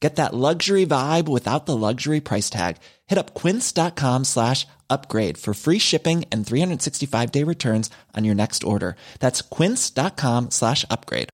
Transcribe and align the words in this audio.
Get 0.00 0.16
that 0.16 0.34
luxury 0.34 0.84
vibe 0.84 1.26
without 1.26 1.64
the 1.64 1.76
luxury 1.76 2.20
price 2.20 2.50
tag. 2.50 2.76
Hit 3.06 3.18
up 3.18 3.34
quince.com 3.34 4.24
slash 4.24 4.66
upgrade 4.90 5.38
for 5.38 5.54
free 5.54 5.78
shipping 5.78 6.24
and 6.30 6.46
365 6.46 7.32
day 7.32 7.44
returns 7.44 7.90
on 8.14 8.24
your 8.24 8.34
next 8.34 8.62
order. 8.62 8.96
That's 9.20 9.40
quince.com 9.42 10.50
slash 10.50 10.84
upgrade. 10.90 11.30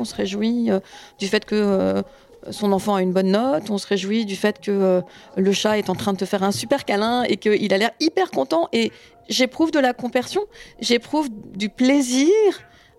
On 0.00 0.04
se 0.06 0.14
réjouit 0.14 0.70
euh, 0.70 0.80
du 1.18 1.28
fait 1.28 1.44
que 1.44 1.54
euh, 1.54 2.02
son 2.50 2.72
enfant 2.72 2.94
a 2.94 3.02
une 3.02 3.12
bonne 3.12 3.30
note, 3.30 3.70
on 3.70 3.78
se 3.78 3.86
réjouit 3.86 4.24
du 4.24 4.36
fait 4.36 4.60
que 4.60 4.70
euh, 4.70 5.00
le 5.36 5.52
chat 5.52 5.78
est 5.78 5.90
en 5.90 5.94
train 5.94 6.12
de 6.12 6.18
te 6.18 6.24
faire 6.24 6.42
un 6.42 6.52
super 6.52 6.84
câlin 6.84 7.22
et 7.24 7.36
qu'il 7.36 7.72
a 7.72 7.78
l'air 7.78 7.90
hyper 8.00 8.30
content. 8.30 8.68
Et 8.72 8.92
j'éprouve 9.28 9.70
de 9.70 9.78
la 9.78 9.92
compersion, 9.92 10.42
j'éprouve 10.80 11.28
du 11.30 11.68
plaisir 11.68 12.30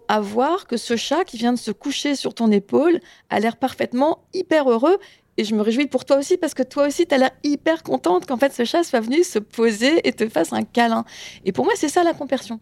à 0.07 0.19
voir 0.19 0.67
que 0.67 0.77
ce 0.77 0.95
chat 0.95 1.23
qui 1.23 1.37
vient 1.37 1.53
de 1.53 1.59
se 1.59 1.71
coucher 1.71 2.15
sur 2.15 2.33
ton 2.33 2.51
épaule 2.51 2.99
a 3.29 3.39
l'air 3.39 3.57
parfaitement 3.57 4.19
hyper 4.33 4.69
heureux. 4.69 4.97
Et 5.37 5.45
je 5.45 5.55
me 5.55 5.61
réjouis 5.61 5.87
pour 5.87 6.03
toi 6.03 6.17
aussi 6.17 6.37
parce 6.37 6.53
que 6.53 6.63
toi 6.63 6.87
aussi, 6.87 7.07
tu 7.07 7.15
as 7.15 7.17
l'air 7.17 7.31
hyper 7.43 7.83
contente 7.83 8.25
qu'en 8.25 8.37
fait 8.37 8.53
ce 8.53 8.65
chat 8.65 8.83
soit 8.83 8.99
venu 8.99 9.23
se 9.23 9.39
poser 9.39 10.05
et 10.07 10.11
te 10.11 10.27
fasse 10.27 10.51
un 10.51 10.63
câlin. 10.63 11.05
Et 11.45 11.51
pour 11.51 11.63
moi, 11.63 11.73
c'est 11.77 11.87
ça 11.87 12.03
la 12.03 12.13
compersion. 12.13 12.59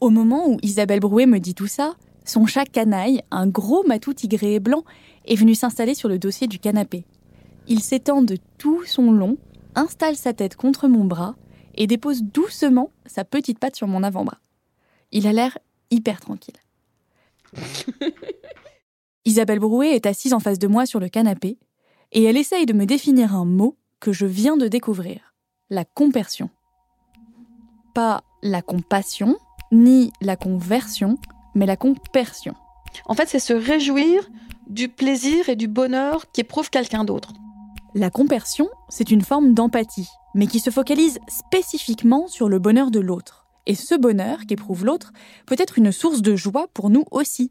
Au 0.00 0.10
moment 0.10 0.48
où 0.48 0.58
Isabelle 0.62 1.00
Brouet 1.00 1.26
me 1.26 1.38
dit 1.38 1.54
tout 1.54 1.66
ça, 1.66 1.94
son 2.24 2.46
chat 2.46 2.64
canaille, 2.64 3.22
un 3.30 3.46
gros 3.46 3.82
matou 3.86 4.12
tigré 4.12 4.54
et 4.54 4.60
blanc, 4.60 4.84
est 5.30 5.36
venu 5.36 5.54
s'installer 5.54 5.94
sur 5.94 6.08
le 6.08 6.18
dossier 6.18 6.48
du 6.48 6.58
canapé. 6.58 7.06
Il 7.68 7.80
s'étend 7.80 8.20
de 8.20 8.36
tout 8.58 8.84
son 8.84 9.12
long, 9.12 9.38
installe 9.74 10.16
sa 10.16 10.34
tête 10.34 10.56
contre 10.56 10.88
mon 10.88 11.04
bras 11.04 11.36
et 11.76 11.86
dépose 11.86 12.22
doucement 12.22 12.90
sa 13.06 13.24
petite 13.24 13.60
patte 13.60 13.76
sur 13.76 13.86
mon 13.86 14.02
avant-bras. 14.02 14.40
Il 15.12 15.26
a 15.26 15.32
l'air 15.32 15.56
hyper 15.90 16.20
tranquille. 16.20 16.56
Isabelle 19.24 19.60
Brouet 19.60 19.94
est 19.94 20.06
assise 20.06 20.34
en 20.34 20.40
face 20.40 20.58
de 20.58 20.66
moi 20.66 20.84
sur 20.84 20.98
le 20.98 21.08
canapé 21.08 21.58
et 22.12 22.24
elle 22.24 22.36
essaye 22.36 22.66
de 22.66 22.72
me 22.72 22.86
définir 22.86 23.34
un 23.34 23.44
mot 23.44 23.76
que 24.00 24.12
je 24.12 24.26
viens 24.26 24.56
de 24.56 24.66
découvrir 24.66 25.34
la 25.68 25.84
compersion. 25.84 26.50
Pas 27.94 28.24
la 28.42 28.62
compassion, 28.62 29.36
ni 29.70 30.12
la 30.20 30.36
conversion, 30.36 31.18
mais 31.54 31.66
la 31.66 31.76
compersion. 31.76 32.54
En 33.04 33.14
fait, 33.14 33.28
c'est 33.28 33.38
se 33.38 33.52
réjouir 33.52 34.28
du 34.70 34.88
plaisir 34.88 35.48
et 35.48 35.56
du 35.56 35.66
bonheur 35.66 36.30
qu'éprouve 36.30 36.70
quelqu'un 36.70 37.04
d'autre. 37.04 37.32
La 37.94 38.08
compersion, 38.08 38.68
c'est 38.88 39.10
une 39.10 39.22
forme 39.22 39.52
d'empathie, 39.52 40.08
mais 40.34 40.46
qui 40.46 40.60
se 40.60 40.70
focalise 40.70 41.18
spécifiquement 41.28 42.28
sur 42.28 42.48
le 42.48 42.60
bonheur 42.60 42.92
de 42.92 43.00
l'autre. 43.00 43.48
Et 43.66 43.74
ce 43.74 43.96
bonheur 43.96 44.46
qu'éprouve 44.46 44.84
l'autre 44.84 45.12
peut 45.44 45.56
être 45.58 45.76
une 45.76 45.90
source 45.90 46.22
de 46.22 46.36
joie 46.36 46.68
pour 46.72 46.88
nous 46.88 47.04
aussi. 47.10 47.50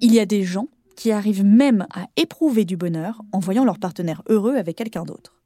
Il 0.00 0.12
y 0.12 0.18
a 0.18 0.26
des 0.26 0.42
gens 0.42 0.66
qui 0.96 1.12
arrivent 1.12 1.44
même 1.44 1.86
à 1.94 2.06
éprouver 2.16 2.64
du 2.64 2.76
bonheur 2.76 3.22
en 3.30 3.38
voyant 3.38 3.64
leur 3.64 3.78
partenaire 3.78 4.22
heureux 4.28 4.56
avec 4.56 4.76
quelqu'un 4.76 5.04
d'autre. 5.04 5.36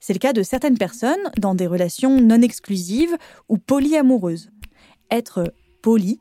C'est 0.00 0.12
le 0.12 0.18
cas 0.18 0.34
de 0.34 0.42
certaines 0.42 0.76
personnes 0.76 1.30
dans 1.38 1.54
des 1.54 1.66
relations 1.66 2.20
non 2.20 2.42
exclusives 2.42 3.16
ou 3.48 3.56
polyamoureuses. 3.56 4.50
Être 5.10 5.54
poli, 5.80 6.20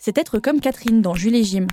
c'est 0.00 0.18
être 0.18 0.40
comme 0.40 0.60
Catherine 0.60 1.00
dans 1.00 1.14
Jules 1.14 1.36
et 1.36 1.44
Jim. 1.44 1.68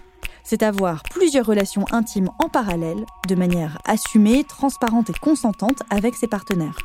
C'est 0.48 0.62
avoir 0.62 1.02
plusieurs 1.02 1.48
relations 1.48 1.86
intimes 1.92 2.30
en 2.38 2.50
parallèle, 2.50 3.08
de 3.28 3.34
manière 3.34 3.80
assumée, 3.84 4.44
transparente 4.44 5.10
et 5.10 5.20
consentante 5.20 5.82
avec 5.90 6.14
ses 6.14 6.28
partenaires. 6.28 6.78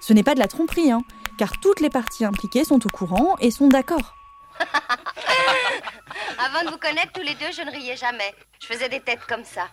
Ce 0.00 0.12
n'est 0.12 0.24
pas 0.24 0.34
de 0.34 0.40
la 0.40 0.48
tromperie, 0.48 0.90
hein, 0.90 1.02
car 1.38 1.60
toutes 1.60 1.80
les 1.80 1.88
parties 1.88 2.24
impliquées 2.24 2.64
sont 2.64 2.84
au 2.84 2.88
courant 2.88 3.36
et 3.38 3.52
sont 3.52 3.68
d'accord. 3.68 4.16
Avant 6.38 6.64
de 6.64 6.70
vous 6.72 6.78
connaître 6.78 7.12
tous 7.12 7.22
les 7.22 7.34
deux, 7.34 7.52
je 7.56 7.62
ne 7.62 7.70
riais 7.70 7.96
jamais. 7.96 8.34
Je 8.60 8.66
faisais 8.66 8.88
des 8.88 9.00
têtes 9.00 9.24
comme 9.28 9.44
ça. 9.44 9.68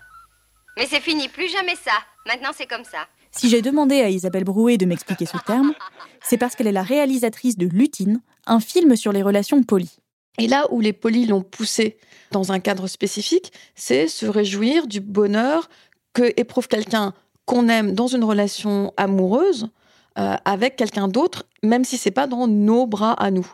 Mais 0.78 0.86
c'est 0.86 1.02
fini, 1.02 1.28
plus 1.28 1.50
jamais 1.52 1.76
ça. 1.76 1.92
Maintenant, 2.28 2.52
c'est 2.56 2.68
comme 2.68 2.86
ça. 2.86 3.08
Si 3.32 3.50
j'ai 3.50 3.64
demandé 3.64 4.02
à 4.02 4.10
Isabelle 4.10 4.44
Brouet 4.44 4.78
de 4.78 4.86
m'expliquer 4.86 5.26
ce 5.26 5.38
terme, 5.38 5.74
c'est 6.22 6.38
parce 6.38 6.56
qu'elle 6.56 6.68
est 6.68 6.72
la 6.72 6.84
réalisatrice 6.84 7.58
de 7.58 7.66
Lutine, 7.66 8.22
un 8.46 8.60
film 8.60 8.96
sur 8.96 9.12
les 9.12 9.24
relations 9.24 9.64
polies. 9.64 10.01
Et 10.38 10.48
là 10.48 10.66
où 10.72 10.80
les 10.80 10.94
polis 10.94 11.28
l'ont 11.28 11.42
poussé 11.42 11.98
dans 12.32 12.52
un 12.52 12.60
cadre 12.60 12.88
spécifique, 12.88 13.52
c'est 13.76 14.08
se 14.08 14.26
réjouir 14.26 14.88
du 14.88 15.02
bonheur 15.02 15.70
que 16.14 16.34
éprouve 16.40 16.68
quelqu'un 16.68 17.14
qu'on 17.46 17.68
aime 17.68 17.94
dans 17.94 18.08
une 18.08 18.24
relation 18.24 18.94
amoureuse 18.98 19.70
euh, 20.18 20.36
avec 20.46 20.76
quelqu'un 20.76 21.08
d'autre, 21.08 21.46
même 21.64 21.84
si 21.84 21.98
c'est 21.98 22.12
pas 22.12 22.28
dans 22.28 22.48
nos 22.48 22.86
bras 22.86 23.14
à 23.14 23.32
nous. 23.32 23.48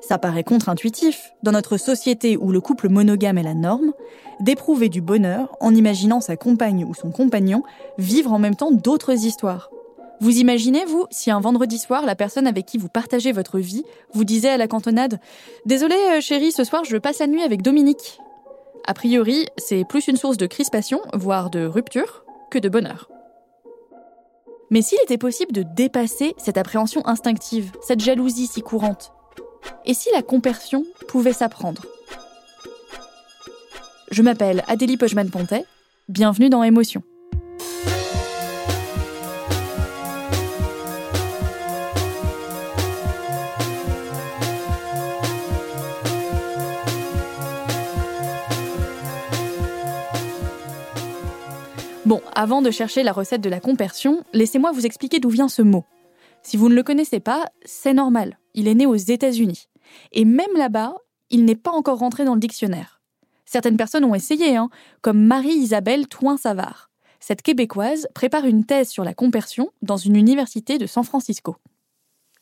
Ça 0.00 0.18
paraît 0.18 0.44
contre-intuitif, 0.44 1.32
dans 1.42 1.52
notre 1.52 1.76
société 1.76 2.36
où 2.36 2.52
le 2.52 2.60
couple 2.60 2.88
monogame 2.88 3.38
est 3.38 3.42
la 3.42 3.54
norme, 3.54 3.92
d'éprouver 4.40 4.88
du 4.88 5.00
bonheur 5.00 5.56
en 5.60 5.74
imaginant 5.74 6.20
sa 6.20 6.36
compagne 6.36 6.84
ou 6.84 6.94
son 6.94 7.10
compagnon 7.10 7.62
vivre 7.98 8.32
en 8.32 8.38
même 8.38 8.54
temps 8.54 8.70
d'autres 8.70 9.24
histoires. 9.24 9.70
Vous 10.20 10.38
imaginez, 10.38 10.84
vous, 10.84 11.06
si 11.10 11.30
un 11.30 11.40
vendredi 11.40 11.78
soir, 11.78 12.04
la 12.04 12.16
personne 12.16 12.48
avec 12.48 12.66
qui 12.66 12.76
vous 12.76 12.88
partagez 12.88 13.30
votre 13.30 13.58
vie 13.58 13.84
vous 14.12 14.24
disait 14.24 14.48
à 14.48 14.56
la 14.56 14.66
cantonade 14.66 15.20
Désolé, 15.64 15.94
euh, 16.10 16.20
chérie, 16.20 16.50
ce 16.50 16.64
soir, 16.64 16.84
je 16.84 16.96
passe 16.96 17.20
la 17.20 17.28
nuit 17.28 17.42
avec 17.42 17.62
Dominique 17.62 18.18
A 18.86 18.94
priori, 18.94 19.46
c'est 19.56 19.84
plus 19.84 20.08
une 20.08 20.16
source 20.16 20.36
de 20.36 20.46
crispation, 20.46 21.00
voire 21.12 21.50
de 21.50 21.64
rupture, 21.64 22.24
que 22.50 22.58
de 22.58 22.68
bonheur. 22.68 23.08
Mais 24.70 24.82
s'il 24.82 24.98
était 25.04 25.18
possible 25.18 25.52
de 25.52 25.62
dépasser 25.62 26.34
cette 26.36 26.58
appréhension 26.58 27.06
instinctive, 27.06 27.70
cette 27.80 28.00
jalousie 28.00 28.48
si 28.48 28.60
courante, 28.60 29.12
et 29.86 29.94
si 29.94 30.10
la 30.12 30.22
compersion 30.22 30.84
pouvait 31.06 31.32
s'apprendre? 31.32 31.86
Je 34.10 34.22
m'appelle 34.22 34.64
Adélie 34.66 34.96
Pojman-Pontet, 34.96 35.64
bienvenue 36.08 36.50
dans 36.50 36.62
Émotion. 36.64 37.02
Bon, 52.08 52.22
avant 52.34 52.62
de 52.62 52.70
chercher 52.70 53.02
la 53.02 53.12
recette 53.12 53.42
de 53.42 53.50
la 53.50 53.60
compersion, 53.60 54.24
laissez-moi 54.32 54.72
vous 54.72 54.86
expliquer 54.86 55.20
d'où 55.20 55.28
vient 55.28 55.50
ce 55.50 55.60
mot. 55.60 55.84
Si 56.40 56.56
vous 56.56 56.70
ne 56.70 56.74
le 56.74 56.82
connaissez 56.82 57.20
pas, 57.20 57.44
c'est 57.66 57.92
normal. 57.92 58.38
Il 58.54 58.66
est 58.66 58.74
né 58.74 58.86
aux 58.86 58.94
États-Unis. 58.94 59.68
Et 60.12 60.24
même 60.24 60.56
là-bas, 60.56 60.94
il 61.28 61.44
n'est 61.44 61.54
pas 61.54 61.70
encore 61.70 61.98
rentré 61.98 62.24
dans 62.24 62.32
le 62.32 62.40
dictionnaire. 62.40 63.02
Certaines 63.44 63.76
personnes 63.76 64.06
ont 64.06 64.14
essayé, 64.14 64.56
hein, 64.56 64.70
comme 65.02 65.22
Marie-Isabelle 65.22 66.08
Toin-Savard. 66.08 66.88
Cette 67.20 67.42
Québécoise 67.42 68.08
prépare 68.14 68.46
une 68.46 68.64
thèse 68.64 68.88
sur 68.88 69.04
la 69.04 69.12
compersion 69.12 69.68
dans 69.82 69.98
une 69.98 70.16
université 70.16 70.78
de 70.78 70.86
San 70.86 71.04
Francisco. 71.04 71.56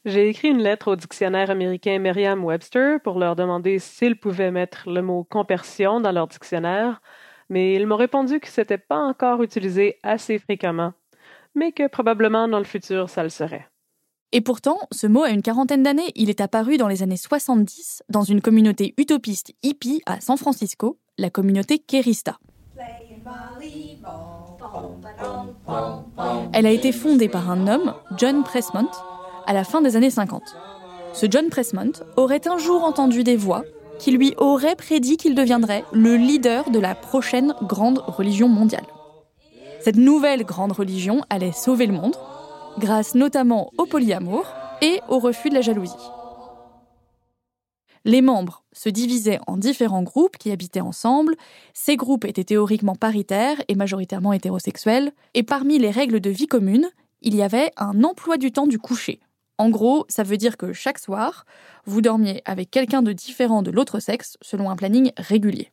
J'ai 0.05 0.29
écrit 0.29 0.51
une 0.51 0.63
lettre 0.63 0.93
au 0.93 0.95
dictionnaire 0.95 1.51
américain 1.51 1.99
Merriam-Webster 1.99 3.01
pour 3.03 3.19
leur 3.19 3.35
demander 3.35 3.81
s'ils 3.81 4.15
pouvaient 4.15 4.53
mettre 4.53 4.89
le 4.89 5.03
mot 5.03 5.25
compersion 5.25 6.01
dans 6.01 6.13
leur 6.13 6.29
dictionnaire, 6.29 7.03
mais 7.49 7.75
ils 7.75 7.87
m'ont 7.87 7.97
répondu 7.97 8.41
que 8.41 8.49
c'était 8.49 8.79
pas 8.79 8.99
encore 8.99 9.43
utilisé 9.43 9.99
assez 10.03 10.39
fréquemment, 10.39 10.93
mais 11.55 11.73
que 11.73 11.89
probablement 11.89 12.49
dans 12.49 12.59
le 12.59 12.65
futur 12.65 13.09
ça 13.09 13.23
le 13.23 13.29
serait. 13.29 13.67
Et 14.33 14.41
pourtant, 14.41 14.79
ce 14.91 15.07
mot 15.07 15.23
a 15.23 15.31
une 15.31 15.43
quarantaine 15.43 15.83
d'années. 15.83 16.13
Il 16.15 16.31
est 16.31 16.41
apparu 16.41 16.77
dans 16.77 16.89
les 16.89 17.03
années 17.03 17.17
70 17.17 18.03
dans 18.09 18.23
une 18.23 18.41
communauté 18.41 18.93
utopiste 18.99 19.53
hippie 19.63 20.03
à 20.05 20.21
San 20.21 20.37
Francisco, 20.37 20.99
la 21.17 21.31
communauté 21.31 21.79
Kerista. 21.79 22.39
Elle 26.53 26.67
a 26.67 26.71
été 26.71 26.93
fondée 26.93 27.29
par 27.29 27.51
un 27.51 27.67
homme, 27.69 27.95
John 28.19 28.43
Pressmont, 28.43 28.91
à 29.47 29.53
la 29.53 29.65
fin 29.65 29.81
des 29.81 29.97
années 29.97 30.11
50. 30.11 30.43
Ce 31.13 31.27
John 31.31 31.49
Pressmont 31.49 31.93
aurait 32.17 32.47
un 32.49 32.59
jour 32.59 32.85
entendu 32.85 33.25
des 33.25 33.37
voix 33.37 33.63
qui 33.99 34.11
lui 34.11 34.35
auraient 34.37 34.77
prédit 34.77 35.17
qu'il 35.17 35.35
deviendrait 35.35 35.85
le 35.93 36.17
leader 36.17 36.71
de 36.71 36.79
la 36.79 36.95
prochaine 36.95 37.55
grande 37.63 37.99
religion 37.99 38.49
mondiale. 38.49 38.87
Cette 39.81 39.97
nouvelle 39.97 40.45
grande 40.45 40.73
religion 40.73 41.23
allait 41.31 41.53
sauver 41.53 41.87
le 41.87 41.93
monde, 41.93 42.17
grâce 42.79 43.15
notamment 43.15 43.71
au 43.79 43.87
polyamour 43.87 44.47
et 44.83 45.01
au 45.09 45.19
refus 45.19 45.49
de 45.49 45.55
la 45.55 45.61
jalousie. 45.61 45.95
Les 48.05 48.23
membres 48.23 48.63
se 48.73 48.89
divisaient 48.89 49.41
en 49.49 49.57
différents 49.57 50.05
groupes 50.05 50.37
qui 50.37 50.53
habitaient 50.53 50.81
ensemble. 50.81 51.35
Ces 51.75 51.97
groupes 51.97 52.25
étaient 52.25 52.45
théoriquement 52.45 52.95
paritaires 52.95 53.61
et 53.67 53.75
majoritairement 53.75 54.33
hétérosexuels. 54.33 55.11
Et 55.35 55.43
parmi 55.43 55.79
les 55.79 55.91
règles 55.91 56.21
de 56.21 56.31
vie 56.31 56.47
commune, 56.47 56.89
il 57.23 57.35
y 57.35 57.43
avait 57.43 57.73
un 57.77 58.05
emploi 58.05 58.37
du 58.37 58.53
temps 58.53 58.69
du 58.69 58.79
coucher. 58.79 59.19
En 59.59 59.71
gros, 59.71 60.05
ça 60.09 60.23
veut 60.23 60.37
dire 60.37 60.57
que 60.57 60.73
chaque 60.73 60.99
soir, 60.99 61.47
vous 61.87 62.03
dormiez 62.03 62.43
avec 62.45 62.71
quelqu'un 62.71 63.03
de 63.03 63.13
différent 63.13 63.63
de 63.63 63.71
l'autre 63.71 64.01
sexe 64.01 64.37
selon 64.43 64.71
un 64.71 64.77
planning 64.77 65.13
régulier. 65.17 65.73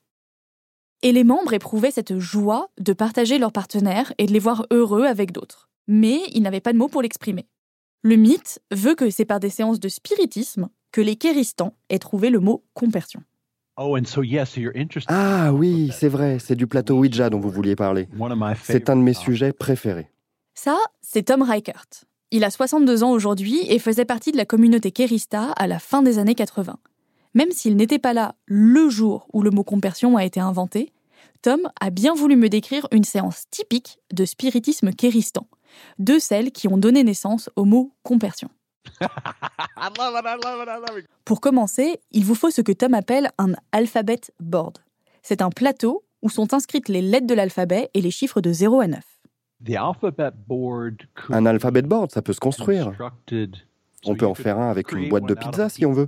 Et 1.02 1.12
les 1.12 1.26
membres 1.26 1.54
éprouvaient 1.54 1.92
cette 1.92 2.18
joie 2.18 2.70
de 2.80 2.94
partager 2.94 3.38
leurs 3.38 3.52
partenaires 3.52 4.14
et 4.18 4.26
de 4.26 4.32
les 4.32 4.40
voir 4.40 4.66
heureux 4.72 5.06
avec 5.06 5.34
d'autres. 5.34 5.70
Mais 5.88 6.22
ils 6.34 6.42
n'avaient 6.42 6.62
pas 6.62 6.72
de 6.72 6.78
mots 6.78 6.88
pour 6.88 7.02
l'exprimer. 7.02 7.46
Le 8.04 8.16
mythe 8.16 8.62
veut 8.72 8.96
que 8.96 9.10
c'est 9.10 9.26
par 9.26 9.42
des 9.42 9.50
séances 9.50 9.82
de 9.82 9.90
spiritisme 9.90 10.70
que 10.94 11.02
les 11.02 11.18
Kéristans 11.18 11.74
aient 11.90 12.00
trouvé 12.00 12.30
le 12.30 12.40
mot 12.40 12.64
compersion. 12.74 13.22
Oh, 13.78 13.98
Ah 15.08 15.52
oui, 15.52 15.92
c'est 15.92 16.08
vrai, 16.08 16.38
c'est 16.40 16.56
du 16.56 16.68
plateau 16.68 17.00
Ouija 17.00 17.30
dont 17.30 17.40
vous 17.40 17.50
vouliez 17.50 17.76
parler. 17.76 18.08
C'est 18.62 18.90
un 18.90 18.96
de 18.96 19.02
mes 19.02 19.16
sujets 19.16 19.52
préférés. 19.52 20.12
Ça, 20.54 20.78
c'est 21.02 21.24
Tom 21.24 21.42
Reichert. 21.42 21.88
Il 22.36 22.44
a 22.44 22.50
62 22.50 23.04
ans 23.04 23.12
aujourd'hui 23.12 23.60
et 23.70 23.78
faisait 23.78 24.06
partie 24.06 24.32
de 24.32 24.38
la 24.38 24.46
communauté 24.46 24.90
Kérista 24.90 25.52
à 25.52 25.68
la 25.68 25.78
fin 25.78 26.02
des 26.02 26.18
années 26.18 26.34
80. 26.34 26.80
Même 27.36 27.52
s'il 27.52 27.76
n'était 27.76 28.00
pas 28.00 28.14
là 28.14 28.34
le 28.48 28.90
jour 28.90 29.28
où 29.34 29.44
le 29.44 29.52
mot 29.52 29.64
compersion 29.64 30.18
a 30.18 30.26
été 30.26 30.40
inventé, 30.40 30.92
Tom 31.44 31.60
a 31.80 31.92
bien 31.92 32.16
voulu 32.16 32.36
me 32.36 32.50
décrire 32.50 32.88
une 32.92 33.04
séance 33.04 33.44
typique 33.52 34.00
de 34.12 34.26
spiritisme 34.26 34.94
kéristan, 34.94 35.46
de 36.00 36.18
celles 36.18 36.52
qui 36.52 36.68
ont 36.68 36.78
donné 36.78 37.04
naissance 37.04 37.52
au 37.56 37.66
mot 37.66 37.94
compersion. 38.02 38.50
Pour 41.26 41.40
commencer, 41.40 42.00
il 42.10 42.26
vous 42.26 42.34
faut 42.34 42.50
ce 42.50 42.62
que 42.62 42.72
Tom 42.72 42.96
appelle 42.96 43.30
un 43.38 43.54
alphabet 43.72 44.22
board. 44.40 44.80
C'est 45.22 45.44
un 45.44 45.52
plateau 45.52 46.04
où 46.24 46.32
sont 46.32 46.56
inscrites 46.56 46.90
les 46.90 47.04
lettres 47.04 47.28
de 47.28 47.36
l'alphabet 47.36 47.92
et 47.94 48.02
les 48.02 48.10
chiffres 48.10 48.42
de 48.42 48.52
0 48.52 48.82
à 48.82 48.88
9. 48.88 49.13
Un 51.30 51.46
alphabet 51.46 51.82
board, 51.82 52.12
ça 52.12 52.22
peut 52.22 52.34
se 52.34 52.40
construire. 52.40 52.92
On 54.06 54.16
peut 54.16 54.26
en 54.26 54.34
faire 54.34 54.60
un 54.60 54.70
avec 54.70 54.92
une 54.92 55.08
boîte 55.10 55.26
de 55.26 55.34
pizza 55.34 55.70
si 55.70 55.86
on 55.86 55.94
veut. 55.94 56.08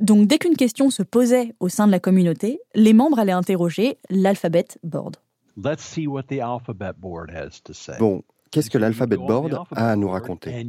Donc 0.00 0.26
dès 0.26 0.38
qu'une 0.38 0.56
question 0.56 0.90
se 0.90 1.02
posait 1.02 1.54
au 1.60 1.68
sein 1.68 1.86
de 1.86 1.92
la 1.92 2.00
communauté, 2.00 2.60
les 2.74 2.92
membres 2.92 3.18
allaient 3.18 3.32
interroger 3.32 3.98
l'alphabet 4.10 4.66
board. 4.82 5.16
Bon, 7.98 8.22
qu'est-ce 8.50 8.70
que 8.70 8.78
l'alphabet 8.78 9.16
board 9.16 9.54
a 9.72 9.90
à 9.90 9.96
nous 9.96 10.08
raconter 10.08 10.64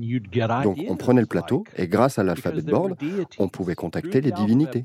Donc 0.64 0.78
on 0.88 0.96
prenait 0.96 1.22
le 1.22 1.28
plateau 1.28 1.64
et 1.76 1.88
grâce 1.88 2.20
à 2.20 2.24
l'alphabet 2.24 2.62
board, 2.62 2.96
on 3.40 3.48
pouvait 3.50 3.76
contacter 3.76 4.22
les 4.22 4.32
divinités. 4.32 4.84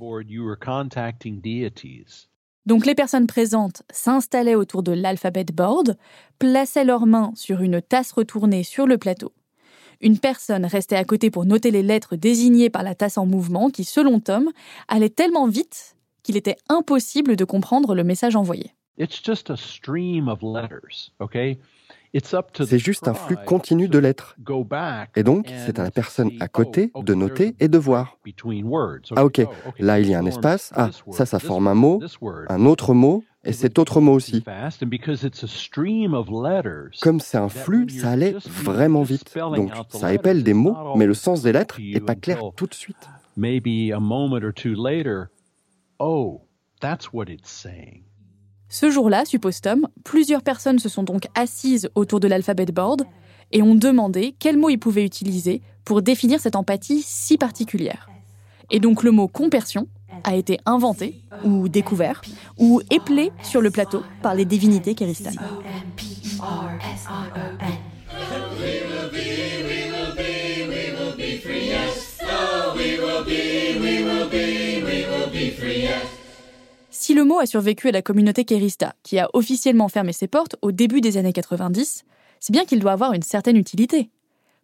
Donc 2.67 2.85
les 2.85 2.97
personnes 2.97 3.29
présentes 3.29 3.83
s'installaient 3.91 4.57
autour 4.57 4.83
de 4.83 4.93
l'alphabet 4.93 5.45
board, 5.45 5.97
plaçaient 6.39 6.85
leurs 6.85 7.07
mains 7.07 7.33
sur 7.37 7.61
une 7.61 7.81
tasse 7.81 8.13
retournée 8.13 8.65
sur 8.65 8.87
le 8.87 8.99
plateau. 8.99 9.33
Une 10.01 10.19
personne 10.19 10.67
restait 10.67 10.97
à 10.97 11.05
côté 11.05 11.31
pour 11.31 11.47
noter 11.47 11.71
les 11.71 11.83
lettres 11.83 12.17
désignées 12.17 12.69
par 12.69 12.83
la 12.83 12.95
tasse 12.95 13.19
en 13.19 13.25
mouvement 13.25 13.71
qui, 13.71 13.85
selon 13.85 14.21
Tom, 14.21 14.51
allait 14.89 15.09
tellement 15.09 15.47
vite 15.47 15.97
qu'il 16.23 16.37
était 16.37 16.57
impossible 16.69 17.37
de 17.37 17.45
comprendre 17.45 17.95
le 17.95 18.05
message 18.05 18.37
envoyé. 18.37 18.73
C'est 22.65 22.79
juste 22.79 23.09
un 23.09 23.15
flux 23.15 23.37
continu 23.45 23.89
de 23.89 23.99
lettres. 23.99 24.37
Et 25.17 25.23
donc, 25.23 25.53
c'est 25.65 25.79
à 25.79 25.83
la 25.83 25.91
personne 25.91 26.31
à 26.41 26.49
côté 26.49 26.91
de 26.95 27.15
noter 27.15 27.55
et 27.61 27.69
de 27.69 27.79
voir. 27.79 28.19
Ah 29.17 29.25
ok, 29.25 29.41
là 29.79 30.01
il 30.01 30.09
y 30.09 30.15
a 30.15 30.19
un 30.19 30.27
espace, 30.27 30.73
ah 30.75 30.91
ça 31.11 31.27
ça 31.27 31.39
forme 31.39 31.69
un 31.69 31.75
mot, 31.75 32.01
un 32.49 32.67
autre 32.67 32.95
mot, 32.95 33.25
et 33.45 33.53
cet 33.53 33.79
autre 33.79 34.01
mot 34.01 34.13
aussi. 34.13 34.43
Comme 37.01 37.21
c'est 37.21 37.39
un 37.39 37.49
flux, 37.49 37.89
ça 37.89 38.11
allait 38.11 38.35
vraiment 38.49 39.03
vite. 39.03 39.37
Donc 39.55 39.71
ça 39.91 40.13
épelle 40.13 40.43
des 40.43 40.55
mots, 40.55 40.77
mais 40.97 41.07
le 41.07 41.15
sens 41.15 41.43
des 41.43 41.53
lettres 41.53 41.79
n'est 41.81 42.01
pas 42.01 42.15
clair 42.17 42.41
tout 42.57 42.67
de 42.67 42.75
suite. 42.75 43.09
Ce 48.69 48.91
jour-là, 48.91 49.25
suppose 49.25 49.61
Tom, 49.61 49.87
plusieurs 50.05 50.43
personnes 50.43 50.79
se 50.79 50.89
sont 50.89 51.03
donc 51.03 51.27
assises 51.35 51.89
autour 51.95 52.21
de 52.21 52.29
l'alphabet 52.29 52.67
board 52.67 53.05
et 53.53 53.63
ont 53.63 53.75
demandé 53.75 54.35
quel 54.39 54.57
mot 54.57 54.69
ils 54.69 54.79
pouvaient 54.79 55.05
utiliser 55.05 55.63
pour 55.85 56.03
définir 56.03 56.41
cette 56.41 56.57
empathie 56.57 57.03
si 57.03 57.39
particulière. 57.39 58.11
Et 58.71 58.81
donc 58.81 59.05
le 59.05 59.13
mot 59.13 59.29
compersion 59.29 59.87
a 60.25 60.35
été 60.35 60.59
inventé, 60.67 61.23
ou 61.45 61.69
découvert, 61.69 62.23
ou 62.59 62.81
éplé 62.91 63.31
sur 63.43 63.61
le 63.61 63.71
plateau 63.71 64.03
par 64.23 64.35
les 64.35 64.45
divinités 64.45 64.95
kéristanes. 64.95 65.39
Si 77.07 77.15
le 77.15 77.23
mot 77.23 77.39
a 77.39 77.47
survécu 77.47 77.87
à 77.87 77.93
la 77.93 78.03
communauté 78.03 78.45
Kérista, 78.45 78.97
qui 79.05 79.21
a 79.21 79.29
officiellement 79.33 79.87
fermé 79.87 80.13
ses 80.13 80.27
portes 80.27 80.57
au 80.61 80.73
début 80.73 81.01
des 81.01 81.19
années 81.19 81.33
90, 81.33 82.03
c'est 82.41 82.53
bien 82.53 82.65
qu'il 82.65 82.81
doit 82.81 82.91
avoir 82.91 83.13
une 83.13 83.23
certaine 83.23 83.57
utilité. 83.57 84.11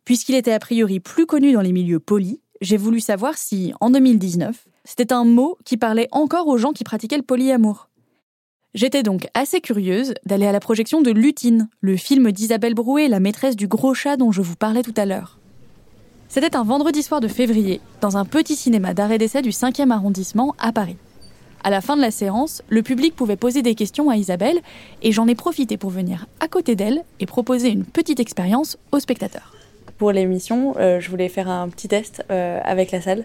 Puisqu'il 0.05 0.35
était 0.35 0.51
a 0.51 0.59
priori 0.59 0.99
plus 0.99 1.25
connu 1.25 1.53
dans 1.53 1.61
les 1.61 1.71
milieux 1.71 2.01
polis, 2.01 2.41
j'ai 2.61 2.77
voulu 2.77 2.99
savoir 2.99 3.39
si, 3.39 3.73
en 3.81 3.91
2019, 3.91 4.67
c'était 4.85 5.13
un 5.13 5.25
mot 5.25 5.57
qui 5.65 5.77
parlait 5.77 6.09
encore 6.11 6.49
aux 6.49 6.57
gens 6.57 6.73
qui 6.73 6.83
pratiquaient 6.83 7.17
le 7.17 7.23
polyamour. 7.23 7.89
J'étais 8.75 9.05
donc 9.05 9.29
assez 9.35 9.61
curieuse 9.61 10.13
d'aller 10.27 10.49
à 10.49 10.53
la 10.53 10.59
projection 10.59 11.01
de 11.01 11.13
Lutine, 11.13 11.69
le 11.81 11.97
film 11.97 12.33
d'Isabelle 12.33 12.75
Brouet, 12.75 13.07
la 13.07 13.21
maîtresse 13.21 13.55
du 13.55 13.69
gros 13.69 13.95
chat 13.95 14.17
dont 14.17 14.33
je 14.33 14.43
vous 14.43 14.57
parlais 14.57 14.83
tout 14.83 14.95
à 14.97 15.07
l'heure. 15.07 15.39
C'était 16.29 16.57
un 16.57 16.65
vendredi 16.65 17.05
soir 17.05 17.21
de 17.21 17.29
février, 17.29 17.81
dans 18.01 18.17
un 18.17 18.25
petit 18.25 18.57
cinéma 18.57 18.95
d'arrêt 18.95 19.19
d'essai 19.19 19.43
du 19.43 19.51
5e 19.51 19.93
arrondissement 19.93 20.57
à 20.59 20.73
Paris. 20.73 20.97
À 21.65 21.71
la 21.71 21.81
fin 21.81 21.97
de 21.97 22.03
la 22.03 22.11
séance, 22.11 22.63
le 22.69 22.83
public 22.83 23.15
pouvait 23.15 23.37
poser 23.37 23.63
des 23.63 23.77
questions 23.77 24.11
à 24.11 24.17
Isabelle 24.17 24.61
et 25.01 25.13
j'en 25.13 25.29
ai 25.29 25.37
profité 25.37 25.77
pour 25.77 25.91
venir 25.91 26.27
à 26.41 26.49
côté 26.49 26.75
d'elle 26.75 27.05
et 27.21 27.27
proposer 27.27 27.69
une 27.69 27.85
petite 27.85 28.19
expérience 28.19 28.79
aux 28.91 28.99
spectateurs. 28.99 29.53
Pour 29.97 30.11
l'émission, 30.11 30.75
euh, 30.79 30.99
je 30.99 31.09
voulais 31.09 31.29
faire 31.29 31.49
un 31.49 31.69
petit 31.69 31.87
test 31.87 32.25
euh, 32.33 32.59
avec 32.65 32.91
la 32.91 33.01
salle 33.01 33.25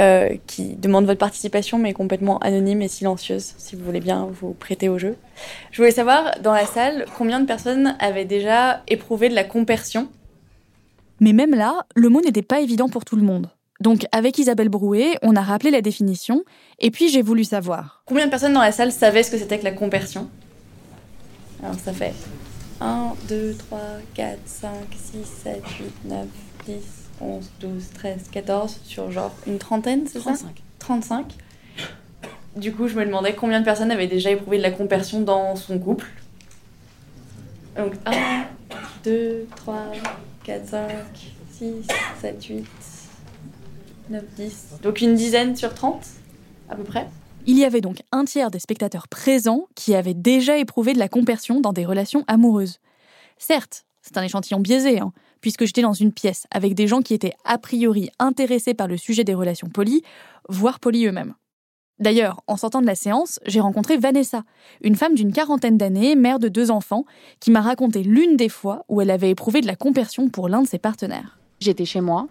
euh, 0.00 0.36
qui 0.48 0.74
demande 0.74 1.06
votre 1.06 1.20
participation 1.20 1.78
mais 1.78 1.92
complètement 1.92 2.38
anonyme 2.40 2.82
et 2.82 2.88
silencieuse 2.88 3.54
si 3.58 3.76
vous 3.76 3.84
voulez 3.84 4.00
bien 4.00 4.26
vous 4.40 4.54
prêter 4.54 4.88
au 4.88 4.98
jeu. 4.98 5.16
Je 5.70 5.76
voulais 5.76 5.92
savoir 5.92 6.40
dans 6.42 6.52
la 6.52 6.66
salle 6.66 7.04
combien 7.16 7.38
de 7.38 7.46
personnes 7.46 7.96
avaient 8.00 8.24
déjà 8.24 8.82
éprouvé 8.88 9.28
de 9.28 9.36
la 9.36 9.44
compersion? 9.44 10.08
Mais 11.20 11.32
même 11.32 11.54
là, 11.54 11.86
le 11.94 12.08
mot 12.08 12.20
n'était 12.20 12.42
pas 12.42 12.60
évident 12.60 12.88
pour 12.88 13.04
tout 13.04 13.14
le 13.14 13.22
monde. 13.22 13.48
Donc 13.80 14.06
avec 14.10 14.38
Isabelle 14.38 14.68
Brouet, 14.68 15.18
on 15.22 15.36
a 15.36 15.40
rappelé 15.40 15.70
la 15.70 15.80
définition, 15.80 16.42
et 16.80 16.90
puis 16.90 17.08
j'ai 17.08 17.22
voulu 17.22 17.44
savoir. 17.44 18.02
Combien 18.06 18.26
de 18.26 18.30
personnes 18.30 18.52
dans 18.52 18.60
la 18.60 18.72
salle 18.72 18.90
savaient 18.90 19.22
ce 19.22 19.30
que 19.30 19.38
c'était 19.38 19.58
que 19.58 19.64
la 19.64 19.72
compersion 19.72 20.28
Alors 21.62 21.76
ça 21.76 21.92
fait 21.92 22.14
1, 22.80 23.12
2, 23.28 23.54
3, 23.56 23.80
4, 24.14 24.38
5, 24.44 24.70
6, 24.90 25.24
7, 25.44 25.62
8, 25.78 25.92
9, 26.06 26.26
10, 26.66 26.74
11, 27.20 27.50
12, 27.60 27.84
13, 27.94 28.16
14, 28.32 28.80
sur 28.84 29.10
genre 29.12 29.34
une 29.46 29.58
trentaine, 29.58 30.06
c'est 30.06 30.20
ça? 30.20 30.32
35. 30.32 30.62
35. 30.80 31.34
Du 32.56 32.72
coup, 32.72 32.88
je 32.88 32.96
me 32.96 33.04
demandais 33.04 33.34
combien 33.34 33.60
de 33.60 33.64
personnes 33.64 33.92
avaient 33.92 34.08
déjà 34.08 34.30
éprouvé 34.30 34.58
de 34.58 34.62
la 34.62 34.72
compersion 34.72 35.20
dans 35.20 35.54
son 35.54 35.78
couple. 35.78 36.06
Donc 37.76 37.92
1, 38.06 38.44
2, 39.04 39.46
3, 39.54 39.92
4, 40.42 40.68
5, 40.68 40.90
6, 41.52 41.66
7, 42.20 42.44
8, 42.44 42.66
9, 44.10 44.24
10. 44.36 44.66
Donc 44.82 45.00
une 45.00 45.14
dizaine 45.14 45.56
sur 45.56 45.74
30, 45.74 46.06
à 46.68 46.76
peu 46.76 46.84
près. 46.84 47.06
Il 47.46 47.58
y 47.58 47.64
avait 47.64 47.80
donc 47.80 48.02
un 48.12 48.24
tiers 48.24 48.50
des 48.50 48.58
spectateurs 48.58 49.08
présents 49.08 49.68
qui 49.74 49.94
avaient 49.94 50.14
déjà 50.14 50.58
éprouvé 50.58 50.92
de 50.92 50.98
la 50.98 51.08
compersion 51.08 51.60
dans 51.60 51.72
des 51.72 51.86
relations 51.86 52.24
amoureuses. 52.26 52.78
Certes, 53.38 53.84
c'est 54.02 54.18
un 54.18 54.22
échantillon 54.22 54.60
biaisé, 54.60 55.00
hein, 55.00 55.12
puisque 55.40 55.64
j'étais 55.64 55.82
dans 55.82 55.92
une 55.92 56.12
pièce 56.12 56.46
avec 56.50 56.74
des 56.74 56.86
gens 56.86 57.00
qui 57.00 57.14
étaient 57.14 57.34
a 57.44 57.58
priori 57.58 58.10
intéressés 58.18 58.74
par 58.74 58.86
le 58.86 58.96
sujet 58.96 59.24
des 59.24 59.34
relations 59.34 59.68
polies, 59.68 60.02
voire 60.48 60.80
polies 60.80 61.06
eux-mêmes. 61.06 61.34
D'ailleurs, 61.98 62.42
en 62.46 62.56
sortant 62.56 62.80
de 62.80 62.86
la 62.86 62.94
séance, 62.94 63.40
j'ai 63.44 63.60
rencontré 63.60 63.96
Vanessa, 63.96 64.44
une 64.82 64.94
femme 64.94 65.14
d'une 65.14 65.32
quarantaine 65.32 65.76
d'années, 65.76 66.14
mère 66.14 66.38
de 66.38 66.48
deux 66.48 66.70
enfants, 66.70 67.04
qui 67.40 67.50
m'a 67.50 67.60
raconté 67.60 68.02
l'une 68.02 68.36
des 68.36 68.48
fois 68.48 68.84
où 68.88 69.00
elle 69.00 69.10
avait 69.10 69.30
éprouvé 69.30 69.60
de 69.60 69.66
la 69.66 69.74
compersion 69.74 70.28
pour 70.28 70.48
l'un 70.48 70.62
de 70.62 70.68
ses 70.68 70.78
partenaires. 70.78 71.38
J'étais 71.60 71.84
chez 71.84 72.00
moi. 72.00 72.28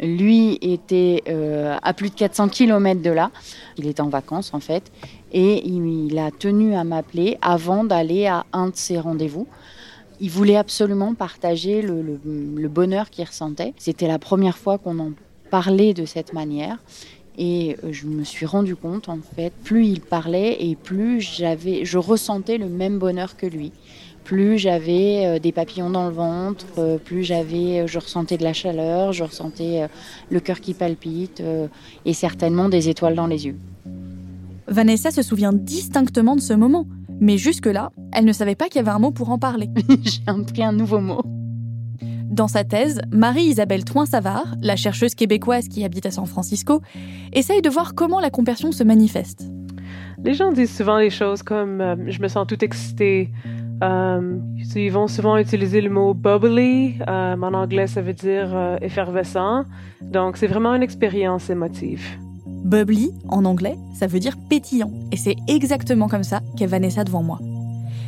Lui 0.00 0.58
était 0.62 1.22
euh, 1.28 1.76
à 1.82 1.92
plus 1.92 2.10
de 2.10 2.14
400 2.14 2.48
km 2.48 3.02
de 3.02 3.10
là. 3.10 3.30
Il 3.76 3.86
était 3.86 4.00
en 4.00 4.08
vacances 4.08 4.54
en 4.54 4.60
fait. 4.60 4.90
Et 5.32 5.66
il, 5.66 6.18
a 6.18 6.30
tenu 6.30 6.74
à 6.74 6.84
m'appeler 6.84 7.36
avant 7.42 7.84
d'aller 7.84 8.26
à 8.26 8.46
un 8.52 8.68
de 8.68 8.76
ses 8.76 8.98
rendez-vous. 8.98 9.46
Il 10.20 10.30
voulait 10.30 10.56
absolument 10.56 11.14
partager 11.14 11.82
le, 11.82 12.02
le 12.24 12.68
bonheur 12.68 13.10
qu'il 13.10 13.24
ressentait. 13.24 13.74
C'était 13.76 14.08
la 14.08 14.18
première 14.18 14.56
fois 14.56 14.78
qu'on 14.78 14.98
en 14.98 15.12
parlait 15.50 15.94
de 15.94 16.06
cette 16.06 16.32
manière. 16.32 16.78
Et 17.38 17.76
euh, 17.84 17.92
je 17.92 18.06
me 18.06 18.24
suis 18.24 18.46
rendu 18.46 18.74
compte, 18.74 19.08
en 19.08 19.20
fait, 19.36 19.52
plus 19.62 19.86
il 19.86 20.00
parlait 20.00 20.56
et 20.60 20.74
plus 20.74 21.20
j'avais, 21.20 21.84
je 21.84 21.96
ressentais 21.96 22.58
le 22.58 22.68
même 22.68 22.98
bonheur 22.98 23.36
que 23.36 23.46
lui. 23.46 23.70
Plus 24.28 24.58
j'avais 24.58 25.24
euh, 25.24 25.38
des 25.38 25.52
papillons 25.52 25.88
dans 25.88 26.06
le 26.06 26.12
ventre, 26.12 26.66
euh, 26.76 26.98
plus 26.98 27.24
j'avais, 27.24 27.86
je 27.86 27.98
ressentais 27.98 28.36
de 28.36 28.42
la 28.42 28.52
chaleur, 28.52 29.14
je 29.14 29.24
ressentais 29.24 29.88
le 30.28 30.38
cœur 30.38 30.60
qui 30.60 30.74
palpite 30.74 31.42
et 32.04 32.12
certainement 32.12 32.68
des 32.68 32.90
étoiles 32.90 33.14
dans 33.14 33.26
les 33.26 33.46
yeux. 33.46 33.56
Vanessa 34.66 35.10
se 35.10 35.22
souvient 35.22 35.54
distinctement 35.54 36.36
de 36.36 36.42
ce 36.42 36.52
moment, 36.52 36.86
mais 37.20 37.38
jusque-là, 37.38 37.90
elle 38.12 38.26
ne 38.26 38.34
savait 38.34 38.54
pas 38.54 38.66
qu'il 38.66 38.76
y 38.76 38.78
avait 38.80 38.90
un 38.90 38.98
mot 38.98 39.12
pour 39.12 39.30
en 39.30 39.38
parler. 39.38 39.70
J'ai 40.02 40.20
appris 40.26 40.62
un 40.62 40.72
nouveau 40.72 41.00
mot. 41.00 41.22
Dans 42.28 42.48
sa 42.48 42.64
thèse, 42.64 43.00
Marie-Isabelle 43.10 43.86
Toin-Savard, 43.86 44.56
la 44.60 44.76
chercheuse 44.76 45.14
québécoise 45.14 45.68
qui 45.68 45.84
habite 45.84 46.04
à 46.04 46.10
San 46.10 46.26
Francisco, 46.26 46.82
essaye 47.32 47.62
de 47.62 47.70
voir 47.70 47.94
comment 47.94 48.20
la 48.20 48.28
compersion 48.28 48.72
se 48.72 48.84
manifeste. 48.84 49.48
Les 50.22 50.34
gens 50.34 50.50
disent 50.50 50.76
souvent 50.76 50.98
des 50.98 51.10
choses 51.10 51.42
comme 51.42 51.80
euh, 51.80 51.96
je 52.08 52.20
me 52.20 52.28
sens 52.28 52.46
tout 52.46 52.62
excité. 52.64 53.30
Euh, 53.82 54.38
ils 54.74 54.90
vont 54.90 55.06
souvent 55.06 55.36
utiliser 55.36 55.80
le 55.80 55.90
mot 55.90 56.14
bubbly. 56.14 56.96
Euh, 57.08 57.36
en 57.40 57.54
anglais, 57.54 57.86
ça 57.86 58.02
veut 58.02 58.12
dire 58.12 58.78
effervescent. 58.80 59.64
Donc, 60.02 60.36
c'est 60.36 60.46
vraiment 60.46 60.74
une 60.74 60.82
expérience 60.82 61.50
émotive. 61.50 62.04
Bubbly, 62.46 63.12
en 63.28 63.44
anglais, 63.44 63.76
ça 63.94 64.06
veut 64.06 64.18
dire 64.18 64.36
pétillant. 64.48 64.90
Et 65.12 65.16
c'est 65.16 65.36
exactement 65.46 66.08
comme 66.08 66.24
ça 66.24 66.40
qu'est 66.56 66.66
Vanessa 66.66 67.04
devant 67.04 67.22
moi. 67.22 67.38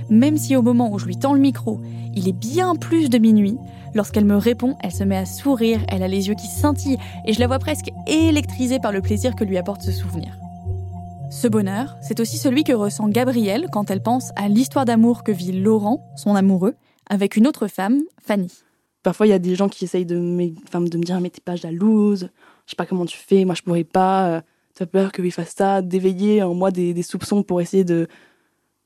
Même 0.09 0.37
si 0.37 0.57
au 0.57 0.62
moment 0.62 0.93
où 0.93 0.99
je 0.99 1.07
lui 1.07 1.17
tends 1.17 1.35
le 1.35 1.41
micro, 1.41 1.81
il 2.15 2.29
est 2.29 2.37
bien 2.37 2.75
plus 2.75 3.09
de 3.11 3.19
minuit, 3.19 3.57
Lorsqu'elle 3.95 4.25
me 4.25 4.37
répond, 4.37 4.77
elle 4.81 4.93
se 4.93 5.05
met 5.05 5.17
à 5.17 5.27
sourire, 5.27 5.81
elle 5.89 6.03
a 6.03 6.09
les 6.09 6.29
yeux 6.29 6.35
qui 6.35 6.47
scintillent 6.47 6.99
et 7.27 7.33
je 7.33 7.41
la 7.41 7.47
vois 7.47 7.59
presque 7.59 7.91
électrisée 8.07 8.79
par 8.79 8.93
le 8.93 9.00
plaisir 9.00 9.35
que 9.35 9.45
lui 9.45 9.59
apporte 9.59 9.83
ce 9.83 9.91
souvenir. 9.91 10.37
Ce 11.30 11.46
bonheur, 11.46 11.96
c'est 12.02 12.18
aussi 12.18 12.38
celui 12.38 12.64
que 12.64 12.72
ressent 12.72 13.08
Gabrielle 13.08 13.68
quand 13.72 13.88
elle 13.88 14.02
pense 14.02 14.30
à 14.34 14.49
l'histoire 14.49 14.84
d'amour 14.84 15.22
que 15.22 15.30
vit 15.30 15.52
Laurent, 15.52 16.04
son 16.16 16.34
amoureux, 16.34 16.75
avec 17.08 17.37
une 17.37 17.46
autre 17.46 17.68
femme, 17.68 18.02
Fanny. 18.20 18.52
Parfois, 19.04 19.28
il 19.28 19.30
y 19.30 19.32
a 19.32 19.38
des 19.38 19.54
gens 19.54 19.68
qui 19.68 19.84
essayent 19.84 20.04
de 20.04 20.18
me, 20.18 20.88
dire 20.99 21.20
Mais 21.20 21.30
t'es 21.30 21.40
pas 21.40 21.54
jalouse, 21.54 22.30
je 22.66 22.70
sais 22.70 22.76
pas 22.76 22.84
comment 22.84 23.06
tu 23.06 23.16
fais, 23.16 23.44
moi 23.44 23.54
je 23.54 23.62
pourrais 23.62 23.84
pas, 23.84 24.26
euh, 24.26 24.40
t'as 24.75 24.87
peur 24.87 25.12
que 25.12 25.22
lui 25.22 25.30
fasse 25.30 25.54
ça, 25.56 25.82
d'éveiller 25.82 26.42
en 26.42 26.52
moi 26.52 26.72
des, 26.72 27.00
soupçons 27.02 27.44
pour 27.44 27.60
essayer 27.60 27.84
de. 27.84 28.08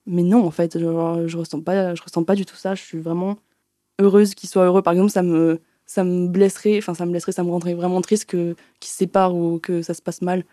Mais 0.07 0.23
non, 0.23 0.47
en 0.47 0.51
fait, 0.51 0.79
je, 0.79 1.25
je, 1.27 1.39
ressens 1.39 1.63
pas, 1.63 1.95
je 1.95 2.03
ressens 2.03 2.25
pas 2.25 2.35
du 2.35 2.45
tout 2.45 2.57
ça, 2.57 2.75
je 2.75 2.83
suis 2.83 2.99
vraiment 2.99 3.39
heureuse 3.99 4.35
qu'il 4.35 4.51
soit 4.51 4.67
heureux. 4.67 4.83
Par 4.83 4.93
exemple, 4.93 5.11
ça 5.11 5.23
me, 5.23 5.63
ça 5.87 6.05
me 6.05 6.29
blesserait, 6.29 6.77
enfin, 6.77 6.93
ça 6.93 7.07
me 7.07 7.11
blesserait, 7.11 7.33
ça 7.33 7.43
me 7.43 7.51
rendrait 7.51 7.75
vraiment 7.75 8.03
triste 8.03 8.27
que, 8.27 8.55
qu'ils 8.81 8.91
se 8.91 8.99
séparent 8.99 9.35
ou 9.35 9.59
que 9.59 9.81
ça 9.81 9.95
se 9.95 10.03
passe 10.03 10.21
mal. 10.21 10.45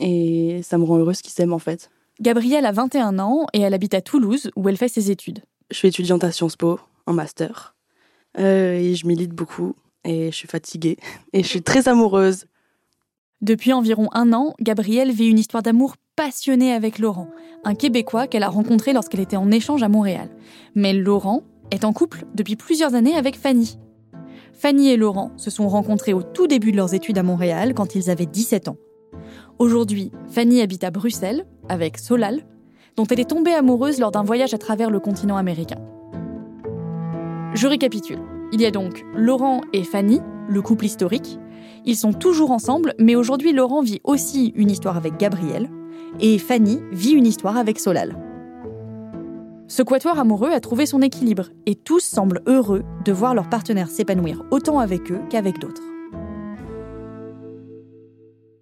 Et 0.00 0.60
ça 0.62 0.78
me 0.78 0.84
rend 0.84 0.98
heureuse 0.98 1.22
qu'ils 1.22 1.32
s'aiment, 1.32 1.52
en 1.52 1.58
fait. 1.58 1.90
Gabrielle 2.20 2.66
a 2.66 2.72
21 2.72 3.18
ans 3.18 3.46
et 3.52 3.60
elle 3.60 3.74
habite 3.74 3.94
à 3.94 4.00
Toulouse, 4.00 4.50
où 4.56 4.68
elle 4.68 4.76
fait 4.76 4.88
ses 4.88 5.10
études. 5.10 5.42
Je 5.70 5.76
suis 5.76 5.88
étudiante 5.88 6.24
à 6.24 6.32
Sciences 6.32 6.56
Po, 6.56 6.80
en 7.06 7.12
master. 7.12 7.76
Euh, 8.38 8.78
et 8.78 8.94
je 8.94 9.06
milite 9.06 9.32
beaucoup. 9.32 9.74
Et 10.04 10.30
je 10.30 10.36
suis 10.36 10.48
fatiguée. 10.48 10.96
Et 11.32 11.42
je 11.42 11.48
suis 11.48 11.62
très 11.62 11.88
amoureuse. 11.88 12.46
Depuis 13.40 13.72
environ 13.72 14.08
un 14.12 14.32
an, 14.32 14.54
Gabrielle 14.60 15.12
vit 15.12 15.28
une 15.28 15.38
histoire 15.38 15.62
d'amour 15.62 15.94
passionnée 16.16 16.72
avec 16.72 16.98
Laurent, 16.98 17.28
un 17.62 17.76
Québécois 17.76 18.26
qu'elle 18.26 18.42
a 18.42 18.48
rencontré 18.48 18.92
lorsqu'elle 18.92 19.20
était 19.20 19.36
en 19.36 19.52
échange 19.52 19.84
à 19.84 19.88
Montréal. 19.88 20.28
Mais 20.74 20.92
Laurent 20.92 21.42
est 21.70 21.84
en 21.84 21.92
couple 21.92 22.24
depuis 22.34 22.56
plusieurs 22.56 22.94
années 22.94 23.14
avec 23.14 23.38
Fanny. 23.38 23.78
Fanny 24.52 24.90
et 24.90 24.96
Laurent 24.96 25.30
se 25.36 25.50
sont 25.50 25.68
rencontrés 25.68 26.12
au 26.12 26.22
tout 26.22 26.48
début 26.48 26.72
de 26.72 26.76
leurs 26.76 26.94
études 26.94 27.18
à 27.18 27.22
Montréal 27.22 27.74
quand 27.74 27.94
ils 27.94 28.10
avaient 28.10 28.26
17 28.26 28.66
ans. 28.66 28.76
Aujourd'hui, 29.58 30.12
Fanny 30.28 30.60
habite 30.60 30.84
à 30.84 30.92
Bruxelles 30.92 31.44
avec 31.68 31.98
Solal, 31.98 32.42
dont 32.96 33.06
elle 33.06 33.18
est 33.18 33.30
tombée 33.30 33.54
amoureuse 33.54 33.98
lors 33.98 34.12
d'un 34.12 34.22
voyage 34.22 34.54
à 34.54 34.58
travers 34.58 34.88
le 34.88 35.00
continent 35.00 35.36
américain. 35.36 35.80
Je 37.54 37.66
récapitule. 37.66 38.20
Il 38.52 38.60
y 38.60 38.66
a 38.66 38.70
donc 38.70 39.04
Laurent 39.16 39.62
et 39.72 39.82
Fanny, 39.82 40.20
le 40.48 40.62
couple 40.62 40.84
historique. 40.84 41.40
Ils 41.84 41.96
sont 41.96 42.12
toujours 42.12 42.52
ensemble, 42.52 42.94
mais 43.00 43.16
aujourd'hui 43.16 43.52
Laurent 43.52 43.82
vit 43.82 44.00
aussi 44.04 44.52
une 44.54 44.70
histoire 44.70 44.96
avec 44.96 45.18
Gabriel, 45.18 45.68
et 46.20 46.38
Fanny 46.38 46.80
vit 46.92 47.12
une 47.12 47.26
histoire 47.26 47.56
avec 47.56 47.80
Solal. 47.80 48.16
Ce 49.66 49.82
quatuor 49.82 50.20
amoureux 50.20 50.52
a 50.52 50.60
trouvé 50.60 50.86
son 50.86 51.02
équilibre 51.02 51.48
et 51.66 51.74
tous 51.74 52.00
semblent 52.00 52.42
heureux 52.46 52.84
de 53.04 53.12
voir 53.12 53.34
leur 53.34 53.50
partenaire 53.50 53.90
s'épanouir 53.90 54.44
autant 54.52 54.78
avec 54.78 55.10
eux 55.10 55.20
qu'avec 55.28 55.58
d'autres. 55.58 55.87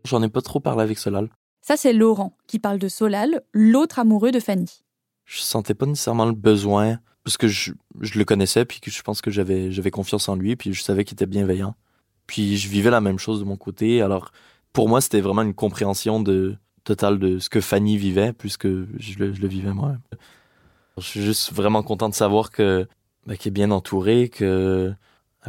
J'en 0.07 0.23
ai 0.23 0.29
pas 0.29 0.41
trop 0.41 0.61
parlé 0.61 0.83
avec 0.83 0.99
Solal. 0.99 1.29
Ça, 1.61 1.77
c'est 1.77 1.93
Laurent 1.93 2.37
qui 2.47 2.59
parle 2.59 2.79
de 2.79 2.89
Solal, 2.89 3.43
l'autre 3.53 3.99
amoureux 3.99 4.31
de 4.31 4.41
Fanny. 4.41 4.85
Je 5.25 5.41
sentais 5.41 5.75
pas 5.75 5.87
nécessairement 5.87 6.27
le 6.27 6.33
besoin, 6.33 7.01
parce 7.25 7.37
que 7.37 7.49
je, 7.49 7.73
le 8.01 8.25
connaissais, 8.25 8.65
puis 8.65 8.81
que 8.81 8.89
je 8.89 9.03
pense 9.03 9.21
que 9.21 9.33
j'avais, 9.33 9.73
j'avais 9.73 9.91
confiance 9.91 10.29
en 10.29 10.37
lui, 10.37 10.55
puis 10.55 10.73
je 10.73 10.83
savais 10.83 11.05
qu'il 11.05 11.15
était 11.15 11.27
bienveillant. 11.27 11.75
Puis 12.29 12.57
je 12.57 12.69
vivais 12.69 12.91
la 12.91 13.01
même 13.01 13.19
chose 13.19 13.41
de 13.41 13.45
mon 13.45 13.57
côté. 13.57 14.01
Alors, 14.01 14.31
pour 14.73 14.89
moi, 14.89 15.01
c'était 15.01 15.21
vraiment 15.21 15.43
une 15.43 15.55
compréhension 15.55 16.21
de, 16.21 16.57
totale 16.85 17.19
de 17.19 17.41
ce 17.41 17.51
que 17.51 17.61
Fanny 17.61 17.99
vivait, 17.99 18.33
puisque 18.33 18.69
je 18.69 19.19
le, 19.19 19.35
je 19.35 19.41
le 19.41 19.49
vivais 19.49 19.73
moi. 19.73 19.97
Je 20.99 21.03
suis 21.03 21.23
juste 21.23 21.53
vraiment 21.53 21.83
content 21.83 22.09
de 22.09 22.15
savoir 22.15 22.51
que 22.53 22.87
bah, 23.27 23.37
qu'elle 23.37 23.49
est 23.49 23.51
bien 23.51 23.73
entourée, 23.73 24.29
qu'elle 24.29 24.97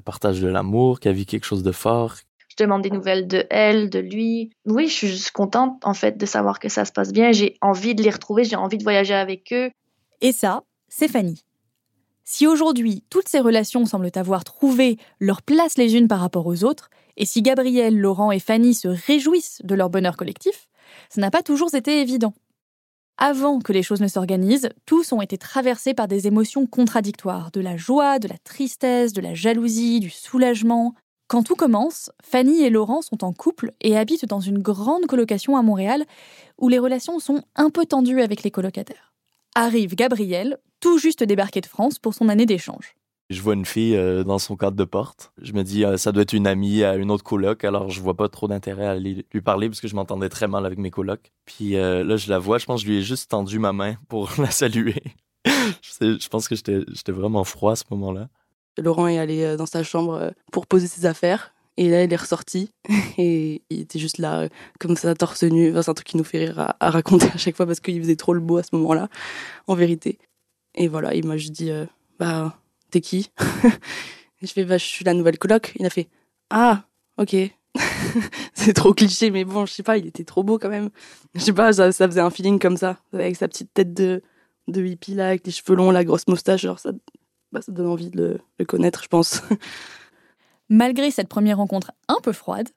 partage 0.04 0.42
de 0.42 0.48
l'amour, 0.48 1.00
qu'elle 1.00 1.16
vit 1.16 1.28
quelque 1.28 1.46
chose 1.46 1.62
de 1.62 1.72
fort. 1.72 2.16
Je 2.58 2.64
demande 2.64 2.82
des 2.82 2.90
nouvelles 2.90 3.28
de 3.28 3.46
elle, 3.50 3.90
de 3.90 4.00
lui. 4.00 4.50
Oui, 4.66 4.88
je 4.88 5.08
suis 5.08 5.32
contente 5.32 5.80
en 5.84 5.94
fait 5.94 6.18
de 6.18 6.26
savoir 6.26 6.60
que 6.60 6.70
ça 6.70 6.86
se 6.86 6.92
passe 6.92 7.12
bien. 7.12 7.32
J'ai 7.32 7.56
envie 7.62 7.94
de 7.94 8.02
les 8.02 8.10
retrouver, 8.10 8.46
j'ai 8.46 8.56
envie 8.56 8.78
de 8.78 8.84
voyager 8.84 9.14
avec 9.14 9.54
eux. 9.54 9.70
Et 10.22 10.32
ça, 10.32 10.64
c'est 10.88 11.08
Fanny. 11.08 11.44
Si 12.24 12.48
aujourd'hui 12.48 13.04
toutes 13.10 13.30
ces 13.30 13.40
relations 13.40 13.86
semblent 13.86 14.10
avoir 14.16 14.44
trouvé 14.44 14.98
leur 15.20 15.44
place 15.44 15.78
les 15.78 15.96
unes 15.96 16.08
par 16.08 16.20
rapport 16.20 16.48
aux 16.48 16.64
autres, 16.64 16.90
et 17.16 17.26
si 17.26 17.42
Gabriel, 17.42 17.98
Laurent 17.98 18.32
et 18.32 18.40
Fanny 18.40 18.74
se 18.74 18.88
réjouissent 18.88 19.62
de 19.64 19.76
leur 19.76 19.90
bonheur 19.90 20.18
collectif, 20.18 20.68
ça 21.10 21.22
n'a 21.22 21.32
pas 21.32 21.44
toujours 21.44 21.74
été 21.76 22.02
évident. 22.02 22.34
Avant 23.18 23.60
que 23.60 23.74
les 23.74 23.82
choses 23.82 24.02
ne 24.02 24.08
s'organisent, 24.08 24.70
tous 24.86 25.12
ont 25.12 25.22
été 25.22 25.38
traversés 25.38 25.94
par 25.94 26.08
des 26.08 26.28
émotions 26.28 26.68
contradictoires, 26.68 27.50
de 27.52 27.62
la 27.62 27.78
joie, 27.78 28.20
de 28.20 28.28
la 28.28 28.38
tristesse, 28.38 29.14
de 29.14 29.22
la 29.22 29.34
jalousie, 29.34 30.00
du 30.00 30.10
soulagement. 30.10 30.94
Quand 31.27 31.43
tout 31.43 31.55
commence, 31.55 32.10
Fanny 32.24 32.63
et 32.63 32.69
Laurent 32.69 33.01
sont 33.01 33.25
en 33.25 33.34
couple 33.34 33.74
et 33.81 33.98
habitent 33.98 34.25
dans 34.25 34.39
une 34.39 34.60
grande 34.60 35.07
colocation 35.07 35.57
à 35.57 35.62
Montréal 35.62 36.05
où 36.57 36.69
les 36.69 36.79
relations 36.79 37.19
sont 37.19 37.43
un 37.57 37.69
peu 37.69 37.86
tendues 37.86 38.22
avec 38.22 38.43
les 38.43 38.51
colocataires. 38.51 39.13
Arrive 39.53 39.96
Gabriel, 39.96 40.57
tout 40.79 40.98
juste 40.98 41.24
débarqué 41.24 41.60
de 41.60 41.65
France 41.65 42.00
pour 42.00 42.13
son 42.13 42.29
année 42.29 42.46
d'échange. 42.46 42.96
Je 43.29 43.41
vois 43.41 43.55
une 43.55 43.65
fille 43.65 43.98
euh, 43.98 44.24
dans 44.24 44.39
son 44.39 44.55
cadre 44.55 44.77
de 44.77 44.86
porte. 44.86 45.34
Je 45.41 45.51
me 45.51 45.63
dis, 45.63 45.84
euh, 45.84 45.98
ça 45.98 46.13
doit 46.13 46.24
être 46.24 46.31
une 46.31 46.48
amie 46.48 46.86
à 46.86 46.96
une 46.96 47.12
autre 47.12 47.25
coloc, 47.25 47.65
alors 47.65 47.89
je 47.89 48.00
vois 48.00 48.15
pas 48.15 48.29
trop 48.29 48.48
d'intérêt 48.48 48.88
à 48.88 48.98
lui 48.98 49.25
parler 49.43 49.67
parce 49.67 49.81
que 49.81 49.89
je 49.89 49.96
m'entendais 49.96 50.29
très 50.29 50.48
mal 50.48 50.65
avec 50.65 50.79
mes 50.79 50.91
colocs. 50.91 51.34
Puis 51.43 51.75
euh, 51.75 52.05
là, 52.05 52.15
je 52.15 52.29
la 52.29 52.39
vois, 52.39 52.57
je 52.57 52.65
pense 52.65 52.79
que 52.79 52.88
je 52.88 52.91
lui 52.93 53.00
ai 53.00 53.03
juste 53.03 53.31
tendu 53.31 53.60
ma 53.60 53.74
main 53.74 53.96
pour 54.07 54.31
la 54.38 54.50
saluer. 54.50 55.03
je, 55.46 56.17
je 56.22 56.27
pense 56.29 56.48
que 56.48 56.55
j'étais 56.55 57.12
vraiment 57.12 57.43
froid 57.43 57.74
à 57.74 57.75
ce 57.75 57.84
moment-là. 57.91 58.29
Laurent 58.77 59.07
est 59.07 59.17
allé 59.17 59.55
dans 59.57 59.65
sa 59.65 59.84
chambre 59.84 60.34
pour 60.51 60.67
poser 60.67 60.88
ses 60.88 61.05
affaires. 61.05 61.53
Et 61.79 61.89
là, 61.89 62.03
il 62.03 62.12
est 62.12 62.17
ressorti 62.17 62.72
et 63.17 63.62
il 63.69 63.81
était 63.81 64.00
juste 64.00 64.17
là, 64.17 64.48
comme 64.79 64.96
ça, 64.96 65.13
torse 65.13 65.43
nu. 65.43 65.72
c'est 65.74 65.89
un 65.89 65.93
truc 65.93 66.07
qui 66.07 66.17
nous 66.17 66.24
fait 66.24 66.46
rire 66.46 66.75
à, 66.79 66.89
raconter 66.89 67.27
à 67.34 67.38
chaque 67.38 67.55
fois 67.55 67.67
parce 67.67 67.79
qu'il 67.79 68.01
faisait 68.01 68.15
trop 68.15 68.34
le 68.34 68.39
beau 68.39 68.57
à 68.57 68.63
ce 68.63 68.69
moment-là, 68.74 69.10
en 69.67 69.75
vérité. 69.75 70.17
Et 70.74 70.88
voilà, 70.88 71.13
il 71.13 71.25
m'a 71.27 71.38
juste 71.38 71.53
dit, 71.53 71.72
bah, 72.19 72.57
t'es 72.89 73.01
qui 73.01 73.31
Je 74.41 74.48
fais, 74.48 74.65
bah, 74.65 74.77
je 74.77 74.86
suis 74.86 75.03
la 75.05 75.13
nouvelle 75.13 75.38
coloc. 75.38 75.74
Il 75.79 75.86
a 75.86 75.89
fait, 75.89 76.10
ah, 76.50 76.84
ok. 77.17 77.36
c'est 78.53 78.74
trop 78.74 78.93
cliché, 78.93 79.31
mais 79.31 79.43
bon, 79.43 79.65
je 79.65 79.74
sais 79.74 79.84
pas, 79.84 79.98
il 79.98 80.07
était 80.07 80.24
trop 80.24 80.43
beau 80.43 80.57
quand 80.57 80.69
même. 80.69 80.89
Je 81.36 81.41
sais 81.41 81.53
pas, 81.53 81.74
ça, 81.74 81.91
faisait 81.91 82.22
un 82.22 82.29
feeling 82.29 82.60
comme 82.60 82.77
ça, 82.77 82.98
avec 83.13 83.36
sa 83.36 83.48
petite 83.48 83.74
tête 83.74 83.93
de, 83.93 84.22
de 84.67 84.86
hippie 84.86 85.13
là, 85.13 85.27
avec 85.27 85.46
les 85.46 85.51
cheveux 85.51 85.75
longs, 85.75 85.91
la 85.91 86.03
grosse 86.03 86.27
moustache, 86.27 86.62
genre 86.62 86.79
ça, 86.79 86.91
bah, 87.51 87.62
ça 87.62 87.72
donne 87.72 87.88
envie 87.88 88.10
de 88.10 88.39
le, 88.60 88.66
connaître, 88.66 89.04
je 89.04 89.08
pense. 89.08 89.42
Malgré 90.70 91.12
cette 91.12 91.30
première 91.30 91.58
rencontre 91.58 91.92
un 92.08 92.18
peu 92.22 92.34
froide, 92.34 92.70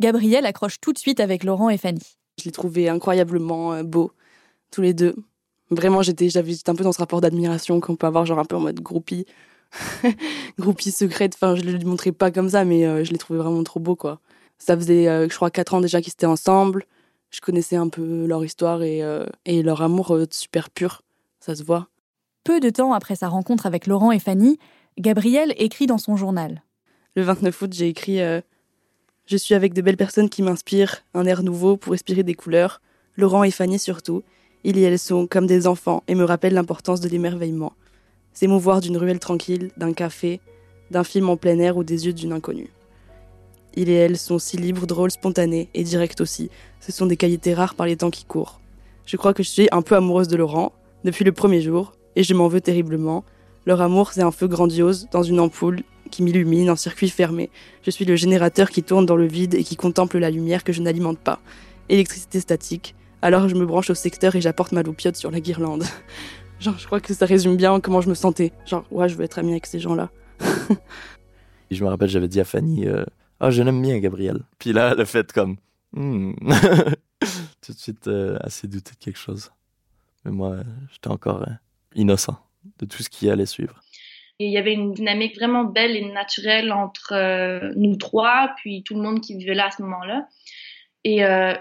Gabriel 0.00 0.46
accroche 0.46 0.80
tout 0.80 0.92
de 0.92 0.98
suite 0.98 1.20
avec 1.20 1.44
Laurent 1.44 1.70
et 1.70 1.78
Fanny. 1.78 2.02
Je 2.38 2.44
les 2.44 2.52
trouvais 2.52 2.88
incroyablement 2.88 3.72
euh, 3.72 3.82
beaux, 3.82 4.12
tous 4.70 4.82
les 4.82 4.94
deux. 4.94 5.14
Vraiment, 5.70 6.02
j'étais, 6.02 6.28
j'avais 6.28 6.54
un 6.66 6.74
peu 6.74 6.84
dans 6.84 6.92
ce 6.92 6.98
rapport 6.98 7.20
d'admiration 7.20 7.80
qu'on 7.80 7.96
peut 7.96 8.06
avoir, 8.06 8.26
genre 8.26 8.38
un 8.38 8.44
peu 8.44 8.56
en 8.56 8.60
mode 8.60 8.80
groupie. 8.80 9.26
groupie 10.58 10.90
secrète. 10.90 11.34
Enfin, 11.34 11.54
je 11.56 11.64
ne 11.64 11.72
le 11.72 11.84
montrais 11.84 12.12
pas 12.12 12.30
comme 12.30 12.50
ça, 12.50 12.64
mais 12.64 12.86
euh, 12.86 13.04
je 13.04 13.12
les 13.12 13.18
trouvais 13.18 13.38
vraiment 13.38 13.62
trop 13.62 13.80
beaux, 13.80 13.96
quoi. 13.96 14.20
Ça 14.58 14.76
faisait, 14.76 15.08
euh, 15.08 15.28
je 15.28 15.34
crois, 15.34 15.50
quatre 15.50 15.74
ans 15.74 15.80
déjà 15.80 16.00
qu'ils 16.00 16.12
étaient 16.12 16.26
ensemble. 16.26 16.84
Je 17.30 17.40
connaissais 17.40 17.76
un 17.76 17.88
peu 17.88 18.26
leur 18.26 18.44
histoire 18.44 18.82
et, 18.82 19.02
et 19.44 19.62
leur 19.62 19.82
amour 19.82 20.16
super 20.30 20.70
pur. 20.70 21.02
Ça 21.40 21.54
se 21.54 21.64
voit. 21.64 21.88
Peu 22.46 22.60
de 22.60 22.70
temps 22.70 22.92
après 22.92 23.16
sa 23.16 23.26
rencontre 23.26 23.66
avec 23.66 23.88
Laurent 23.88 24.12
et 24.12 24.20
Fanny, 24.20 24.60
Gabriel 25.00 25.52
écrit 25.56 25.86
dans 25.86 25.98
son 25.98 26.16
journal. 26.16 26.62
Le 27.16 27.24
29 27.24 27.62
août, 27.62 27.72
j'ai 27.72 27.88
écrit 27.88 28.20
Je 29.26 29.36
suis 29.36 29.56
avec 29.56 29.74
de 29.74 29.82
belles 29.82 29.96
personnes 29.96 30.28
qui 30.28 30.42
m'inspirent, 30.42 31.02
un 31.12 31.26
air 31.26 31.42
nouveau 31.42 31.76
pour 31.76 31.90
respirer 31.90 32.22
des 32.22 32.34
couleurs, 32.34 32.80
Laurent 33.16 33.42
et 33.42 33.50
Fanny 33.50 33.80
surtout. 33.80 34.22
Ils 34.62 34.78
et 34.78 34.82
elles 34.82 35.00
sont 35.00 35.26
comme 35.26 35.48
des 35.48 35.66
enfants 35.66 36.04
et 36.06 36.14
me 36.14 36.22
rappellent 36.22 36.54
l'importance 36.54 37.00
de 37.00 37.08
l'émerveillement. 37.08 37.72
S'émouvoir 38.32 38.80
d'une 38.80 38.96
ruelle 38.96 39.18
tranquille, 39.18 39.72
d'un 39.76 39.92
café, 39.92 40.40
d'un 40.92 41.02
film 41.02 41.28
en 41.30 41.36
plein 41.36 41.58
air 41.58 41.76
ou 41.76 41.82
des 41.82 42.06
yeux 42.06 42.12
d'une 42.12 42.32
inconnue. 42.32 42.70
Il 43.74 43.88
et 43.88 43.94
elles 43.94 44.18
sont 44.18 44.38
si 44.38 44.56
libres, 44.56 44.86
drôles, 44.86 45.10
spontanés 45.10 45.68
et 45.74 45.82
directs 45.82 46.20
aussi. 46.20 46.48
Ce 46.78 46.92
sont 46.92 47.06
des 47.06 47.16
qualités 47.16 47.54
rares 47.54 47.74
par 47.74 47.86
les 47.86 47.96
temps 47.96 48.10
qui 48.10 48.24
courent. 48.24 48.60
Je 49.04 49.16
crois 49.16 49.34
que 49.34 49.42
je 49.42 49.48
suis 49.48 49.68
un 49.72 49.82
peu 49.82 49.96
amoureuse 49.96 50.28
de 50.28 50.36
Laurent, 50.36 50.72
depuis 51.02 51.24
le 51.24 51.32
premier 51.32 51.60
jour, 51.60 51.92
et 52.16 52.22
je 52.22 52.34
m'en 52.34 52.48
veux 52.48 52.60
terriblement. 52.60 53.24
Leur 53.66 53.80
amour, 53.80 54.12
c'est 54.12 54.22
un 54.22 54.30
feu 54.30 54.48
grandiose, 54.48 55.08
dans 55.12 55.22
une 55.22 55.38
ampoule, 55.38 55.82
qui 56.10 56.22
m'illumine 56.22 56.70
en 56.70 56.76
circuit 56.76 57.10
fermé. 57.10 57.50
Je 57.82 57.90
suis 57.90 58.04
le 58.04 58.16
générateur 58.16 58.70
qui 58.70 58.82
tourne 58.82 59.06
dans 59.06 59.16
le 59.16 59.26
vide 59.26 59.54
et 59.54 59.64
qui 59.64 59.76
contemple 59.76 60.18
la 60.18 60.30
lumière 60.30 60.64
que 60.64 60.72
je 60.72 60.82
n'alimente 60.82 61.18
pas. 61.18 61.40
Électricité 61.88 62.40
statique. 62.40 62.94
Alors 63.22 63.48
je 63.48 63.54
me 63.54 63.66
branche 63.66 63.90
au 63.90 63.94
secteur 63.94 64.34
et 64.34 64.40
j'apporte 64.40 64.72
ma 64.72 64.82
loupiote 64.82 65.16
sur 65.16 65.30
la 65.30 65.40
guirlande. 65.40 65.84
Genre, 66.60 66.78
je 66.78 66.86
crois 66.86 67.00
que 67.00 67.12
ça 67.12 67.26
résume 67.26 67.56
bien 67.56 67.80
comment 67.80 68.00
je 68.00 68.08
me 68.08 68.14
sentais. 68.14 68.52
Genre, 68.64 68.84
ouais, 68.90 69.08
je 69.08 69.16
veux 69.16 69.24
être 69.24 69.38
amie 69.38 69.50
avec 69.50 69.66
ces 69.66 69.78
gens-là. 69.78 70.10
je 71.70 71.84
me 71.84 71.88
rappelle, 71.90 72.08
j'avais 72.08 72.28
dit 72.28 72.40
à 72.40 72.44
Fanny, 72.44 72.86
euh, 72.86 73.04
ah, 73.40 73.50
je 73.50 73.62
l'aime 73.62 73.82
bien, 73.82 73.98
Gabriel. 73.98 74.42
Puis 74.58 74.72
là, 74.72 74.94
le 74.94 75.04
fait 75.04 75.30
comme, 75.32 75.56
hmm. 75.92 76.32
tout 77.60 77.72
de 77.72 77.78
suite, 77.78 78.08
euh, 78.08 78.38
assez 78.40 78.68
douté 78.68 78.92
de 78.92 79.04
quelque 79.04 79.18
chose. 79.18 79.50
Mais 80.24 80.30
moi, 80.30 80.56
j'étais 80.90 81.08
encore 81.08 81.42
euh, 81.42 81.52
innocent 81.96 82.38
de 82.78 82.86
tout 82.86 83.02
ce 83.02 83.08
qui 83.08 83.28
allait 83.28 83.46
suivre. 83.46 83.80
Et 84.38 84.46
il 84.46 84.52
y 84.52 84.58
avait 84.58 84.74
une 84.74 84.92
dynamique 84.92 85.34
vraiment 85.36 85.64
belle 85.64 85.96
et 85.96 86.12
naturelle 86.12 86.70
entre 86.70 87.14
euh, 87.14 87.72
nous 87.76 87.96
trois, 87.96 88.52
puis 88.58 88.82
tout 88.82 88.94
le 88.94 89.00
monde 89.00 89.20
qui 89.20 89.36
vivait 89.36 89.54
là 89.54 89.66
à 89.66 89.70
ce 89.70 89.82
moment-là. 89.82 90.28
Et 91.04 91.24
euh, 91.24 91.54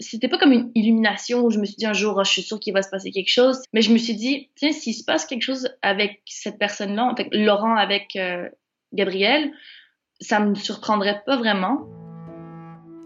c'était 0.00 0.28
pas 0.28 0.38
comme 0.38 0.52
une 0.52 0.70
illumination 0.74 1.40
où 1.40 1.50
je 1.50 1.58
me 1.58 1.64
suis 1.64 1.76
dit 1.76 1.86
un 1.86 1.92
jour, 1.92 2.14
oh, 2.16 2.24
je 2.24 2.30
suis 2.30 2.42
sûre 2.42 2.60
qu'il 2.60 2.74
va 2.74 2.82
se 2.82 2.90
passer 2.90 3.10
quelque 3.10 3.30
chose. 3.30 3.60
Mais 3.72 3.82
je 3.82 3.92
me 3.92 3.98
suis 3.98 4.14
dit, 4.14 4.50
tiens, 4.54 4.70
s'il 4.72 4.94
se 4.94 5.04
passe 5.04 5.26
quelque 5.26 5.42
chose 5.42 5.68
avec 5.82 6.20
cette 6.26 6.58
personne-là, 6.58 7.04
en 7.04 7.16
fait, 7.16 7.28
Laurent 7.32 7.74
avec 7.74 8.14
euh, 8.16 8.48
Gabriel, 8.92 9.50
ça 10.20 10.40
me 10.40 10.54
surprendrait 10.54 11.22
pas 11.26 11.36
vraiment. 11.36 11.88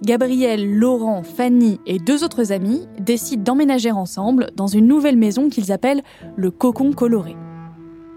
Gabriel, 0.03 0.79
Laurent, 0.79 1.23
Fanny 1.23 1.79
et 1.85 1.99
deux 1.99 2.25
autres 2.25 2.53
amis 2.53 2.89
décident 2.99 3.43
d'emménager 3.43 3.91
ensemble 3.91 4.51
dans 4.57 4.67
une 4.67 4.87
nouvelle 4.87 5.19
maison 5.19 5.51
qu'ils 5.51 5.73
appellent 5.73 6.03
le 6.37 6.51
Cocon 6.51 6.93
Coloré. 6.93 7.37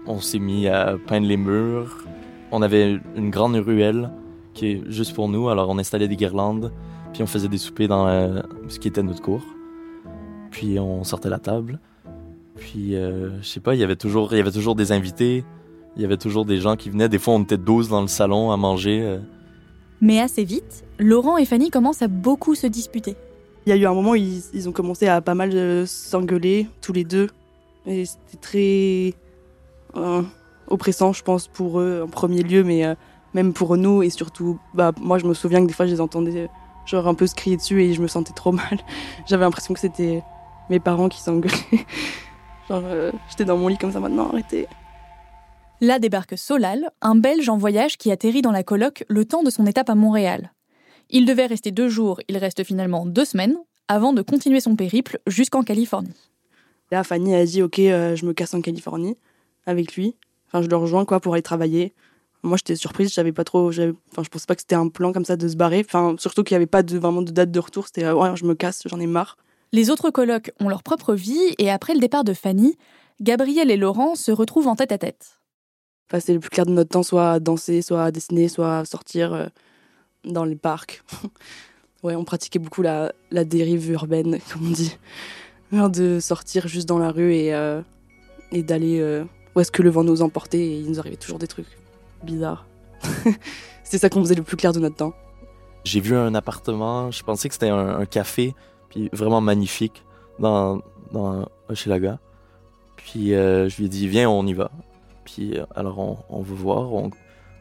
On 0.06 0.18
s'est 0.18 0.38
mis 0.38 0.66
à 0.66 0.96
peindre 1.06 1.26
les 1.26 1.36
murs. 1.36 2.06
On 2.52 2.62
avait 2.62 2.98
une 3.16 3.28
grande 3.28 3.56
ruelle 3.56 4.10
qui 4.54 4.68
est 4.68 4.82
juste 4.90 5.14
pour 5.14 5.28
nous, 5.28 5.50
alors 5.50 5.68
on 5.68 5.78
installait 5.78 6.08
des 6.08 6.16
guirlandes, 6.16 6.72
puis 7.12 7.22
on 7.22 7.26
faisait 7.26 7.48
des 7.48 7.58
soupers 7.58 7.88
dans 7.88 8.06
ce 8.68 8.78
qui 8.78 8.88
était 8.88 9.02
notre 9.02 9.20
cour. 9.20 9.42
Puis 10.50 10.78
on 10.78 11.04
sortait 11.04 11.28
la 11.28 11.38
table. 11.38 11.80
Puis 12.56 12.96
euh, 12.96 13.42
je 13.42 13.46
sais 13.46 13.60
pas, 13.60 13.74
il 13.74 13.80
y 13.80 13.84
avait 13.84 13.96
toujours 13.96 14.32
il 14.32 14.38
y 14.38 14.40
avait 14.40 14.52
toujours 14.52 14.74
des 14.74 14.92
invités, 14.92 15.44
il 15.96 16.02
y 16.02 16.04
avait 16.06 16.16
toujours 16.16 16.46
des 16.46 16.58
gens 16.58 16.76
qui 16.76 16.88
venaient, 16.88 17.10
des 17.10 17.18
fois 17.18 17.34
on 17.34 17.42
était 17.42 17.58
12 17.58 17.90
dans 17.90 18.00
le 18.00 18.06
salon 18.06 18.52
à 18.52 18.56
manger. 18.56 19.02
Euh. 19.02 19.18
Mais 20.04 20.20
assez 20.20 20.44
vite, 20.44 20.84
Laurent 20.98 21.38
et 21.38 21.46
Fanny 21.46 21.70
commencent 21.70 22.02
à 22.02 22.08
beaucoup 22.08 22.54
se 22.54 22.66
disputer. 22.66 23.16
Il 23.64 23.70
y 23.70 23.72
a 23.72 23.76
eu 23.76 23.86
un 23.86 23.94
moment 23.94 24.10
où 24.10 24.16
ils, 24.16 24.68
ont 24.68 24.72
commencé 24.72 25.08
à 25.08 25.22
pas 25.22 25.34
mal 25.34 25.50
euh, 25.54 25.86
s'engueuler 25.86 26.68
tous 26.82 26.92
les 26.92 27.04
deux 27.04 27.30
et 27.86 28.04
c'était 28.04 28.36
très 28.36 29.14
euh, 29.98 30.20
oppressant, 30.66 31.14
je 31.14 31.22
pense, 31.22 31.48
pour 31.48 31.80
eux 31.80 32.02
en 32.04 32.08
premier 32.08 32.42
lieu, 32.42 32.62
mais 32.64 32.84
euh, 32.84 32.94
même 33.32 33.54
pour 33.54 33.78
nous 33.78 34.02
et 34.02 34.10
surtout, 34.10 34.58
bah, 34.74 34.92
moi 35.00 35.16
je 35.16 35.24
me 35.24 35.32
souviens 35.32 35.62
que 35.62 35.68
des 35.68 35.72
fois 35.72 35.86
je 35.86 35.92
les 35.92 36.02
entendais 36.02 36.50
genre 36.84 37.08
un 37.08 37.14
peu 37.14 37.26
se 37.26 37.34
crier 37.34 37.56
dessus 37.56 37.82
et 37.82 37.94
je 37.94 38.02
me 38.02 38.06
sentais 38.06 38.34
trop 38.34 38.52
mal. 38.52 38.80
J'avais 39.24 39.46
l'impression 39.46 39.72
que 39.72 39.80
c'était 39.80 40.22
mes 40.68 40.80
parents 40.80 41.08
qui 41.08 41.22
s'engueulaient. 41.22 41.86
genre 42.68 42.82
j'étais 43.30 43.46
dans 43.46 43.56
mon 43.56 43.68
lit 43.68 43.78
comme 43.78 43.92
ça 43.92 44.00
maintenant, 44.00 44.28
arrêtez. 44.28 44.68
Là 45.84 45.98
débarque 45.98 46.38
Solal, 46.38 46.90
un 47.02 47.14
Belge 47.14 47.50
en 47.50 47.58
voyage 47.58 47.98
qui 47.98 48.10
atterrit 48.10 48.40
dans 48.40 48.50
la 48.50 48.62
coloc 48.62 49.04
le 49.06 49.26
temps 49.26 49.42
de 49.42 49.50
son 49.50 49.66
étape 49.66 49.90
à 49.90 49.94
Montréal. 49.94 50.54
Il 51.10 51.26
devait 51.26 51.44
rester 51.44 51.72
deux 51.72 51.90
jours, 51.90 52.22
il 52.26 52.38
reste 52.38 52.64
finalement 52.64 53.04
deux 53.04 53.26
semaines, 53.26 53.58
avant 53.86 54.14
de 54.14 54.22
continuer 54.22 54.60
son 54.60 54.76
périple 54.76 55.18
jusqu'en 55.26 55.62
Californie. 55.62 56.16
Là, 56.90 57.04
Fanny 57.04 57.34
a 57.34 57.44
dit 57.44 57.62
Ok, 57.62 57.76
je 57.76 58.24
me 58.24 58.32
casse 58.32 58.54
en 58.54 58.62
Californie 58.62 59.18
avec 59.66 59.94
lui. 59.94 60.16
Enfin, 60.46 60.62
je 60.62 60.68
le 60.68 60.76
rejoins 60.76 61.04
quoi 61.04 61.20
pour 61.20 61.34
aller 61.34 61.42
travailler. 61.42 61.92
Moi, 62.42 62.56
j'étais 62.56 62.76
surprise, 62.76 63.10
je 63.10 63.14
savais 63.14 63.32
pas 63.32 63.44
trop, 63.44 63.68
enfin, 63.68 64.22
je 64.22 64.28
pensais 64.30 64.46
pas 64.46 64.54
que 64.54 64.62
c'était 64.62 64.76
un 64.76 64.88
plan 64.88 65.12
comme 65.12 65.26
ça 65.26 65.36
de 65.36 65.46
se 65.46 65.56
barrer. 65.56 65.84
Enfin, 65.84 66.14
surtout 66.18 66.44
qu'il 66.44 66.54
n'y 66.54 66.60
avait 66.62 66.66
pas 66.66 66.82
de, 66.82 66.96
vraiment 66.96 67.20
de 67.20 67.30
date 67.30 67.50
de 67.50 67.60
retour. 67.60 67.88
C'était 67.88 68.04
euh, 68.04 68.14
ouais, 68.14 68.34
je 68.36 68.46
me 68.46 68.54
casse, 68.54 68.84
j'en 68.86 69.00
ai 69.00 69.06
marre. 69.06 69.36
Les 69.72 69.90
autres 69.90 70.08
colocs 70.08 70.50
ont 70.60 70.70
leur 70.70 70.82
propre 70.82 71.12
vie 71.12 71.54
et 71.58 71.70
après 71.70 71.92
le 71.92 72.00
départ 72.00 72.24
de 72.24 72.32
Fanny, 72.32 72.78
Gabriel 73.20 73.70
et 73.70 73.76
Laurent 73.76 74.14
se 74.14 74.32
retrouvent 74.32 74.68
en 74.68 74.76
tête 74.76 74.90
à 74.90 74.96
tête. 74.96 75.43
Passer 76.08 76.34
le 76.34 76.40
plus 76.40 76.50
clair 76.50 76.66
de 76.66 76.72
notre 76.72 76.90
temps, 76.90 77.02
soit 77.02 77.32
à 77.32 77.40
danser, 77.40 77.82
soit 77.82 78.04
à 78.04 78.10
dessiner, 78.10 78.48
soit 78.48 78.78
à 78.78 78.84
sortir 78.84 79.32
euh, 79.32 79.46
dans 80.24 80.44
les 80.44 80.56
parcs. 80.56 81.02
ouais, 82.02 82.14
on 82.14 82.24
pratiquait 82.24 82.58
beaucoup 82.58 82.82
la, 82.82 83.12
la, 83.30 83.44
dérive 83.44 83.90
urbaine, 83.90 84.38
comme 84.52 84.68
on 84.68 84.70
dit. 84.70 84.96
De 85.72 86.20
sortir 86.20 86.68
juste 86.68 86.88
dans 86.88 86.98
la 86.98 87.10
rue 87.10 87.34
et, 87.34 87.52
euh, 87.52 87.80
et 88.52 88.62
d'aller 88.62 89.24
où 89.54 89.60
est-ce 89.60 89.72
que 89.72 89.82
le 89.82 89.90
vent 89.90 90.04
nous 90.04 90.22
emportait 90.22 90.60
et 90.60 90.78
il 90.78 90.88
nous 90.88 91.00
arrivait 91.00 91.16
toujours 91.16 91.38
des 91.38 91.46
trucs 91.46 91.78
bizarres. 92.22 92.66
c'est 93.84 93.98
ça 93.98 94.08
qu'on 94.08 94.20
faisait 94.20 94.34
le 94.34 94.42
plus 94.42 94.56
clair 94.56 94.72
de 94.72 94.80
notre 94.80 94.96
temps. 94.96 95.14
J'ai 95.84 96.00
vu 96.00 96.16
un 96.16 96.34
appartement, 96.34 97.10
je 97.10 97.22
pensais 97.22 97.48
que 97.48 97.54
c'était 97.54 97.68
un, 97.68 98.06
café, 98.06 98.54
puis 98.88 99.10
vraiment 99.12 99.40
magnifique, 99.40 100.02
dans, 100.38 100.80
dans 101.12 101.46
Hochelaga. 101.68 102.18
Puis 102.96 103.34
euh, 103.34 103.68
je 103.68 103.76
lui 103.76 103.86
ai 103.86 103.88
dit, 103.88 104.08
viens, 104.08 104.30
on 104.30 104.46
y 104.46 104.54
va. 104.54 104.70
Puis 105.24 105.58
alors 105.74 105.98
on, 105.98 106.18
on 106.30 106.42
veut 106.42 106.54
voir, 106.54 106.92
on, 106.92 107.10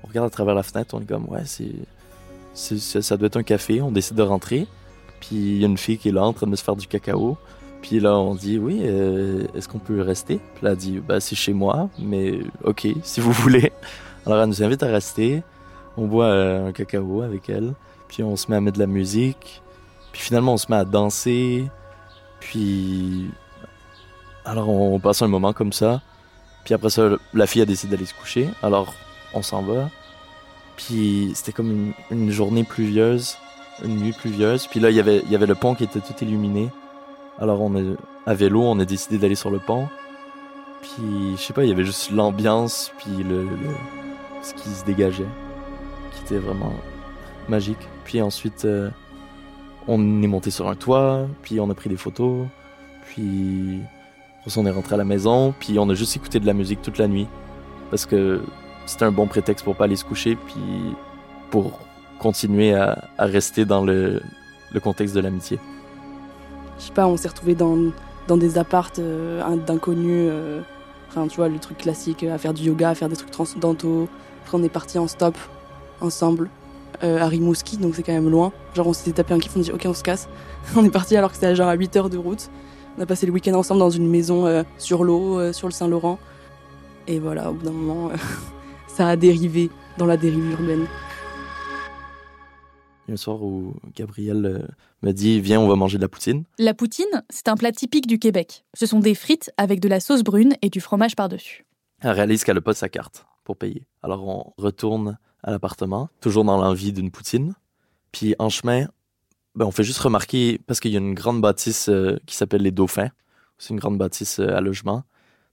regarde 0.08 0.28
à 0.28 0.30
travers 0.30 0.56
la 0.56 0.64
fenêtre, 0.64 0.96
on 0.96 1.02
est 1.02 1.06
comme, 1.06 1.28
ouais, 1.30 1.44
ça 2.54 3.18
doit 3.18 3.28
être 3.28 3.38
un 3.38 3.44
café, 3.44 3.82
on 3.82 3.92
décide 3.92 4.16
de 4.16 4.24
rentrer. 4.24 4.68
Puis 5.20 5.36
il 5.36 5.58
y 5.60 5.64
a 5.64 5.68
une 5.68 5.78
fille 5.78 5.98
qui 5.98 6.10
est 6.10 6.12
là 6.12 6.24
en 6.24 6.34
train 6.34 6.48
de 6.48 6.56
se 6.56 6.64
faire 6.64 6.76
du 6.76 6.88
cacao. 6.88 7.38
Puis 7.82 8.00
là, 8.00 8.18
on 8.18 8.36
dit 8.36 8.58
oui, 8.58 8.82
euh, 8.84 9.46
est-ce 9.56 9.68
qu'on 9.68 9.80
peut 9.80 10.02
rester? 10.02 10.40
Puis 10.56 10.66
là, 10.66 10.72
elle 10.72 10.78
dit 10.78 11.00
bah 11.00 11.20
c'est 11.20 11.36
chez 11.36 11.54
moi, 11.54 11.90
mais 12.00 12.40
ok, 12.64 12.88
si 13.04 13.20
vous 13.20 13.32
voulez. 13.32 13.72
Alors 14.26 14.40
elle 14.40 14.50
nous 14.50 14.64
invite 14.64 14.84
à 14.84 14.88
rester. 14.88 15.44
On 15.98 16.08
boit 16.08 16.26
euh, 16.26 16.68
un 16.68 16.72
cacao 16.72 17.22
avec 17.22 17.50
elle. 17.50 17.74
Puis 18.08 18.24
on 18.24 18.36
se 18.36 18.50
met 18.50 18.58
à 18.58 18.62
mettre 18.62 18.78
de 18.78 18.84
la 18.84 18.88
musique. 18.88 19.62
Puis 20.12 20.22
finalement, 20.22 20.54
on 20.54 20.58
se 20.58 20.68
met 20.70 20.78
à 20.78 20.86
danser. 20.86 21.66
Puis 22.40 23.30
alors 24.46 24.70
on 24.70 25.00
passe 25.00 25.22
un 25.22 25.28
moment 25.28 25.54
comme 25.54 25.74
ça. 25.74 26.02
Puis 26.64 26.74
après 26.74 26.90
ça, 26.90 27.10
la 27.34 27.48
fille 27.48 27.62
a 27.62 27.66
décidé 27.66 27.96
d'aller 27.96 28.06
se 28.06 28.14
coucher. 28.14 28.50
Alors 28.62 28.94
on 29.34 29.42
s'en 29.42 29.62
va. 29.62 29.90
Puis 30.78 31.32
c'était 31.36 31.52
comme 31.52 31.94
une, 32.10 32.32
journée 32.32 32.64
pluvieuse, 32.64 33.38
une 33.84 33.98
nuit 33.98 34.14
pluvieuse. 34.14 34.68
Puis 34.68 34.80
là, 34.80 34.90
y 34.90 34.98
il 34.98 35.32
y 35.32 35.36
avait 35.36 35.46
le 35.46 35.56
pont 35.56 35.76
qui 35.76 35.84
était 35.84 36.00
tout 36.00 36.14
illuminé. 36.22 36.70
Alors 37.40 37.62
on 37.62 37.76
est 37.76 37.96
à 38.26 38.34
vélo, 38.34 38.62
on 38.62 38.80
a 38.80 38.86
décidé 38.86 39.18
d'aller 39.18 39.36
sur 39.36 39.50
le 39.50 39.60
pont. 39.60 39.88
Puis 40.82 41.38
je 41.38 41.42
sais 41.42 41.54
pas, 41.54 41.64
il 41.64 41.70
y 41.70 41.72
avait 41.72 41.86
juste 41.86 42.12
l'ambiance, 42.12 42.92
puis 42.98 43.24
le, 43.24 43.48
ce 44.42 44.54
qui 44.54 44.70
se 44.70 44.84
dégageait, 44.84 45.28
qui 46.14 46.22
était 46.24 46.38
vraiment 46.38 46.74
magique. 47.48 47.88
Puis 48.04 48.22
ensuite, 48.22 48.66
euh, 48.66 48.90
on 49.88 50.22
est 50.22 50.28
monté 50.28 50.52
sur 50.52 50.68
un 50.68 50.76
toit, 50.76 51.26
puis 51.42 51.60
on 51.60 51.70
a 51.70 51.74
pris 51.74 51.90
des 51.90 51.96
photos, 51.96 52.46
puis 53.06 53.80
on 54.58 54.66
est 54.66 54.72
rentré 54.72 54.96
à 54.96 54.98
la 54.98 55.06
maison, 55.06 55.54
puis 55.60 55.80
on 55.80 55.90
a 55.90 55.94
juste 55.94 56.16
écouté 56.16 56.40
de 56.40 56.46
la 56.46 56.54
musique 56.54 56.82
toute 56.82 56.98
la 56.98 57.08
nuit 57.08 57.28
parce 57.90 58.06
que 58.06 58.42
c'était 58.86 59.06
un 59.06 59.12
bon 59.12 59.28
prétexte 59.28 59.64
pour 59.64 59.76
pas 59.76 59.86
aller 59.86 59.96
se 59.96 60.06
coucher, 60.06 60.36
puis 60.36 60.96
pour 61.52 61.80
continuer 62.20 62.74
à, 62.74 63.08
rester 63.18 63.66
dans 63.66 63.84
le 63.84 64.22
contexte 64.82 65.16
de 65.16 65.20
l'amitié 65.20 65.60
je 66.84 66.88
sais 66.88 66.94
pas, 66.94 67.08
on 67.08 67.18
s'est 67.18 67.28
retrouvés 67.28 67.56
dans, 67.56 68.38
des 68.38 68.58
appartes 68.58 69.00
euh, 69.00 69.56
d'inconnus. 69.58 70.30
Euh, 70.32 70.62
enfin, 71.10 71.28
tu 71.28 71.38
vois, 71.38 71.50
le 71.50 71.60
truc 71.60 71.78
classique, 71.78 72.24
à 72.24 72.38
faire 72.38 72.54
du 72.54 72.64
yoga, 72.64 72.90
à 72.90 72.96
faire 72.96 73.10
des 73.10 73.16
trucs 73.16 73.32
transcendantaux. 73.32 74.08
Après, 74.44 74.58
on 74.58 74.64
est 74.64 74.70
partis 74.70 74.98
en 74.98 75.08
stop 75.08 75.38
ensemble. 76.02 76.50
à 77.02 77.28
Rimouski, 77.28 77.78
donc 77.78 77.96
c'est 77.96 78.04
quand 78.04 78.14
même 78.14 78.30
loin. 78.30 78.52
Genre 78.76 78.88
on 78.88 78.94
s'était 78.94 79.12
tapé 79.12 79.34
un 79.34 79.40
kiff, 79.40 79.56
on 79.56 79.60
dit 79.60 79.72
ok 79.72 79.84
on 79.86 79.94
se 79.94 80.04
casse. 80.04 80.28
on 80.76 80.86
est 80.86 80.90
parti 80.90 81.18
alors 81.18 81.32
que 81.32 81.36
c'était 81.36 81.56
genre 81.56 81.68
à 81.68 81.74
8 81.74 81.96
heures 81.96 82.10
de 82.10 82.18
route. 82.18 82.50
On 82.98 83.02
a 83.02 83.06
passé 83.06 83.26
le 83.26 83.32
week-end 83.32 83.54
ensemble 83.54 83.80
dans 83.80 83.90
une 83.90 84.10
maison 84.10 84.64
sur 84.78 85.04
l'eau, 85.04 85.52
sur 85.52 85.68
le 85.68 85.74
Saint-Laurent. 85.74 86.20
Et 87.08 87.20
voilà, 87.20 87.50
au 87.50 87.54
bout 87.54 87.66
d'un 87.66 87.72
moment, 87.72 88.12
ça 88.88 89.08
a 89.08 89.16
dérivé 89.16 89.70
dans 89.98 90.06
la 90.06 90.18
dérive 90.18 90.52
urbaine. 90.52 90.88
Il 93.06 93.12
y 93.12 93.12
a 93.12 93.14
un 93.16 93.18
soir 93.18 93.44
où 93.44 93.76
Gabriel 93.96 94.46
euh, 94.46 94.68
m'a 95.02 95.12
dit 95.12 95.42
Viens, 95.42 95.60
on 95.60 95.68
va 95.68 95.76
manger 95.76 95.98
de 95.98 96.04
la 96.04 96.08
poutine. 96.08 96.46
La 96.58 96.74
poutine, 96.74 97.24
c'est 97.30 97.50
un 97.50 97.56
plat 97.56 97.74
typique 97.74 98.08
du 98.08 98.18
Québec. 98.18 98.64
Ce 98.74 98.86
sont 98.86 99.00
des 99.00 99.14
frites 99.14 99.52
avec 99.58 99.82
de 99.82 99.90
la 99.90 100.00
sauce 100.00 100.24
brune 100.24 100.56
et 100.62 100.70
du 100.70 100.80
fromage 100.80 101.16
par-dessus. 101.16 101.66
Elle 102.00 102.12
réalise 102.12 102.46
qu'elle 102.46 102.56
n'a 102.56 102.62
pas 102.62 102.74
sa 102.74 102.88
carte 102.88 103.26
pour 103.44 103.58
payer. 103.58 103.86
Alors 104.04 104.26
on 104.28 104.54
retourne 104.58 105.18
à 105.44 105.52
l'appartement, 105.52 106.10
toujours 106.22 106.46
dans 106.46 106.58
l'envie 106.58 106.94
d'une 106.94 107.12
poutine. 107.12 107.56
Puis 108.14 108.36
en 108.40 108.48
chemin, 108.48 108.88
ben, 109.56 109.66
on 109.66 109.72
fait 109.72 109.84
juste 109.84 110.00
remarquer, 110.00 110.60
parce 110.68 110.80
qu'il 110.80 110.92
y 110.92 110.96
a 110.96 111.00
une 111.00 111.14
grande 111.14 111.42
bâtisse 111.42 111.90
euh, 111.90 112.18
qui 112.26 112.36
s'appelle 112.36 112.62
les 112.62 112.72
Dauphins. 112.72 113.12
C'est 113.58 113.70
une 113.70 113.80
grande 113.80 113.98
bâtisse 113.98 114.40
euh, 114.40 114.56
à 114.56 114.62
logement 114.62 115.04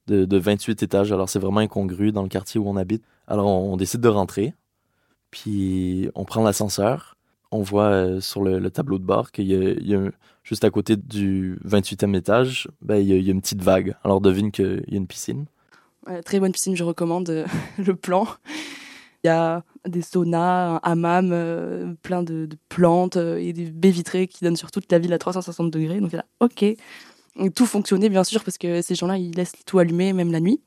de, 0.06 0.24
de 0.24 0.36
28 0.38 0.82
étages. 0.82 1.12
Alors 1.12 1.28
c'est 1.28 1.38
vraiment 1.38 1.60
incongru 1.60 2.12
dans 2.12 2.22
le 2.22 2.28
quartier 2.28 2.60
où 2.60 2.68
on 2.68 2.76
habite. 2.76 3.04
Alors 3.26 3.46
on 3.46 3.76
décide 3.76 4.00
de 4.00 4.08
rentrer. 4.08 4.54
Puis 5.30 6.10
on 6.14 6.24
prend 6.24 6.42
l'ascenseur 6.42 7.16
on 7.50 7.62
voit 7.62 7.90
euh, 7.90 8.20
sur 8.20 8.42
le, 8.42 8.70
tableau 8.70 8.98
de 8.98 9.04
bord 9.04 9.32
qu'il 9.32 9.46
y, 9.46 9.94
a, 9.94 10.10
juste 10.44 10.64
à 10.64 10.70
côté 10.70 10.96
du 10.96 11.58
28e 11.66 12.16
étage, 12.16 12.68
ben, 12.80 12.96
il, 12.96 13.08
y 13.08 13.28
a, 13.28 13.32
une 13.32 13.40
petite 13.40 13.62
vague. 13.62 13.96
Alors 14.04 14.20
devine 14.20 14.50
qu'il 14.50 14.84
y 14.88 14.94
a 14.94 14.96
une 14.96 15.06
piscine. 15.06 15.46
très 16.24 16.40
bonne 16.40 16.52
piscine, 16.52 16.76
je 16.76 16.84
recommande 16.84 17.44
le 17.78 17.96
plan. 17.96 18.26
Il 19.22 19.26
y 19.26 19.30
a 19.30 19.64
des 19.86 20.02
saunas, 20.02 20.76
un 20.76 20.80
hammam, 20.82 21.30
euh, 21.32 21.92
plein 22.02 22.22
de, 22.22 22.48
plantes 22.68 23.16
et 23.16 23.52
des 23.52 23.70
baies 23.70 23.90
vitrées 23.90 24.26
qui 24.26 24.44
donnent 24.44 24.56
sur 24.56 24.70
toute 24.70 24.90
la 24.90 24.98
ville 24.98 25.12
à 25.12 25.18
360 25.18 25.70
degrés. 25.70 26.00
Donc 26.00 26.12
là, 26.12 26.24
ok. 26.40 26.64
tout 27.54 27.66
fonctionnait 27.66 28.08
bien 28.08 28.24
sûr 28.24 28.42
parce 28.44 28.56
que 28.56 28.82
ces 28.82 28.94
gens-là, 28.94 29.18
ils 29.18 29.32
laissent 29.32 29.52
tout 29.66 29.78
allumé 29.78 30.12
même 30.12 30.32
la 30.32 30.40
nuit. 30.40 30.60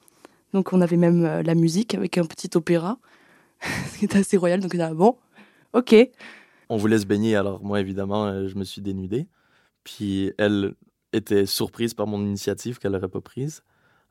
Donc 0.54 0.72
on 0.72 0.82
avait 0.82 0.98
même 0.98 1.42
la 1.42 1.56
musique 1.56 1.96
avec 1.96 2.18
un 2.18 2.26
petit 2.26 2.50
opéra, 2.56 3.00
ce 3.94 4.00
qui 4.00 4.06
était 4.06 4.20
assez 4.20 4.38
royal. 4.38 4.60
Donc 4.60 4.76
là, 4.76 4.94
bon, 4.94 5.18
ok 5.74 5.96
on 6.74 6.78
voulait 6.78 7.00
se 7.00 7.06
baigner, 7.06 7.36
alors 7.36 7.64
moi, 7.64 7.80
évidemment, 7.80 8.26
euh, 8.26 8.48
je 8.48 8.56
me 8.56 8.64
suis 8.64 8.82
dénudé. 8.82 9.28
Puis 9.84 10.32
elle 10.38 10.74
était 11.12 11.46
surprise 11.46 11.94
par 11.94 12.08
mon 12.08 12.20
initiative 12.22 12.80
qu'elle 12.80 12.94
n'aurait 12.94 13.10
pas 13.10 13.22
prise. 13.22 13.62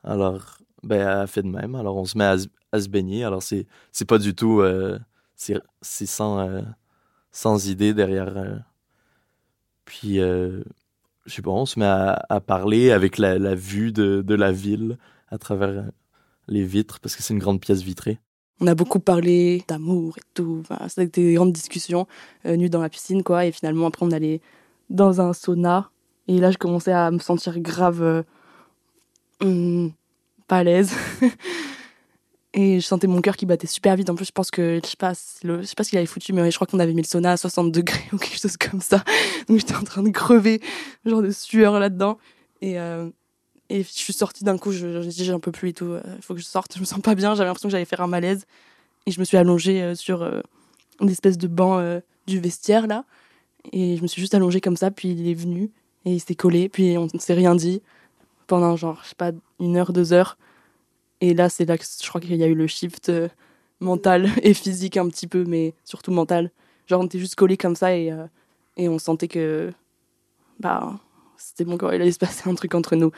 Alors, 0.04 0.58
ben, 0.82 1.00
elle 1.00 1.08
a 1.08 1.26
fait 1.26 1.42
de 1.42 1.48
même. 1.48 1.74
Alors, 1.74 1.96
on 1.96 2.04
se 2.04 2.16
met 2.16 2.24
à, 2.24 2.36
se 2.80 2.88
baigner. 2.88 3.24
Alors, 3.24 3.42
c'est, 3.42 3.66
c'est 3.92 4.04
pas 4.04 4.18
du 4.18 4.34
tout. 4.34 4.60
Euh, 4.60 4.98
c'est, 5.36 6.06
sans, 6.06 6.38
euh, 6.38 6.62
sans 7.30 7.68
idée 7.68 7.94
derrière. 7.94 8.62
puis, 9.84 10.20
je 11.26 11.34
sais 11.34 11.42
pas, 11.42 11.50
on 11.50 11.66
se 11.66 11.78
met 11.78 11.86
à, 11.86 12.40
parler 12.40 12.90
avec 12.90 13.18
la, 13.18 13.54
vue 13.54 13.92
de, 13.92 14.34
la 14.34 14.52
ville 14.52 14.98
à 15.30 15.38
travers 15.38 15.84
les 16.48 16.64
vitres, 16.64 17.00
parce 17.00 17.16
que 17.16 17.22
c'est 17.22 17.34
une 17.34 17.40
grande 17.40 17.60
pièce 17.60 17.82
vitrée. 17.82 18.18
On 18.60 18.66
a 18.66 18.74
beaucoup 18.74 19.00
parlé 19.00 19.64
d'amour 19.66 20.18
et 20.18 20.22
tout. 20.34 20.58
Enfin, 20.60 20.86
C'était 20.88 21.22
des 21.22 21.34
grandes 21.34 21.52
discussions 21.52 22.06
euh, 22.46 22.56
nues 22.56 22.70
dans 22.70 22.80
la 22.80 22.88
piscine, 22.88 23.22
quoi. 23.22 23.46
Et 23.46 23.52
finalement, 23.52 23.86
après, 23.86 24.06
on 24.06 24.12
allait 24.12 24.40
dans 24.90 25.20
un 25.20 25.32
sauna. 25.32 25.90
Et 26.28 26.38
là, 26.38 26.50
je 26.50 26.58
commençais 26.58 26.92
à 26.92 27.10
me 27.10 27.18
sentir 27.18 27.58
grave 27.58 28.02
euh, 28.02 28.22
hmm, 29.42 29.88
pas 30.46 30.58
à 30.58 30.64
l'aise. 30.64 30.92
et 32.54 32.80
je 32.80 32.86
sentais 32.86 33.06
mon 33.06 33.20
cœur 33.22 33.36
qui 33.36 33.46
battait 33.46 33.66
super 33.66 33.96
vite. 33.96 34.10
En 34.10 34.14
plus, 34.14 34.26
je 34.26 34.32
pense 34.32 34.50
que, 34.50 34.80
je 34.82 34.88
sais 34.88 34.96
pas, 34.96 35.12
je 35.12 35.62
sais 35.62 35.74
pas 35.74 35.84
ce 35.84 35.88
qu'il 35.88 35.98
avait 35.98 36.06
foutu, 36.06 36.32
mais 36.32 36.50
je 36.50 36.56
crois 36.56 36.66
qu'on 36.66 36.80
avait 36.80 36.92
mis 36.92 37.02
le 37.02 37.06
sauna 37.06 37.32
à 37.32 37.36
60 37.36 37.72
degrés 37.72 38.04
ou 38.12 38.18
quelque 38.18 38.38
chose 38.38 38.56
comme 38.56 38.80
ça. 38.80 39.02
Donc 39.48 39.58
j'étais 39.58 39.74
en 39.74 39.84
train 39.84 40.02
de 40.02 40.10
crever, 40.10 40.60
genre 41.04 41.22
de 41.22 41.30
sueur 41.30 41.78
là-dedans. 41.78 42.18
Et, 42.60 42.78
euh, 42.78 43.08
et 43.70 43.82
je 43.82 43.88
suis 43.88 44.12
sortie 44.12 44.44
d'un 44.44 44.58
coup, 44.58 44.70
je, 44.70 45.02
je 45.02 45.08
dit, 45.08 45.24
j'en 45.24 45.40
peux 45.40 45.52
plus 45.52 45.70
et 45.70 45.72
tout, 45.72 45.86
il 45.86 46.10
euh, 46.10 46.20
faut 46.20 46.34
que 46.34 46.40
je 46.40 46.44
sorte, 46.44 46.74
je 46.74 46.80
me 46.80 46.84
sens 46.84 47.00
pas 47.00 47.14
bien, 47.14 47.34
j'avais 47.34 47.46
l'impression 47.46 47.68
que 47.68 47.72
j'allais 47.72 47.86
faire 47.86 48.02
un 48.02 48.06
malaise. 48.06 48.44
Et 49.06 49.10
je 49.10 49.18
me 49.18 49.24
suis 49.24 49.36
allongée 49.36 49.82
euh, 49.82 49.94
sur 49.94 50.22
une 51.00 51.08
espèce 51.08 51.38
de 51.38 51.48
banc 51.48 51.82
du 52.26 52.38
vestiaire 52.38 52.86
là. 52.86 53.04
Et 53.72 53.96
je 53.96 54.02
me 54.02 54.06
suis 54.06 54.20
juste 54.20 54.34
allongée 54.34 54.60
comme 54.60 54.76
ça, 54.76 54.90
puis 54.90 55.10
il 55.10 55.28
est 55.28 55.34
venu 55.34 55.70
et 56.04 56.12
il 56.12 56.20
s'est 56.20 56.34
collé, 56.34 56.68
puis 56.68 56.98
on 56.98 57.06
ne 57.12 57.18
s'est 57.18 57.34
rien 57.34 57.54
dit 57.54 57.80
pendant 58.46 58.76
genre, 58.76 59.00
je 59.04 59.10
sais 59.10 59.14
pas, 59.14 59.30
une 59.60 59.76
heure, 59.76 59.92
deux 59.92 60.12
heures. 60.12 60.36
Et 61.22 61.32
là, 61.32 61.48
c'est 61.48 61.64
là 61.64 61.78
que 61.78 61.84
je 61.84 62.06
crois 62.06 62.20
qu'il 62.20 62.36
y 62.36 62.44
a 62.44 62.48
eu 62.48 62.54
le 62.54 62.66
shift 62.66 63.10
mental 63.80 64.28
et 64.42 64.52
physique 64.52 64.98
un 64.98 65.08
petit 65.08 65.26
peu, 65.26 65.44
mais 65.44 65.74
surtout 65.84 66.12
mental. 66.12 66.50
Genre, 66.86 67.00
on 67.00 67.06
était 67.06 67.18
juste 67.18 67.36
collés 67.36 67.56
comme 67.56 67.76
ça 67.76 67.96
et, 67.96 68.14
et 68.76 68.88
on 68.90 68.98
sentait 68.98 69.28
que, 69.28 69.72
bah, 70.60 71.00
c'était 71.38 71.64
bon, 71.64 71.78
quoi, 71.78 71.94
il 71.94 72.02
allait 72.02 72.12
se 72.12 72.18
passer 72.18 72.50
un 72.50 72.54
truc 72.54 72.74
entre 72.74 72.96
nous 72.96 73.12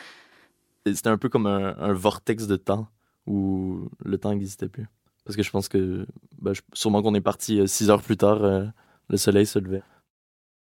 c'était 0.92 1.08
un 1.08 1.18
peu 1.18 1.28
comme 1.28 1.46
un, 1.46 1.92
vortex 1.92 2.46
de 2.46 2.56
temps 2.56 2.88
où 3.26 3.88
le 4.04 4.18
temps 4.18 4.30
n'existait 4.30 4.68
plus. 4.68 4.86
Parce 5.24 5.36
que 5.36 5.42
je 5.42 5.50
pense 5.50 5.68
que, 5.68 6.06
ben, 6.42 6.52
sûrement 6.74 7.02
qu'on 7.02 7.14
est 7.14 7.22
parti 7.22 7.60
euh, 7.60 7.66
six 7.66 7.88
heures 7.88 8.02
plus 8.02 8.18
tard, 8.18 8.44
euh, 8.44 8.66
le 9.08 9.16
soleil 9.16 9.46
se 9.46 9.58
levait. 9.58 9.82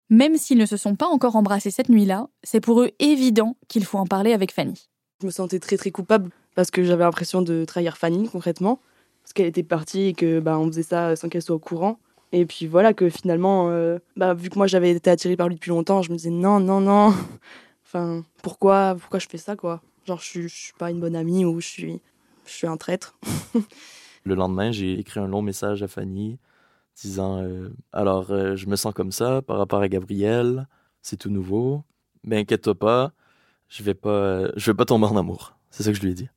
Même 0.10 0.36
s'ils 0.36 0.58
ne 0.58 0.66
se 0.66 0.76
sont 0.76 0.96
pas 0.96 1.08
encore 1.08 1.38
embrassés 1.38 1.72
cette 1.72 1.88
nuit-là, 1.88 2.28
c'est 2.44 2.60
pour 2.60 2.82
eux 2.82 2.90
évident 3.00 3.56
qu'il 3.70 3.86
faut 3.86 3.98
en 3.98 4.06
parler 4.06 4.34
avec 4.34 4.52
Fanny. 4.52 4.90
Je 5.22 5.26
me 5.26 5.32
sentais 5.32 5.60
très 5.60 5.78
très 5.78 5.92
coupable 5.92 6.32
parce 6.56 6.72
que 6.72 6.84
j'avais 6.84 7.04
l'impression 7.04 7.42
de 7.42 7.66
trahir 7.66 7.98
Fanny 7.98 8.30
concrètement, 8.30 8.80
parce 9.24 9.34
qu'elle 9.34 9.48
était 9.48 9.64
partie 9.64 10.08
et 10.08 10.14
que 10.14 10.40
bah, 10.40 10.60
on 10.60 10.68
faisait 10.68 10.84
ça 10.84 11.16
sans 11.16 11.30
qu'elle 11.30 11.42
soit 11.42 11.56
au 11.56 11.60
courant. 11.60 12.00
Et 12.32 12.46
puis 12.46 12.66
voilà 12.66 12.94
que 12.94 13.10
finalement, 13.10 13.70
euh, 13.70 14.00
bah, 14.16 14.34
vu 14.34 14.50
que 14.50 14.58
moi 14.58 14.68
j'avais 14.68 14.92
été 14.92 15.10
attirée 15.10 15.36
par 15.36 15.48
lui 15.48 15.56
depuis 15.56 15.70
longtemps, 15.70 16.02
je 16.02 16.12
me 16.12 16.18
disais 16.18 16.30
non, 16.30 16.60
non, 16.60 16.80
non. 16.80 17.14
enfin, 17.86 18.24
pourquoi, 18.42 18.96
pourquoi 19.00 19.20
je 19.20 19.28
fais 19.28 19.38
ça 19.38 19.56
quoi? 19.56 19.82
Genre, 20.06 20.20
je 20.20 20.26
suis, 20.26 20.50
suis 20.50 20.74
pas 20.78 20.92
une 20.92 21.00
bonne 21.00 21.16
amie 21.16 21.46
ou 21.46 21.60
je 21.60 21.68
suis, 21.68 22.02
je 22.46 22.52
suis 22.52 22.68
un 22.68 22.78
traître. 22.78 23.18
le 24.24 24.36
lendemain, 24.36 24.72
j'ai 24.72 25.00
écrit 25.00 25.20
un 25.20 25.28
long 25.28 25.42
message 25.42 25.84
à 25.84 25.88
Fanny 25.88 26.40
disant 26.96 27.42
euh, 27.42 27.70
Alors, 27.94 28.32
euh, 28.32 28.56
je 28.56 28.68
me 28.68 28.76
sens 28.76 28.94
comme 28.94 29.12
ça 29.12 29.42
par 29.42 29.58
rapport 29.58 29.82
à 29.82 29.88
Gabriel, 29.88 30.68
c'est 31.02 31.18
tout 31.18 31.30
nouveau. 31.30 31.84
Mais 32.24 32.38
inquiète-toi 32.40 32.76
pas, 32.76 33.14
je 33.68 33.84
vais 33.84 33.94
pas, 33.94 34.52
je 34.56 34.72
vais 34.72 34.76
pas 34.76 34.86
tomber 34.86 35.08
en 35.08 35.18
amour. 35.18 35.56
C'est 35.72 35.84
ça 35.84 35.92
que 35.92 35.98
je 35.98 36.02
lui 36.04 36.12
ai 36.12 36.14
dit. 36.14 36.30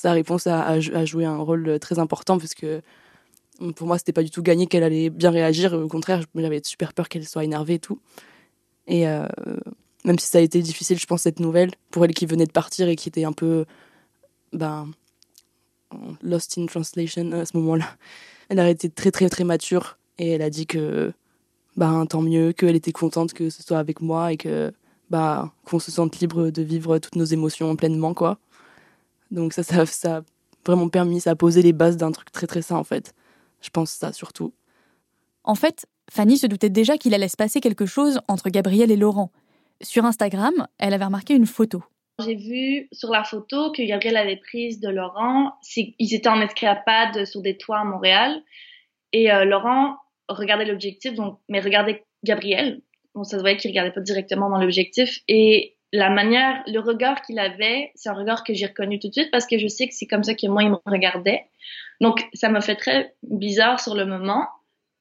Sa 0.00 0.12
réponse 0.12 0.46
a, 0.46 0.80
joué 0.80 1.26
un 1.26 1.36
rôle 1.36 1.78
très 1.78 1.98
important 1.98 2.38
parce 2.38 2.54
que 2.54 2.80
pour 3.76 3.86
moi, 3.86 3.98
c'était 3.98 4.14
pas 4.14 4.22
du 4.22 4.30
tout 4.30 4.42
gagné 4.42 4.66
qu'elle 4.66 4.82
allait 4.82 5.10
bien 5.10 5.30
réagir. 5.30 5.74
Au 5.74 5.88
contraire, 5.88 6.24
j'avais 6.34 6.62
super 6.64 6.94
peur 6.94 7.10
qu'elle 7.10 7.28
soit 7.28 7.44
énervée 7.44 7.74
et 7.74 7.78
tout. 7.78 8.00
Et 8.86 9.06
euh, 9.06 9.26
même 10.06 10.18
si 10.18 10.26
ça 10.26 10.38
a 10.38 10.40
été 10.40 10.62
difficile, 10.62 10.98
je 10.98 11.04
pense, 11.04 11.20
cette 11.20 11.38
nouvelle, 11.38 11.70
pour 11.90 12.02
elle 12.02 12.14
qui 12.14 12.24
venait 12.24 12.46
de 12.46 12.50
partir 12.50 12.88
et 12.88 12.96
qui 12.96 13.10
était 13.10 13.24
un 13.24 13.34
peu 13.34 13.66
ben, 14.54 14.90
lost 16.22 16.56
in 16.56 16.64
translation 16.64 17.32
à 17.32 17.44
ce 17.44 17.54
moment-là. 17.58 17.84
Elle 18.48 18.58
a 18.58 18.70
été 18.70 18.88
très, 18.88 19.10
très, 19.10 19.28
très 19.28 19.44
mature 19.44 19.98
et 20.16 20.30
elle 20.30 20.42
a 20.42 20.48
dit 20.48 20.66
que 20.66 21.12
ben, 21.76 22.06
tant 22.06 22.22
mieux, 22.22 22.54
qu'elle 22.54 22.74
était 22.74 22.92
contente 22.92 23.34
que 23.34 23.50
ce 23.50 23.62
soit 23.62 23.78
avec 23.78 24.00
moi 24.00 24.32
et 24.32 24.38
que 24.38 24.72
ben, 25.10 25.52
qu'on 25.66 25.78
se 25.78 25.90
sente 25.90 26.20
libre 26.20 26.48
de 26.48 26.62
vivre 26.62 26.96
toutes 26.96 27.16
nos 27.16 27.26
émotions 27.26 27.76
pleinement, 27.76 28.14
quoi. 28.14 28.38
Donc 29.30 29.52
ça, 29.52 29.62
ça, 29.62 29.86
ça 29.86 30.16
a 30.18 30.22
vraiment 30.66 30.88
permis, 30.88 31.20
ça 31.20 31.30
a 31.30 31.36
posé 31.36 31.62
les 31.62 31.72
bases 31.72 31.96
d'un 31.96 32.12
truc 32.12 32.30
très, 32.32 32.46
très 32.46 32.62
sain, 32.62 32.76
en 32.76 32.84
fait. 32.84 33.14
Je 33.60 33.70
pense 33.70 33.90
ça 33.90 34.12
surtout. 34.12 34.52
En 35.44 35.54
fait, 35.54 35.86
Fanny 36.10 36.38
se 36.38 36.46
doutait 36.46 36.70
déjà 36.70 36.98
qu'il 36.98 37.14
allait 37.14 37.28
se 37.28 37.36
passer 37.36 37.60
quelque 37.60 37.86
chose 37.86 38.20
entre 38.28 38.50
Gabriel 38.50 38.90
et 38.90 38.96
Laurent. 38.96 39.30
Sur 39.80 40.04
Instagram, 40.04 40.66
elle 40.78 40.92
avait 40.92 41.04
remarqué 41.04 41.34
une 41.34 41.46
photo. 41.46 41.82
J'ai 42.22 42.34
vu 42.34 42.88
sur 42.92 43.10
la 43.10 43.24
photo 43.24 43.72
que 43.72 43.82
Gabriel 43.86 44.16
avait 44.16 44.36
prise 44.36 44.80
de 44.80 44.90
Laurent. 44.90 45.52
Ils 45.76 46.14
étaient 46.14 46.28
en 46.28 46.40
escapade 46.40 47.24
sur 47.24 47.40
des 47.40 47.56
toits 47.56 47.78
à 47.78 47.84
Montréal. 47.84 48.42
Et 49.12 49.32
euh, 49.32 49.44
Laurent 49.44 49.96
regardait 50.28 50.66
l'objectif, 50.66 51.14
donc, 51.14 51.38
mais 51.48 51.60
regardait 51.60 52.04
Gabriel. 52.24 52.82
Donc 53.14 53.26
ça 53.26 53.36
se 53.38 53.40
voyait 53.40 53.56
qu'il 53.56 53.70
regardait 53.70 53.92
pas 53.92 54.00
directement 54.00 54.50
dans 54.50 54.58
l'objectif. 54.58 55.20
Et 55.28 55.76
la 55.92 56.10
manière, 56.10 56.62
le 56.66 56.78
regard 56.78 57.22
qu'il 57.22 57.38
avait, 57.38 57.90
c'est 57.94 58.08
un 58.08 58.14
regard 58.14 58.44
que 58.44 58.54
j'ai 58.54 58.66
reconnu 58.66 58.98
tout 58.98 59.08
de 59.08 59.12
suite 59.12 59.30
parce 59.30 59.46
que 59.46 59.58
je 59.58 59.66
sais 59.66 59.88
que 59.88 59.94
c'est 59.94 60.06
comme 60.06 60.22
ça 60.22 60.34
que 60.34 60.46
moi, 60.46 60.62
il 60.62 60.70
me 60.70 60.76
regardait. 60.86 61.44
Donc 62.00 62.26
ça 62.32 62.48
m'a 62.48 62.60
fait 62.60 62.76
très 62.76 63.14
bizarre 63.22 63.80
sur 63.80 63.94
le 63.94 64.06
moment. 64.06 64.46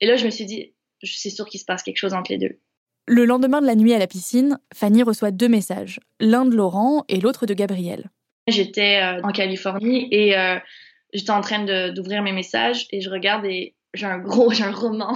Et 0.01 0.07
là, 0.07 0.15
je 0.15 0.25
me 0.25 0.29
suis 0.29 0.45
dit, 0.45 0.73
c'est 1.03 1.29
sûr 1.29 1.45
qu'il 1.45 1.59
se 1.59 1.65
passe 1.65 1.83
quelque 1.83 1.97
chose 1.97 2.13
entre 2.13 2.31
les 2.31 2.37
deux. 2.37 2.59
Le 3.07 3.25
lendemain 3.25 3.61
de 3.61 3.65
la 3.65 3.75
nuit 3.75 3.93
à 3.93 3.99
la 3.99 4.07
piscine, 4.07 4.59
Fanny 4.73 5.03
reçoit 5.03 5.31
deux 5.31 5.47
messages, 5.47 5.99
l'un 6.19 6.45
de 6.45 6.55
Laurent 6.55 7.05
et 7.07 7.19
l'autre 7.19 7.45
de 7.45 7.53
Gabriel. 7.53 8.09
J'étais 8.47 9.01
euh, 9.01 9.21
en 9.23 9.31
Californie 9.31 10.07
et 10.11 10.37
euh, 10.37 10.57
j'étais 11.13 11.31
en 11.31 11.41
train 11.41 11.91
d'ouvrir 11.91 12.21
mes 12.21 12.31
messages 12.31 12.87
et 12.91 13.01
je 13.01 13.09
regarde 13.09 13.45
et 13.45 13.75
j'ai 13.93 14.05
un 14.05 14.19
gros, 14.19 14.51
j'ai 14.53 14.63
un 14.63 14.71
roman 14.71 15.15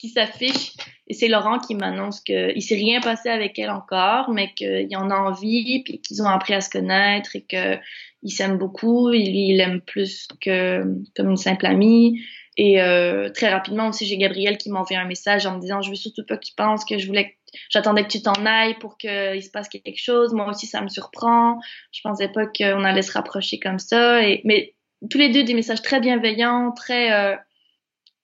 qui 0.00 0.08
s'affiche 0.08 0.72
et 1.10 1.12
c'est 1.12 1.26
Laurent 1.26 1.58
qui 1.58 1.74
m'annonce 1.74 2.20
qu'il 2.20 2.62
s'est 2.62 2.76
rien 2.76 3.00
passé 3.00 3.28
avec 3.30 3.58
elle 3.58 3.70
encore, 3.70 4.30
mais 4.30 4.54
qu'il 4.54 4.96
en 4.96 5.10
a 5.10 5.16
envie 5.16 5.82
puis 5.82 6.00
qu'ils 6.00 6.22
ont 6.22 6.28
appris 6.28 6.54
à 6.54 6.60
se 6.60 6.70
connaître 6.70 7.34
et 7.34 7.42
qu'ils 7.42 8.32
s'aiment 8.32 8.58
beaucoup. 8.58 9.12
Il, 9.12 9.56
l'aime 9.56 9.80
plus 9.80 10.28
que 10.40 10.84
comme 11.16 11.30
une 11.30 11.36
simple 11.36 11.66
amie 11.66 12.22
Et 12.56 12.80
euh, 12.80 13.28
très 13.28 13.48
rapidement 13.48 13.88
aussi, 13.88 14.06
j'ai 14.06 14.18
Gabriel 14.18 14.56
qui 14.56 14.70
m'a 14.70 14.78
envoyé 14.78 15.02
un 15.02 15.04
message 15.04 15.46
en 15.46 15.56
me 15.56 15.60
disant 15.60 15.82
Je 15.82 15.90
veux 15.90 15.96
surtout 15.96 16.24
pas 16.24 16.36
que 16.36 16.46
tu 16.46 16.54
penses 16.54 16.84
que 16.84 16.96
je 16.96 17.08
voulais 17.08 17.36
j'attendais 17.70 18.04
que 18.04 18.10
tu 18.10 18.22
t'en 18.22 18.46
ailles 18.46 18.78
pour 18.78 18.96
qu'il 18.96 19.42
se 19.42 19.50
passe 19.50 19.68
quelque 19.68 20.00
chose. 20.00 20.32
Moi 20.32 20.48
aussi, 20.48 20.68
ça 20.68 20.80
me 20.80 20.88
surprend. 20.88 21.58
Je 21.90 22.02
pensais 22.04 22.28
pas 22.28 22.46
qu'on 22.46 22.84
allait 22.84 23.02
se 23.02 23.10
rapprocher 23.10 23.58
comme 23.58 23.80
ça. 23.80 24.20
Mais 24.44 24.76
tous 25.10 25.18
les 25.18 25.30
deux, 25.30 25.42
des 25.42 25.54
messages 25.54 25.82
très 25.82 25.98
bienveillants, 25.98 26.70
très. 26.70 27.10
Euh, 27.12 27.36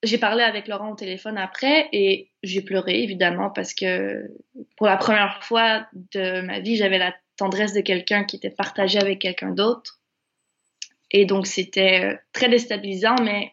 j'ai 0.07 0.19
parlé 0.19 0.43
avec 0.43 0.69
Laurent 0.69 0.93
au 0.93 0.97
téléphone 0.97 1.39
après 1.39 1.89
et 1.93 2.31
j'ai 2.43 2.63
pleuré, 2.63 3.03
évidemment, 3.03 3.51
parce 3.51 3.75
que 3.75 4.25
pour 4.77 4.87
la 4.87 4.97
première 4.97 5.43
fois 5.43 5.87
de 5.93 6.41
ma 6.43 6.61
vie, 6.61 6.77
j'avais 6.77 6.99
la 6.99 7.15
tendresse 7.37 7.73
de 7.73 7.81
quelqu'un 7.81 8.25
qui 8.25 8.37
était 8.37 8.51
partagé 8.51 8.99
avec 8.99 9.21
quelqu'un 9.21 9.51
d'autre. 9.51 10.01
Et 11.11 11.25
donc, 11.25 11.47
c'était 11.47 12.05
euh, 12.05 12.17
très 12.33 12.49
déstabilisant, 12.49 13.17
mais 13.23 13.53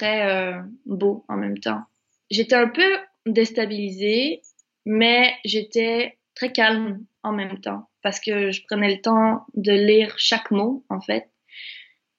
Très 0.00 0.26
euh, 0.30 0.62
beau 0.86 1.26
en 1.28 1.36
même 1.36 1.58
temps. 1.58 1.82
J'étais 2.30 2.54
un 2.54 2.68
peu 2.68 2.90
déstabilisée, 3.26 4.40
mais 4.86 5.34
j'étais 5.44 6.16
très 6.34 6.52
calme 6.52 7.04
en 7.22 7.34
même 7.34 7.60
temps 7.60 7.90
parce 8.02 8.18
que 8.18 8.50
je 8.50 8.62
prenais 8.66 8.94
le 8.94 9.02
temps 9.02 9.44
de 9.52 9.72
lire 9.72 10.14
chaque 10.16 10.50
mot 10.52 10.86
en 10.88 11.02
fait. 11.02 11.28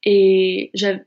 Et 0.04 0.70
j'ai 0.76 1.00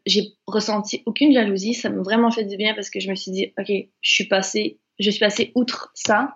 ressenti 0.49 1.05
aucune 1.07 1.33
jalousie. 1.33 1.75
Ça 1.75 1.91
m'a 1.91 2.03
vraiment 2.03 2.33
fait 2.33 2.45
du 2.45 2.57
bien 2.57 2.75
parce 2.75 2.91
que 2.91 2.99
je 2.99 3.09
me 3.09 3.15
suis 3.15 3.31
dit, 3.31 3.53
OK, 3.57 3.69
je 3.69 4.11
suis 4.11 4.27
passée, 4.27 4.81
je 4.99 5.11
suis 5.11 5.21
passée 5.21 5.53
outre 5.55 5.93
ça. 5.95 6.35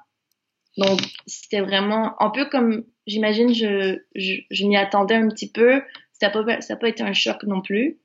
Donc, 0.77 1.01
c'était 1.27 1.62
vraiment 1.62 2.14
un 2.22 2.31
peu 2.31 2.48
comme, 2.48 2.85
j'imagine, 3.09 3.53
je, 3.53 3.98
je, 4.14 4.35
je 4.53 4.66
m'y 4.66 4.77
attendais 4.77 5.16
un 5.16 5.27
petit 5.27 5.51
peu. 5.51 5.83
Ça 6.12 6.29
n'a 6.29 6.31
pas, 6.31 6.61
ça 6.61 6.77
pas 6.77 6.88
été 6.88 7.03
un 7.03 7.12
choc 7.12 7.42
non 7.42 7.61
plus. 7.61 7.98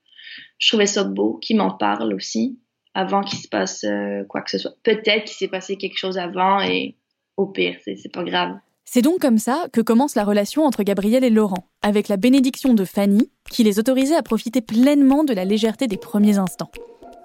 Je 0.58 0.67
trouvais 0.69 0.86
ça 0.86 1.04
beau 1.04 1.38
qu'il 1.41 1.58
m'en 1.58 1.72
parle 1.72 2.13
aussi 2.13 2.60
avant 2.93 3.22
qu'il 3.22 3.39
se 3.39 3.48
passe 3.48 3.84
euh, 3.84 4.24
quoi 4.30 4.41
que 4.41 4.52
ce 4.52 4.58
soit. 4.58 4.76
Peut-être 4.84 5.26
qu'il 5.26 5.36
s'est 5.36 5.48
passé 5.48 5.78
quelque 5.78 5.98
chose 5.98 6.17
avant 6.17 6.62
et 6.62 6.96
au 7.38 7.48
pire, 7.48 7.76
c'est 7.84 8.12
pas 8.12 8.24
grave. 8.24 8.56
C'est 8.86 9.02
donc 9.02 9.19
comme 9.19 9.38
ça 9.38 9.67
que 9.72 9.82
commence 9.82 10.15
la 10.15 10.24
relation 10.24 10.65
entre 10.65 10.84
Gabriel 10.84 11.24
et 11.24 11.30
Laurent, 11.30 11.69
avec 11.82 12.10
la 12.10 12.17
bénédiction 12.17 12.74
de 12.74 12.86
Fanny, 12.86 13.30
qui 13.50 13.63
les 13.63 13.80
autorisait 13.80 14.15
à 14.15 14.24
profiter 14.24 14.62
pleinement 14.62 15.24
de 15.24 15.34
la 15.34 15.46
légèreté 15.46 15.88
des 15.88 15.98
premiers 15.98 16.38
instants. 16.38 16.69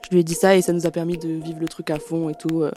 Je 0.05 0.15
lui 0.15 0.21
ai 0.21 0.25
dit 0.25 0.35
ça 0.35 0.57
et 0.57 0.63
ça 0.63 0.73
nous 0.73 0.87
a 0.87 0.91
permis 0.91 1.19
de 1.19 1.29
vivre 1.29 1.61
le 1.61 1.69
truc 1.69 1.91
à 1.91 1.99
fond 1.99 2.31
et 2.31 2.35
tout. 2.35 2.63
Euh. 2.63 2.71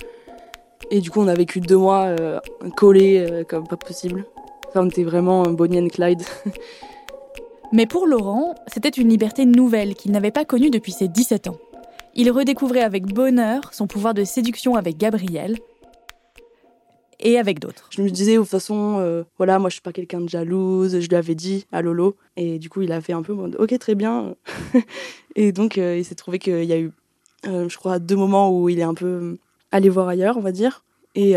Et 0.90 1.00
du 1.00 1.10
coup, 1.10 1.22
on 1.22 1.28
a 1.28 1.34
vécu 1.34 1.62
deux 1.62 1.78
mois 1.78 2.08
euh, 2.08 2.40
collés 2.76 3.20
euh, 3.20 3.44
comme 3.46 3.68
pas 3.68 3.78
possible. 3.78 4.26
Enfin, 4.68 4.82
on 4.82 4.90
était 4.90 5.04
vraiment 5.04 5.44
Bonnie 5.44 5.80
and 5.80 5.88
Clyde. 5.88 6.24
Mais 7.74 7.86
pour 7.86 8.08
Laurent, 8.08 8.56
c'était 8.68 8.90
une 8.90 9.10
liberté 9.10 9.46
nouvelle 9.46 9.96
qu'il 9.96 10.12
n'avait 10.12 10.32
pas 10.32 10.46
connue 10.46 10.70
depuis 10.70 10.92
ses 10.92 11.08
17 11.08 11.48
ans. 11.48 11.58
Il 12.16 12.30
redécouvrait 12.32 12.82
avec 12.82 13.06
bonheur 13.06 13.74
son 13.74 13.88
pouvoir 13.88 14.14
de 14.14 14.26
séduction 14.26 14.76
avec 14.76 14.98
Gabriel, 14.98 15.58
et 17.22 17.38
avec 17.38 17.60
d'autres. 17.60 17.88
Je 17.92 18.02
me 18.02 18.10
disais, 18.10 18.34
de 18.34 18.40
toute 18.40 18.50
façon, 18.50 18.98
euh, 19.00 19.24
voilà, 19.38 19.60
moi 19.60 19.70
je 19.70 19.76
suis 19.76 19.82
pas 19.82 19.94
quelqu'un 19.94 20.22
de 20.22 20.30
jalouse, 20.30 21.00
je 21.00 21.08
lui 21.08 21.16
avais 21.16 21.36
dit 21.36 21.66
à 21.72 21.82
Lolo, 21.82 22.18
et 22.36 22.60
du 22.60 22.70
coup 22.70 22.82
il 22.82 22.92
a 22.92 23.02
fait 23.02 23.14
un 23.14 23.22
peu, 23.22 23.34
ok, 23.34 23.80
très 23.80 23.96
bien. 23.96 24.36
et 25.36 25.52
donc 25.52 25.78
euh, 25.78 25.98
il 25.98 26.04
s'est 26.04 26.16
trouvé 26.16 26.40
qu'il 26.40 26.66
y 26.66 26.74
a 26.74 26.80
eu, 26.80 26.92
euh, 27.48 27.70
je 27.70 27.78
crois, 27.78 28.00
deux 28.00 28.16
moments 28.16 28.52
où 28.52 28.70
il 28.70 28.80
est 28.80 28.84
un 28.84 28.94
peu 28.94 29.38
allé 29.72 29.90
voir 29.90 30.08
ailleurs, 30.08 30.38
on 30.38 30.42
va 30.42 30.52
dire. 30.52 30.84
Et 31.16 31.34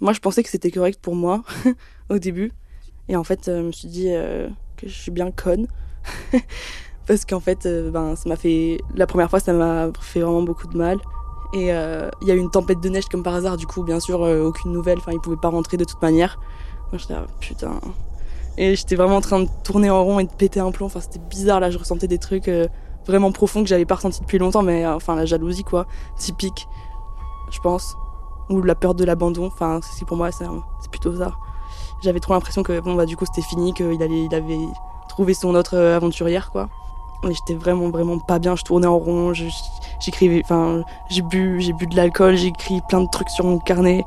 moi 0.00 0.12
je 0.12 0.20
pensais 0.20 0.42
que 0.42 0.50
c'était 0.50 0.70
correct 0.70 1.00
pour 1.00 1.14
moi 1.14 1.42
au 2.10 2.18
début. 2.18 2.52
Et 3.08 3.16
en 3.16 3.24
fait, 3.24 3.42
je 3.46 3.62
me 3.62 3.72
suis 3.72 3.88
dit 3.88 4.08
que 4.76 4.88
je 4.88 4.94
suis 4.94 5.10
bien 5.10 5.30
conne. 5.30 5.66
Parce 7.06 7.24
qu'en 7.24 7.40
fait, 7.40 7.68
ben, 7.90 8.16
ça 8.16 8.28
m'a 8.28 8.36
fait. 8.36 8.78
La 8.94 9.06
première 9.06 9.28
fois, 9.28 9.40
ça 9.40 9.52
m'a 9.52 9.88
fait 10.00 10.20
vraiment 10.20 10.42
beaucoup 10.42 10.66
de 10.66 10.76
mal. 10.76 10.98
Et 11.54 11.72
euh, 11.72 12.10
il 12.20 12.26
y 12.26 12.32
a 12.32 12.34
eu 12.34 12.38
une 12.38 12.50
tempête 12.50 12.80
de 12.80 12.88
neige 12.88 13.06
comme 13.06 13.22
par 13.22 13.34
hasard, 13.34 13.56
du 13.56 13.66
coup, 13.66 13.84
bien 13.84 14.00
sûr, 14.00 14.24
euh, 14.24 14.42
aucune 14.42 14.72
nouvelle. 14.72 14.98
Enfin, 14.98 15.12
il 15.12 15.20
pouvait 15.20 15.36
pas 15.36 15.48
rentrer 15.48 15.76
de 15.76 15.84
toute 15.84 16.02
manière. 16.02 16.40
Moi, 16.90 16.98
j'étais 16.98 17.14
là, 17.14 17.26
putain. 17.38 17.80
Et 18.58 18.74
j'étais 18.74 18.96
vraiment 18.96 19.16
en 19.16 19.20
train 19.20 19.40
de 19.40 19.48
tourner 19.62 19.88
en 19.88 20.02
rond 20.02 20.18
et 20.18 20.24
de 20.24 20.32
péter 20.32 20.58
un 20.58 20.72
plomb. 20.72 20.86
Enfin, 20.86 21.00
c'était 21.00 21.20
bizarre, 21.20 21.60
là, 21.60 21.70
je 21.70 21.78
ressentais 21.78 22.08
des 22.08 22.18
trucs 22.18 22.48
euh, 22.48 22.66
vraiment 23.06 23.30
profonds 23.30 23.62
que 23.62 23.68
j'avais 23.68 23.84
pas 23.84 23.94
ressentis 23.94 24.20
depuis 24.20 24.38
longtemps, 24.38 24.62
mais 24.62 24.84
enfin, 24.84 25.14
la 25.14 25.26
jalousie, 25.26 25.62
quoi, 25.62 25.86
typique, 26.18 26.66
je 27.52 27.60
pense. 27.60 27.96
Ou 28.50 28.60
la 28.60 28.74
peur 28.74 28.96
de 28.96 29.04
l'abandon. 29.04 29.46
Enfin, 29.46 29.78
c'est 29.96 30.06
pour 30.06 30.16
moi, 30.16 30.30
c'est 30.32 30.46
plutôt 30.90 31.16
ça. 31.16 31.34
J'avais 32.02 32.20
trop 32.20 32.34
l'impression 32.34 32.62
que, 32.62 32.80
bon, 32.80 32.94
bah, 32.94 33.06
du 33.06 33.16
coup, 33.16 33.24
c'était 33.26 33.46
fini, 33.46 33.72
qu'il 33.72 34.02
allait, 34.02 34.24
il 34.24 34.34
avait 34.34 34.58
trouvé 35.08 35.34
son 35.34 35.54
autre 35.54 35.76
aventurière, 35.76 36.50
quoi. 36.50 36.68
J'étais 37.24 37.54
vraiment, 37.54 37.88
vraiment 37.88 38.18
pas 38.18 38.38
bien. 38.38 38.54
Je 38.54 38.64
tournais 38.64 38.86
en 38.86 38.98
rond, 38.98 39.32
j'écrivais, 39.32 40.42
enfin, 40.44 40.82
j'ai 41.08 41.22
bu, 41.22 41.60
j'ai 41.60 41.72
bu 41.72 41.86
de 41.86 41.96
l'alcool, 41.96 42.36
j'ai 42.36 42.48
écrit 42.48 42.80
plein 42.88 43.00
de 43.00 43.08
trucs 43.10 43.30
sur 43.30 43.44
mon 43.44 43.58
carnet. 43.58 44.04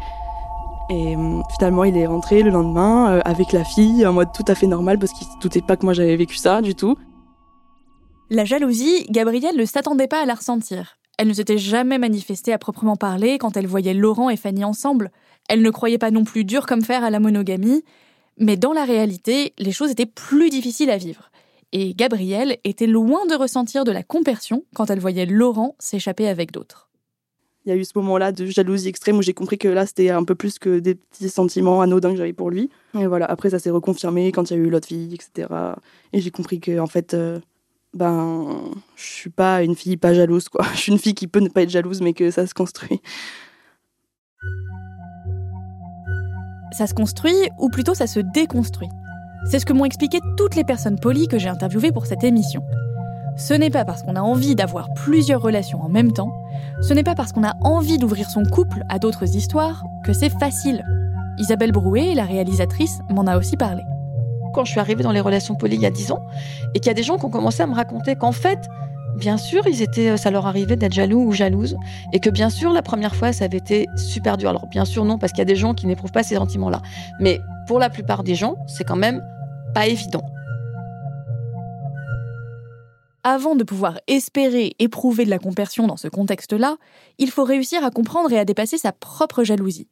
Et 0.90 1.16
euh, 1.16 1.42
finalement, 1.56 1.84
il 1.84 1.98
est 1.98 2.08
rentré 2.08 2.44
le 2.44 2.50
lendemain 2.50 3.12
euh, 3.12 3.22
avec 3.26 3.52
la 3.52 3.64
fille 3.64 4.06
en 4.06 4.14
mode 4.14 4.32
tout 4.34 4.46
à 4.48 4.56
fait 4.56 4.68
normal 4.68 5.00
parce 5.00 5.12
qu'il 5.12 5.28
se 5.28 5.38
doutait 5.42 5.62
pas 5.62 5.76
que 5.76 5.84
moi 5.84 5.94
j'avais 5.94 6.16
vécu 6.16 6.38
ça 6.38 6.62
du 6.62 6.76
tout. 6.76 6.96
La 8.30 8.46
jalousie, 8.46 9.06
Gabrielle 9.10 9.58
ne 9.58 9.66
s'attendait 9.66 10.08
pas 10.08 10.22
à 10.22 10.26
la 10.26 10.36
ressentir. 10.36 10.98
Elle 11.18 11.28
ne 11.28 11.34
s'était 11.34 11.58
jamais 11.58 11.98
manifestée 11.98 12.54
à 12.54 12.58
proprement 12.58 12.96
parler 12.96 13.38
quand 13.38 13.58
elle 13.58 13.68
voyait 13.68 13.94
Laurent 13.94 14.30
et 14.30 14.38
Fanny 14.38 14.64
ensemble. 14.64 15.12
Elle 15.48 15.62
ne 15.62 15.70
croyait 15.70 15.98
pas 15.98 16.12
non 16.12 16.24
plus 16.24 16.44
dur 16.44 16.66
comme 16.66 16.84
fer 16.84 17.04
à 17.04 17.10
la 17.10 17.20
monogamie. 17.20 17.84
Mais 18.38 18.58
dans 18.58 18.74
la 18.74 18.86
réalité, 18.86 19.54
les 19.58 19.72
choses 19.72 19.92
étaient 19.92 20.06
plus 20.06 20.50
difficiles 20.50 20.92
à 20.92 20.98
vivre 20.98 21.32
et 21.72 21.94
Gabrielle 21.94 22.58
était 22.64 22.88
loin 22.88 23.26
de 23.26 23.36
ressentir 23.36 23.84
de 23.84 23.92
la 23.92 24.04
compersion 24.04 24.64
quand 24.74 24.90
elle 24.90 25.00
voyait 25.00 25.26
Laurent 25.26 25.76
s'échapper 25.80 26.28
avec 26.28 26.52
d'autres. 26.52 26.90
Il 27.66 27.70
y 27.70 27.74
a 27.74 27.76
eu 27.76 27.84
ce 27.84 27.92
moment-là 27.96 28.32
de 28.32 28.46
jalousie 28.46 28.88
extrême 28.88 29.18
où 29.18 29.22
j'ai 29.22 29.34
compris 29.34 29.58
que 29.58 29.68
là, 29.68 29.86
c'était 29.86 30.10
un 30.10 30.24
peu 30.24 30.36
plus 30.36 30.58
que 30.58 30.80
des 30.80 30.96
petits 30.96 31.28
sentiments 31.28 31.82
anodins 31.82 32.12
que 32.12 32.18
j'avais 32.18 32.32
pour 32.32 32.50
lui. 32.50 32.70
Et 32.98 33.08
voilà, 33.08 33.26
après, 33.26 33.50
ça 33.50 33.60
s'est 33.60 33.70
reconfirmé 33.70 34.32
quand 34.32 34.50
il 34.50 34.54
y 34.54 34.58
a 34.58 34.64
eu 34.64 34.70
l'autre 34.70 34.88
fille, 34.88 35.14
etc. 35.14 35.50
Et 36.14 36.22
j'ai 36.22 36.32
compris 36.32 36.62
que, 36.62 36.80
en 36.80 36.88
fait, 36.88 37.14
euh, 37.14 37.42
ben, 37.94 38.72
je 38.96 39.04
suis 39.04 39.30
pas 39.30 39.64
une 39.64 39.76
fille 39.76 39.98
pas 39.98 40.14
jalouse, 40.14 40.48
quoi. 40.48 40.66
Je 40.76 40.78
suis 40.78 40.92
une 40.94 40.98
fille 40.98 41.14
qui 41.14 41.28
peut 41.28 41.42
ne 41.42 41.50
pas 41.50 41.64
être 41.64 41.70
jalouse, 41.70 42.00
mais 42.00 42.14
que 42.14 42.32
ça 42.32 42.48
se 42.48 42.54
construit. 42.54 43.02
Ça 46.78 46.86
se 46.86 46.94
construit, 46.94 47.34
ou 47.58 47.70
plutôt 47.70 47.96
ça 47.96 48.06
se 48.06 48.20
déconstruit. 48.20 48.90
C'est 49.50 49.58
ce 49.58 49.66
que 49.66 49.74
m'ont 49.74 49.86
expliqué 49.86 50.20
toutes 50.38 50.54
les 50.54 50.64
personnes 50.64 51.00
polies 51.00 51.28
que 51.28 51.40
j'ai 51.40 51.50
interviewées 51.50 51.92
pour 51.92 52.06
cette 52.06 52.24
émission. 52.24 52.62
Ce 53.36 53.56
n'est 53.56 53.72
pas 53.72 53.84
parce 53.84 54.04
qu'on 54.04 54.16
a 54.16 54.22
envie 54.22 54.54
d'avoir 54.54 54.94
plusieurs 54.94 55.42
relations 55.42 55.82
en 55.82 55.90
même 55.90 56.14
temps, 56.14 56.32
ce 56.84 56.94
n'est 56.94 57.02
pas 57.02 57.16
parce 57.16 57.32
qu'on 57.32 57.44
a 57.44 57.56
envie 57.62 57.98
d'ouvrir 57.98 58.30
son 58.30 58.44
couple 58.44 58.84
à 58.90 59.00
d'autres 59.00 59.36
histoires 59.36 59.84
que 60.06 60.14
c'est 60.14 60.30
facile. 60.30 60.84
Isabelle 61.40 61.72
Brouet, 61.72 62.14
la 62.14 62.26
réalisatrice, 62.26 63.00
m'en 63.10 63.26
a 63.26 63.40
aussi 63.40 63.58
parlé. 63.58 63.82
Quand 64.54 64.64
je 64.64 64.70
suis 64.70 64.80
arrivée 64.80 65.02
dans 65.02 65.12
les 65.12 65.22
relations 65.22 65.56
polies 65.56 65.78
il 65.78 65.82
y 65.82 65.88
a 65.88 65.92
10 65.92 66.12
ans, 66.12 66.22
et 66.76 66.80
qu'il 66.80 66.92
y 66.92 66.92
a 66.92 66.94
des 66.94 67.02
gens 67.02 67.18
qui 67.18 67.26
ont 67.26 67.32
commencé 67.32 67.64
à 67.64 67.66
me 67.66 67.74
raconter 67.74 68.16
qu'en 68.16 68.32
fait, 68.32 68.70
bien 69.18 69.38
sûr, 69.38 69.68
ils 69.68 69.82
étaient, 69.82 70.16
ça 70.18 70.32
leur 70.32 70.48
arrivait 70.48 70.76
d'être 70.76 70.94
jaloux 70.94 71.22
ou 71.22 71.32
jalouses, 71.32 71.76
et 72.14 72.20
que 72.20 72.30
bien 72.30 72.50
sûr, 72.50 72.72
la 72.72 72.82
première 72.82 73.16
fois, 73.16 73.34
ça 73.34 73.46
avait 73.46 73.58
été 73.58 73.88
super 73.96 74.38
dur. 74.38 74.50
Alors 74.50 74.68
bien 74.68 74.86
sûr, 74.86 75.04
non, 75.04 75.18
parce 75.18 75.34
qu'il 75.34 75.40
y 75.40 75.42
a 75.42 75.46
des 75.46 75.56
gens 75.56 75.74
qui 75.74 75.88
n'éprouvent 75.88 76.12
pas 76.12 76.24
ces 76.24 76.36
sentiments-là. 76.36 76.82
Mais 77.20 77.42
pour 77.68 77.80
la 77.80 77.90
plupart 77.90 78.24
des 78.24 78.36
gens, 78.36 78.56
c'est 78.68 78.84
quand 78.84 78.96
même 78.96 79.22
pas 79.74 79.88
évident. 79.88 80.24
Avant 83.24 83.56
de 83.56 83.66
pouvoir 83.66 84.00
espérer 84.08 84.76
éprouver 84.80 85.26
de 85.26 85.30
la 85.30 85.40
compersion 85.40 85.86
dans 85.86 85.98
ce 85.98 86.08
contexte-là, 86.08 86.78
il 87.18 87.30
faut 87.30 87.44
réussir 87.44 87.84
à 87.84 87.92
comprendre 87.92 88.32
et 88.32 88.40
à 88.40 88.46
dépasser 88.46 88.78
sa 88.78 88.94
propre 88.94 89.44
jalousie. 89.44 89.90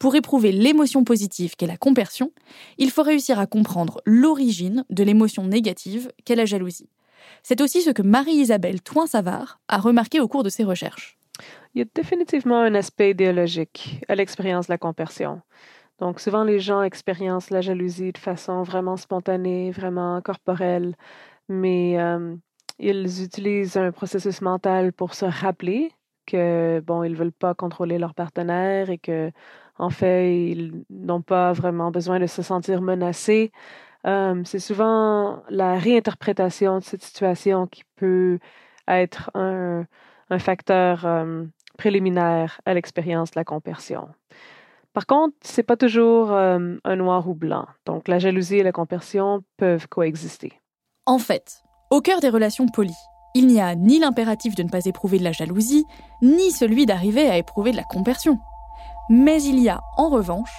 Pour 0.00 0.16
éprouver 0.16 0.50
l'émotion 0.50 1.04
positive 1.04 1.54
qu'est 1.54 1.68
la 1.68 1.76
compersion, 1.76 2.32
il 2.78 2.90
faut 2.90 3.04
réussir 3.04 3.38
à 3.38 3.46
comprendre 3.46 4.00
l'origine 4.04 4.84
de 4.90 5.04
l'émotion 5.04 5.44
négative 5.44 6.10
qu'est 6.24 6.34
la 6.34 6.44
jalousie. 6.44 6.88
C'est 7.42 7.60
aussi 7.60 7.82
ce 7.82 7.90
que 7.90 8.02
Marie-Isabelle 8.02 8.82
Toin-Savard 8.82 9.60
a 9.68 9.78
remarqué 9.78 10.20
au 10.20 10.28
cours 10.28 10.42
de 10.42 10.48
ses 10.48 10.64
recherches. 10.64 11.18
Il 11.74 11.78
y 11.78 11.82
a 11.82 11.86
définitivement 11.94 12.60
un 12.60 12.74
aspect 12.74 13.10
idéologique 13.10 14.00
à 14.08 14.14
l'expérience 14.14 14.66
de 14.66 14.72
la 14.72 14.78
compersion. 14.78 15.40
Donc 15.98 16.20
souvent 16.20 16.44
les 16.44 16.60
gens 16.60 16.82
expériencent 16.82 17.50
la 17.50 17.60
jalousie 17.60 18.12
de 18.12 18.18
façon 18.18 18.62
vraiment 18.62 18.96
spontanée, 18.96 19.70
vraiment 19.70 20.20
corporelle, 20.20 20.96
mais 21.48 21.98
euh, 21.98 22.34
ils 22.78 23.22
utilisent 23.22 23.76
un 23.76 23.92
processus 23.92 24.40
mental 24.40 24.92
pour 24.92 25.14
se 25.14 25.24
rappeler 25.24 25.92
que 26.26 26.80
bon, 26.80 27.02
ils 27.04 27.16
veulent 27.16 27.32
pas 27.32 27.54
contrôler 27.54 27.98
leur 27.98 28.14
partenaire 28.14 28.90
et 28.90 28.98
que 28.98 29.30
en 29.78 29.90
fait, 29.90 30.50
ils 30.50 30.84
n'ont 30.90 31.22
pas 31.22 31.52
vraiment 31.52 31.90
besoin 31.90 32.20
de 32.20 32.26
se 32.26 32.42
sentir 32.42 32.82
menacés. 32.82 33.52
Euh, 34.06 34.42
c'est 34.44 34.58
souvent 34.58 35.42
la 35.48 35.78
réinterprétation 35.78 36.78
de 36.78 36.84
cette 36.84 37.02
situation 37.02 37.66
qui 37.66 37.84
peut 37.96 38.38
être 38.88 39.30
un, 39.34 39.86
facteur 40.38 41.04
euh, 41.04 41.44
préliminaire 41.76 42.60
à 42.64 42.72
l'expérience 42.72 43.32
de 43.32 43.38
la 43.38 43.44
compersion. 43.44 44.08
Par 44.94 45.06
contre, 45.06 45.36
c'est 45.42 45.62
pas 45.62 45.76
toujours 45.76 46.32
euh, 46.32 46.76
un 46.84 46.96
noir 46.96 47.28
ou 47.28 47.34
blanc. 47.34 47.66
Donc, 47.84 48.08
la 48.08 48.18
jalousie 48.18 48.56
et 48.56 48.62
la 48.62 48.72
compersion 48.72 49.42
peuvent 49.58 49.88
coexister. 49.88 50.52
En 51.04 51.18
fait, 51.18 51.62
au 51.90 52.00
cœur 52.00 52.20
des 52.20 52.30
relations 52.30 52.66
polies, 52.66 52.92
il 53.34 53.46
n'y 53.46 53.60
a 53.60 53.74
ni 53.74 53.98
l'impératif 53.98 54.54
de 54.54 54.62
ne 54.62 54.68
pas 54.68 54.84
éprouver 54.84 55.18
de 55.18 55.24
la 55.24 55.32
jalousie, 55.32 55.84
ni 56.22 56.50
celui 56.50 56.86
d'arriver 56.86 57.28
à 57.28 57.38
éprouver 57.38 57.72
de 57.72 57.76
la 57.76 57.84
compersion. 57.84 58.38
Mais 59.10 59.42
il 59.42 59.58
y 59.58 59.68
a, 59.68 59.80
en 59.96 60.08
revanche, 60.08 60.52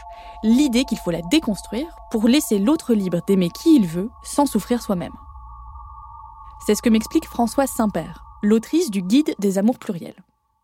l'idée 0.43 0.83
qu'il 0.83 0.97
faut 0.97 1.11
la 1.11 1.21
déconstruire 1.31 1.95
pour 2.11 2.27
laisser 2.27 2.59
l'autre 2.59 2.93
libre 2.93 3.19
d'aimer 3.25 3.49
qui 3.49 3.75
il 3.75 3.87
veut 3.87 4.09
sans 4.23 4.45
souffrir 4.45 4.81
soi-même. 4.81 5.13
C'est 6.65 6.75
ce 6.75 6.81
que 6.81 6.89
m'explique 6.89 7.25
Françoise 7.25 7.69
Saint-Père, 7.69 8.23
l'autrice 8.41 8.91
du 8.91 9.01
Guide 9.01 9.33
des 9.39 9.57
amours 9.57 9.79
pluriels. 9.79 10.15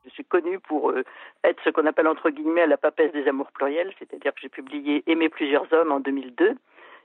Je 0.06 0.12
suis 0.12 0.26
connue 0.26 0.60
pour 0.60 0.92
euh, 0.92 1.04
être 1.44 1.62
ce 1.64 1.70
qu'on 1.70 1.86
appelle 1.86 2.08
entre 2.08 2.30
guillemets 2.30 2.68
la 2.68 2.78
papesse 2.78 3.12
des 3.14 3.28
amours 3.28 3.52
pluriels, 3.52 3.94
c'est-à-dire 4.00 4.34
que 4.34 4.42
j'ai 4.42 4.50
publié 4.50 5.04
Aimer 5.08 5.30
plusieurs 5.30 5.72
hommes 5.74 5.92
en 5.92 6.00
2002 6.00 6.56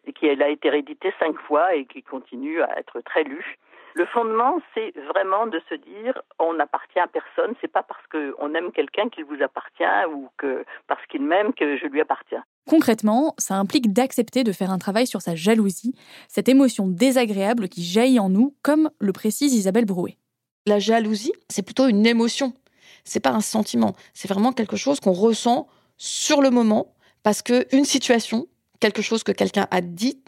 et 0.06 0.12
qui 0.12 0.28
a 0.28 0.48
été 0.48 0.70
réédité 0.70 1.12
cinq 1.18 1.38
fois 1.40 1.74
et 1.74 1.87
qui 1.87 2.02
continue 2.02 2.62
à 2.62 2.78
être 2.78 3.00
très 3.00 3.24
lu. 3.24 3.58
Le 3.96 4.07
fondement, 4.07 4.59
c'est 4.74 4.92
vraiment 5.09 5.46
de 5.46 5.61
se 5.68 5.74
dire 5.76 6.20
on 6.40 6.54
n'appartient 6.54 6.98
à 6.98 7.07
personne. 7.07 7.54
C'est 7.61 7.70
pas 7.70 7.85
parce 7.85 8.04
qu'on 8.09 8.52
aime 8.54 8.72
quelqu'un 8.72 9.09
qu'il 9.09 9.24
vous 9.24 9.40
appartient 9.40 9.85
ou 10.12 10.28
que 10.37 10.64
parce 10.88 11.04
qu'il 11.07 11.22
m'aime 11.22 11.54
que 11.54 11.76
je 11.78 11.87
lui 11.87 12.00
appartiens. 12.00 12.42
Concrètement, 12.68 13.35
ça 13.38 13.54
implique 13.54 13.92
d'accepter 13.92 14.42
de 14.42 14.50
faire 14.50 14.72
un 14.72 14.78
travail 14.78 15.07
sur 15.07 15.22
sa 15.22 15.37
jalousie, 15.37 15.94
cette 16.28 16.48
émotion 16.48 16.88
désagréable 16.88 17.68
qui 17.68 17.85
jaillit 17.85 18.18
en 18.18 18.30
nous, 18.30 18.57
comme 18.62 18.90
le 18.98 19.12
précise 19.12 19.54
Isabelle 19.54 19.85
Brouet. 19.85 20.16
La 20.66 20.80
jalousie, 20.80 21.33
c'est 21.48 21.64
plutôt 21.64 21.87
une 21.87 22.04
émotion. 22.04 22.52
C'est 23.04 23.20
pas 23.20 23.30
un 23.30 23.42
sentiment. 23.42 23.94
C'est 24.12 24.28
vraiment 24.28 24.52
quelque 24.52 24.76
chose 24.76 24.98
qu'on 24.98 25.12
ressent 25.12 25.68
sur 25.98 26.40
le 26.40 26.50
moment 26.50 26.94
parce 27.22 27.42
que 27.42 27.66
une 27.70 27.85
situation, 27.85 28.48
quelque 28.80 29.02
chose 29.02 29.22
que 29.22 29.33
quelqu'un 29.33 29.68
a 29.70 29.80
dit 29.80 30.20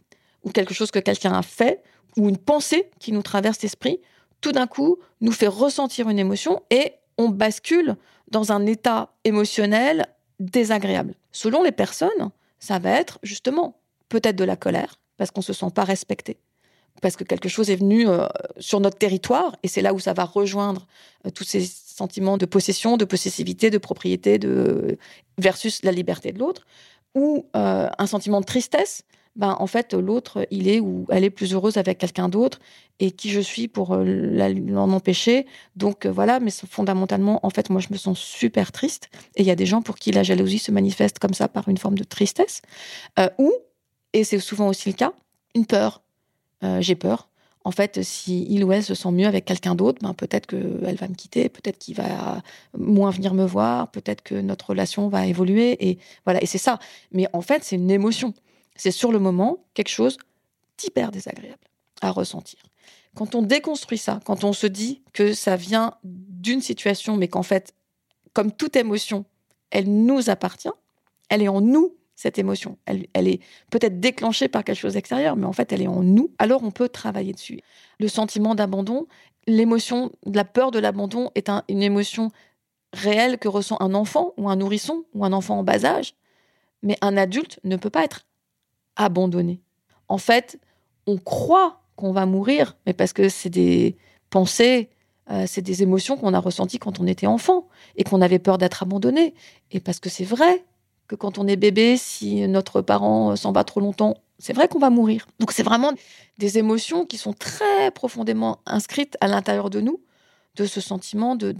ou 0.44 0.50
quelque 0.50 0.74
chose 0.74 0.92
que 0.92 1.00
quelqu'un 1.00 1.32
a 1.32 1.42
fait 1.42 1.82
ou 2.16 2.28
une 2.28 2.38
pensée 2.38 2.90
qui 2.98 3.12
nous 3.12 3.22
traverse 3.22 3.60
l'esprit, 3.62 4.00
tout 4.40 4.52
d'un 4.52 4.66
coup, 4.66 4.98
nous 5.20 5.32
fait 5.32 5.48
ressentir 5.48 6.08
une 6.08 6.18
émotion 6.18 6.62
et 6.70 6.94
on 7.18 7.28
bascule 7.28 7.96
dans 8.30 8.52
un 8.52 8.66
état 8.66 9.14
émotionnel 9.24 10.06
désagréable. 10.40 11.14
Selon 11.32 11.62
les 11.62 11.72
personnes, 11.72 12.30
ça 12.58 12.78
va 12.78 12.90
être 12.90 13.18
justement 13.22 13.80
peut-être 14.08 14.36
de 14.36 14.44
la 14.44 14.56
colère, 14.56 15.00
parce 15.16 15.30
qu'on 15.30 15.40
ne 15.40 15.44
se 15.44 15.52
sent 15.52 15.70
pas 15.74 15.84
respecté, 15.84 16.38
parce 17.02 17.16
que 17.16 17.24
quelque 17.24 17.48
chose 17.48 17.70
est 17.70 17.76
venu 17.76 18.08
euh, 18.08 18.26
sur 18.58 18.80
notre 18.80 18.98
territoire, 18.98 19.56
et 19.62 19.68
c'est 19.68 19.82
là 19.82 19.94
où 19.94 19.98
ça 19.98 20.12
va 20.12 20.24
rejoindre 20.24 20.86
euh, 21.26 21.30
tous 21.30 21.44
ces 21.44 21.64
sentiments 21.64 22.36
de 22.36 22.46
possession, 22.46 22.96
de 22.96 23.04
possessivité, 23.04 23.70
de 23.70 23.78
propriété, 23.78 24.38
de 24.38 24.98
versus 25.38 25.82
la 25.82 25.92
liberté 25.92 26.32
de 26.32 26.38
l'autre, 26.38 26.66
ou 27.14 27.46
euh, 27.56 27.88
un 27.98 28.06
sentiment 28.06 28.40
de 28.40 28.46
tristesse, 28.46 29.02
ben, 29.36 29.54
en 29.58 29.66
fait, 29.66 29.92
l'autre, 29.92 30.46
il 30.50 30.66
est 30.68 30.80
ou 30.80 31.06
elle 31.10 31.22
est 31.22 31.30
plus 31.30 31.52
heureuse 31.52 31.76
avec 31.76 31.98
quelqu'un 31.98 32.28
d'autre 32.28 32.58
et 32.98 33.10
qui 33.10 33.30
je 33.30 33.40
suis 33.40 33.68
pour 33.68 33.92
euh, 33.92 34.02
l'en 34.04 34.90
empêcher. 34.92 35.46
Donc 35.76 36.06
euh, 36.06 36.10
voilà, 36.10 36.40
mais 36.40 36.50
fondamentalement, 36.50 37.44
en 37.44 37.50
fait, 37.50 37.68
moi, 37.68 37.80
je 37.80 37.88
me 37.90 37.98
sens 37.98 38.18
super 38.18 38.72
triste. 38.72 39.10
Et 39.36 39.42
il 39.42 39.46
y 39.46 39.50
a 39.50 39.54
des 39.54 39.66
gens 39.66 39.82
pour 39.82 39.96
qui 39.96 40.10
la 40.10 40.22
jalousie 40.22 40.58
se 40.58 40.72
manifeste 40.72 41.18
comme 41.18 41.34
ça 41.34 41.48
par 41.48 41.68
une 41.68 41.76
forme 41.76 41.98
de 41.98 42.04
tristesse. 42.04 42.62
Euh, 43.18 43.28
ou, 43.38 43.52
et 44.14 44.24
c'est 44.24 44.38
souvent 44.38 44.68
aussi 44.68 44.88
le 44.88 44.94
cas, 44.94 45.12
une 45.54 45.66
peur. 45.66 46.02
J'ai 46.80 46.96
peur. 46.96 47.28
En 47.62 47.70
fait, 47.70 48.02
si 48.02 48.44
il 48.48 48.64
ou 48.64 48.72
elle 48.72 48.82
se 48.82 48.94
sent 48.94 49.12
mieux 49.12 49.26
avec 49.26 49.44
quelqu'un 49.44 49.76
d'autre, 49.76 49.98
ben 50.02 50.14
peut-être 50.14 50.46
qu'elle 50.46 50.96
va 50.96 51.06
me 51.06 51.14
quitter, 51.14 51.48
peut-être 51.48 51.78
qu'il 51.78 51.94
va 51.94 52.42
moins 52.76 53.10
venir 53.10 53.34
me 53.34 53.44
voir, 53.44 53.88
peut-être 53.90 54.22
que 54.22 54.34
notre 54.34 54.70
relation 54.70 55.08
va 55.08 55.26
évoluer. 55.26 55.76
Et 55.86 55.98
voilà, 56.24 56.42
et 56.42 56.46
c'est 56.46 56.58
ça. 56.58 56.80
Mais 57.12 57.28
en 57.32 57.42
fait, 57.42 57.62
c'est 57.62 57.76
une 57.76 57.90
émotion 57.90 58.34
c'est 58.76 58.90
sur 58.90 59.12
le 59.12 59.18
moment 59.18 59.64
quelque 59.74 59.88
chose 59.88 60.18
d'hyper 60.78 61.10
désagréable 61.10 61.64
à 62.02 62.10
ressentir. 62.10 62.60
Quand 63.14 63.34
on 63.34 63.42
déconstruit 63.42 63.98
ça, 63.98 64.20
quand 64.24 64.44
on 64.44 64.52
se 64.52 64.66
dit 64.66 65.02
que 65.12 65.32
ça 65.32 65.56
vient 65.56 65.94
d'une 66.04 66.60
situation, 66.60 67.16
mais 67.16 67.28
qu'en 67.28 67.42
fait, 67.42 67.74
comme 68.34 68.52
toute 68.52 68.76
émotion, 68.76 69.24
elle 69.70 69.88
nous 69.88 70.28
appartient, 70.28 70.68
elle 71.30 71.42
est 71.42 71.48
en 71.48 71.62
nous, 71.62 71.96
cette 72.14 72.38
émotion. 72.38 72.78
Elle, 72.86 73.28
est 73.28 73.40
peut-être 73.70 74.00
déclenchée 74.00 74.48
par 74.48 74.64
quelque 74.64 74.78
chose 74.78 74.94
d'extérieur, 74.94 75.36
mais 75.36 75.44
en 75.44 75.52
fait, 75.52 75.72
elle 75.72 75.82
est 75.82 75.86
en 75.86 76.02
nous. 76.02 76.30
Alors, 76.38 76.62
on 76.64 76.70
peut 76.70 76.88
travailler 76.88 77.32
dessus. 77.32 77.60
Le 78.00 78.08
sentiment 78.08 78.54
d'abandon, 78.54 79.06
l'émotion, 79.46 80.10
la 80.24 80.44
peur 80.44 80.70
de 80.70 80.78
l'abandon 80.78 81.30
est 81.34 81.50
une 81.68 81.82
émotion 81.82 82.30
réelle 82.92 83.38
que 83.38 83.48
ressent 83.48 83.76
un 83.80 83.94
enfant 83.94 84.32
ou 84.38 84.48
un 84.48 84.56
nourrisson 84.56 85.04
ou 85.14 85.24
un 85.24 85.32
enfant 85.32 85.58
en 85.58 85.62
bas 85.62 85.84
âge. 85.84 86.14
Mais 86.82 86.96
un 87.02 87.16
adulte 87.16 87.60
ne 87.64 87.76
peut 87.76 87.90
pas 87.90 88.04
être 88.04 88.26
abandonné. 88.96 89.60
En 90.08 90.18
fait, 90.18 90.58
on 91.06 91.18
croit 91.18 91.80
qu'on 91.96 92.12
va 92.12 92.26
mourir, 92.26 92.76
mais 92.86 92.92
parce 92.92 93.12
que 93.12 93.28
c'est 93.28 93.50
des 93.50 93.96
pensées, 94.30 94.90
euh, 95.30 95.44
c'est 95.46 95.62
des 95.62 95.82
émotions 95.82 96.16
qu'on 96.16 96.34
a 96.34 96.38
ressenties 96.38 96.78
quand 96.78 97.00
on 97.00 97.06
était 97.06 97.26
enfant 97.26 97.68
et 97.96 98.04
qu'on 98.04 98.20
avait 98.20 98.38
peur 98.38 98.58
d'être 98.58 98.82
abandonné. 98.82 99.34
Et 99.70 99.80
parce 99.80 99.98
que 99.98 100.08
c'est 100.08 100.24
vrai 100.24 100.64
que 101.08 101.14
quand 101.14 101.38
on 101.38 101.46
est 101.46 101.56
bébé, 101.56 101.96
si 101.96 102.46
notre 102.48 102.82
parent 102.82 103.36
s'en 103.36 103.52
va 103.52 103.64
trop 103.64 103.80
longtemps, 103.80 104.16
c'est 104.38 104.52
vrai 104.52 104.68
qu'on 104.68 104.78
va 104.78 104.90
mourir. 104.90 105.26
Donc 105.40 105.52
c'est 105.52 105.62
vraiment 105.62 105.92
des 106.38 106.58
émotions 106.58 107.06
qui 107.06 107.16
sont 107.16 107.32
très 107.32 107.90
profondément 107.90 108.58
inscrites 108.66 109.16
à 109.20 109.28
l'intérieur 109.28 109.70
de 109.70 109.80
nous, 109.80 110.00
de 110.56 110.66
ce 110.66 110.80
sentiment 110.80 111.36
de, 111.36 111.54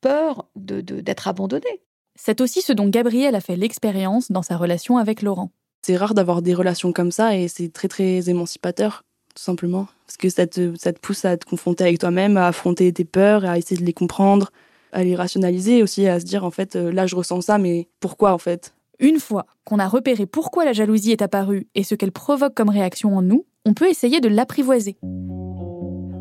peur 0.00 0.46
d'être 0.56 1.24
de, 1.24 1.28
abandonné. 1.28 1.82
C'est 2.14 2.40
aussi 2.40 2.62
ce 2.62 2.72
dont 2.72 2.88
Gabriel 2.88 3.34
a 3.34 3.40
fait 3.40 3.56
l'expérience 3.56 4.30
dans 4.30 4.42
sa 4.42 4.56
relation 4.56 4.96
avec 4.98 5.22
Laurent. 5.22 5.50
C'est 5.82 5.96
rare 5.96 6.14
d'avoir 6.14 6.42
des 6.42 6.54
relations 6.54 6.92
comme 6.92 7.10
ça 7.10 7.36
et 7.36 7.48
c'est 7.48 7.72
très 7.72 7.88
très 7.88 8.28
émancipateur, 8.28 9.04
tout 9.34 9.42
simplement. 9.42 9.86
Parce 10.06 10.16
que 10.16 10.28
ça 10.28 10.46
te, 10.46 10.74
ça 10.76 10.92
te 10.92 11.00
pousse 11.00 11.24
à 11.24 11.36
te 11.36 11.44
confronter 11.46 11.84
avec 11.84 11.98
toi-même, 11.98 12.36
à 12.36 12.46
affronter 12.48 12.92
tes 12.92 13.04
peurs, 13.04 13.44
à 13.44 13.58
essayer 13.58 13.80
de 13.80 13.86
les 13.86 13.92
comprendre, 13.92 14.50
à 14.92 15.04
les 15.04 15.14
rationaliser 15.14 15.82
aussi, 15.82 16.06
à 16.06 16.20
se 16.20 16.24
dire 16.24 16.44
en 16.44 16.50
fait, 16.50 16.76
euh, 16.76 16.90
là 16.92 17.06
je 17.06 17.16
ressens 17.16 17.42
ça, 17.42 17.58
mais 17.58 17.88
pourquoi 18.00 18.32
en 18.32 18.38
fait? 18.38 18.74
Une 19.00 19.20
fois 19.20 19.46
qu'on 19.64 19.78
a 19.78 19.86
repéré 19.86 20.26
pourquoi 20.26 20.64
la 20.64 20.72
jalousie 20.72 21.12
est 21.12 21.22
apparue 21.22 21.68
et 21.74 21.84
ce 21.84 21.94
qu'elle 21.94 22.10
provoque 22.10 22.54
comme 22.54 22.68
réaction 22.68 23.16
en 23.16 23.22
nous, 23.22 23.46
on 23.64 23.74
peut 23.74 23.88
essayer 23.88 24.20
de 24.20 24.28
l'apprivoiser. 24.28 24.96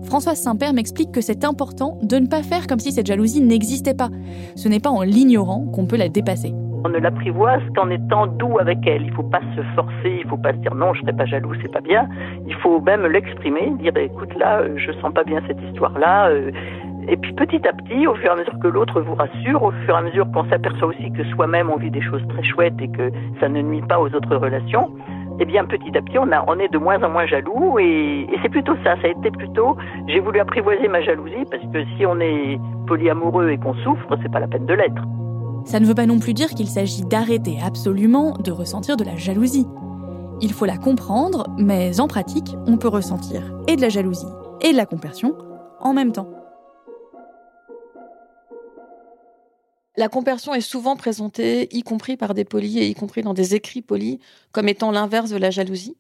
Françoise 0.04 0.40
Saint-Père 0.40 0.74
m'explique 0.74 1.12
que 1.12 1.22
c'est 1.22 1.44
important 1.44 2.00
de 2.02 2.18
ne 2.18 2.28
pas 2.28 2.44
faire 2.44 2.68
comme 2.68 2.80
si 2.80 2.92
cette 2.92 3.08
jalousie 3.08 3.42
n'existait 3.42 3.94
pas. 3.94 4.10
Ce 4.56 4.68
n'est 4.68 4.80
pas 4.80 4.90
en 4.90 5.02
l'ignorant 5.02 5.66
qu'on 5.68 5.86
peut 5.86 5.98
la 5.98 6.08
dépasser. 6.08 6.54
On 6.88 6.92
ne 6.92 7.00
l'apprivoise 7.00 7.62
qu'en 7.76 7.90
étant 7.90 8.28
doux 8.28 8.60
avec 8.62 8.78
elle. 8.88 9.02
Il 9.02 9.10
ne 9.10 9.14
faut 9.14 9.24
pas 9.24 9.42
se 9.58 9.62
forcer, 9.76 10.20
il 10.22 10.24
ne 10.24 10.30
faut 10.30 10.38
pas 10.38 10.54
se 10.54 10.58
dire 10.60 10.74
non, 10.74 10.94
je 10.94 11.02
ne 11.02 11.08
serai 11.08 11.18
pas 11.18 11.26
jaloux, 11.26 11.52
c'est 11.62 11.70
pas 11.70 11.82
bien. 11.82 12.08
Il 12.48 12.56
faut 12.56 12.80
même 12.80 13.06
l'exprimer, 13.06 13.74
dire 13.80 13.92
écoute 13.98 14.34
là, 14.40 14.62
euh, 14.62 14.78
je 14.78 14.94
sens 14.94 15.14
pas 15.14 15.26
bien 15.26 15.42
cette 15.48 15.62
histoire-là. 15.64 16.30
Euh. 16.30 16.50
Et 17.10 17.18
puis 17.18 17.34
petit 17.34 17.68
à 17.68 17.74
petit, 17.74 18.08
au 18.08 18.16
fur 18.16 18.28
et 18.28 18.34
à 18.34 18.36
mesure 18.38 18.58
que 18.60 18.70
l'autre 18.70 19.02
vous 19.02 19.16
rassure, 19.16 19.64
au 19.64 19.72
fur 19.72 19.96
et 19.96 19.98
à 19.98 20.02
mesure 20.02 20.32
qu'on 20.32 20.50
s'aperçoit 20.50 20.88
aussi 20.88 21.12
que 21.12 21.26
soi-même 21.26 21.70
on 21.70 21.76
vit 21.76 21.92
des 21.92 22.02
choses 22.02 22.26
très 22.30 22.44
chouettes 22.44 22.80
et 22.80 22.88
que 22.88 23.12
ça 23.42 23.50
ne 23.50 23.62
nuit 23.62 23.82
pas 23.82 24.00
aux 24.00 24.08
autres 24.16 24.38
relations, 24.38 24.90
eh 25.42 25.46
bien 25.46 25.66
petit 25.66 25.98
à 25.98 26.02
petit 26.02 26.18
on, 26.18 26.60
est 26.60 26.72
de 26.72 26.78
moins 26.78 27.04
en 27.04 27.10
moins 27.10 27.26
jaloux 27.26 27.80
et, 27.80 28.28
et 28.32 28.40
c'est 28.42 28.50
plutôt 28.50 28.76
ça, 28.86 28.96
ça 29.02 29.08
a 29.08 29.10
été 29.10 29.30
plutôt, 29.32 29.76
j'ai 30.08 30.22
voulu 30.22 30.40
apprivoiser 30.40 30.88
ma 30.88 31.02
jalousie 31.02 31.46
parce 31.52 31.64
que 31.74 31.84
si 31.98 32.06
on 32.06 32.18
est 32.22 32.58
polyamoureux 32.88 33.50
et 33.50 33.58
qu'on 33.58 33.74
souffre, 33.76 34.18
c'est 34.22 34.32
pas 34.32 34.40
la 34.40 34.48
peine 34.48 34.66
de 34.66 34.74
l'être. 34.74 35.04
Ça 35.68 35.82
ne 35.82 35.86
veut 35.86 35.96
pas 35.96 36.06
non 36.06 36.18
plus 36.18 36.34
dire 36.34 36.52
qu'il 36.52 36.70
s'agit 36.70 37.04
d'arrêter 37.04 37.60
absolument 37.62 38.38
de 38.38 38.52
ressentir 38.52 38.96
de 38.96 39.04
la 39.04 39.18
jalousie. 39.18 39.66
Il 40.40 40.54
faut 40.54 40.64
la 40.64 40.78
comprendre, 40.78 41.46
mais 41.58 42.00
en 42.00 42.08
pratique, 42.08 42.56
on 42.68 42.78
peut 42.78 42.88
ressentir 42.88 43.54
et 43.68 43.76
de 43.76 43.82
la 43.82 43.90
jalousie 43.90 44.32
et 44.62 44.72
de 44.72 44.78
la 44.78 44.86
compersion 44.86 45.38
en 45.82 45.92
même 45.94 46.14
temps. 46.14 46.30
La 49.98 50.08
compersion 50.08 50.54
est 50.54 50.62
souvent 50.62 50.96
présentée, 50.96 51.68
y 51.76 51.82
compris 51.82 52.16
par 52.16 52.34
des 52.34 52.46
polis 52.46 52.78
et 52.78 52.88
y 52.88 52.94
compris 52.94 53.22
dans 53.22 53.34
des 53.34 53.54
écrits 53.54 53.82
polis, 53.82 54.20
comme 54.54 54.70
étant 54.70 54.92
l'inverse 54.92 55.32
de 55.32 55.38
la 55.38 55.52
jalousie. 55.52 55.98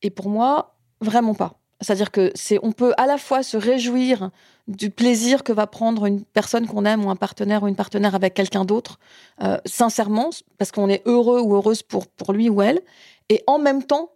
Et 0.00 0.08
pour 0.08 0.30
moi, 0.30 0.78
vraiment 1.02 1.34
pas. 1.34 1.59
C'est-à-dire 1.80 2.10
que 2.10 2.30
c'est, 2.34 2.58
on 2.62 2.72
peut 2.72 2.92
à 2.96 3.06
la 3.06 3.18
fois 3.18 3.42
se 3.42 3.56
réjouir 3.56 4.30
du 4.68 4.90
plaisir 4.90 5.42
que 5.42 5.52
va 5.52 5.66
prendre 5.66 6.06
une 6.06 6.22
personne 6.22 6.66
qu'on 6.66 6.84
aime 6.84 7.04
ou 7.04 7.10
un 7.10 7.16
partenaire 7.16 7.62
ou 7.62 7.68
une 7.68 7.76
partenaire 7.76 8.14
avec 8.14 8.34
quelqu'un 8.34 8.64
d'autre, 8.64 8.98
euh, 9.42 9.56
sincèrement, 9.64 10.30
parce 10.58 10.70
qu'on 10.72 10.88
est 10.88 11.02
heureux 11.06 11.40
ou 11.40 11.54
heureuse 11.54 11.82
pour, 11.82 12.06
pour 12.06 12.32
lui 12.32 12.48
ou 12.48 12.62
elle, 12.62 12.80
et 13.28 13.42
en 13.46 13.58
même 13.58 13.82
temps 13.82 14.12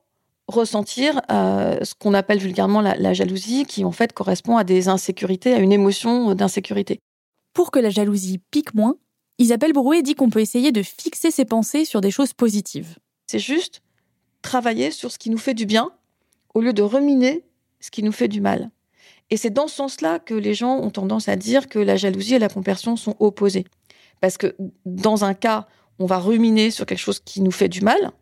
ressentir 0.47 1.23
euh, 1.33 1.79
ce 1.83 1.95
qu'on 1.95 2.13
appelle 2.13 2.39
vulgairement 2.39 2.83
la, 2.83 2.97
la, 2.97 3.15
jalousie, 3.15 3.65
qui 3.65 3.85
en 3.85 3.93
fait 3.93 4.13
correspond 4.13 4.57
à 4.57 4.65
des 4.65 4.89
insécurités, 4.89 5.55
à 5.55 5.59
une 5.59 5.73
émotion 5.73 6.35
d'insécurité. 6.35 7.01
Pour 7.55 7.71
que 7.71 7.79
la 7.79 7.91
jalousie 7.91 8.39
pique 8.51 8.75
moins, 8.75 8.97
Isabelle 9.39 9.73
Brouet 9.73 10.03
dit 10.03 10.15
qu'on 10.15 10.31
peut 10.31 10.41
essayer 10.41 10.71
de 10.71 10.83
fixer 10.83 11.31
ses 11.31 11.45
pensées 11.45 11.85
sur 11.85 12.01
des 12.01 12.11
choses 12.11 12.35
positives. 12.35 12.99
C'est 13.27 13.39
juste 13.39 13.81
travailler 14.43 14.91
sur 14.91 15.11
ce 15.11 15.19
qui 15.19 15.31
nous 15.31 15.39
fait 15.39 15.55
du 15.55 15.67
bien 15.67 15.91
au 16.55 16.61
lieu 16.61 16.73
de 16.73 16.83
ruminer 16.83 17.43
ce 17.85 17.91
qui 17.91 18.03
nous 18.03 18.13
fait 18.13 18.29
du 18.29 18.41
mal. 18.41 18.71
Et 19.29 19.37
c'est 19.37 19.51
dans 19.51 19.69
ce 19.69 19.75
sens-là 19.77 20.19
que 20.19 20.33
les 20.33 20.55
gens 20.55 20.79
ont 20.79 20.89
tendance 20.89 21.29
à 21.29 21.37
dire 21.37 21.69
que 21.69 21.79
la 21.79 21.97
jalousie 21.97 22.35
et 22.35 22.39
la 22.39 22.49
compersion 22.49 22.97
sont 22.97 23.15
opposées. 23.21 23.67
Parce 24.23 24.39
que 24.39 24.57
dans 24.87 25.27
un 25.27 25.35
cas, 25.35 25.67
on 25.99 26.07
va 26.07 26.19
ruminer 26.19 26.71
sur 26.71 26.87
quelque 26.87 26.99
chose 26.99 27.21
qui 27.21 27.43
nous 27.43 27.51
fait 27.51 27.69
du 27.69 27.83
mal, 27.83 28.13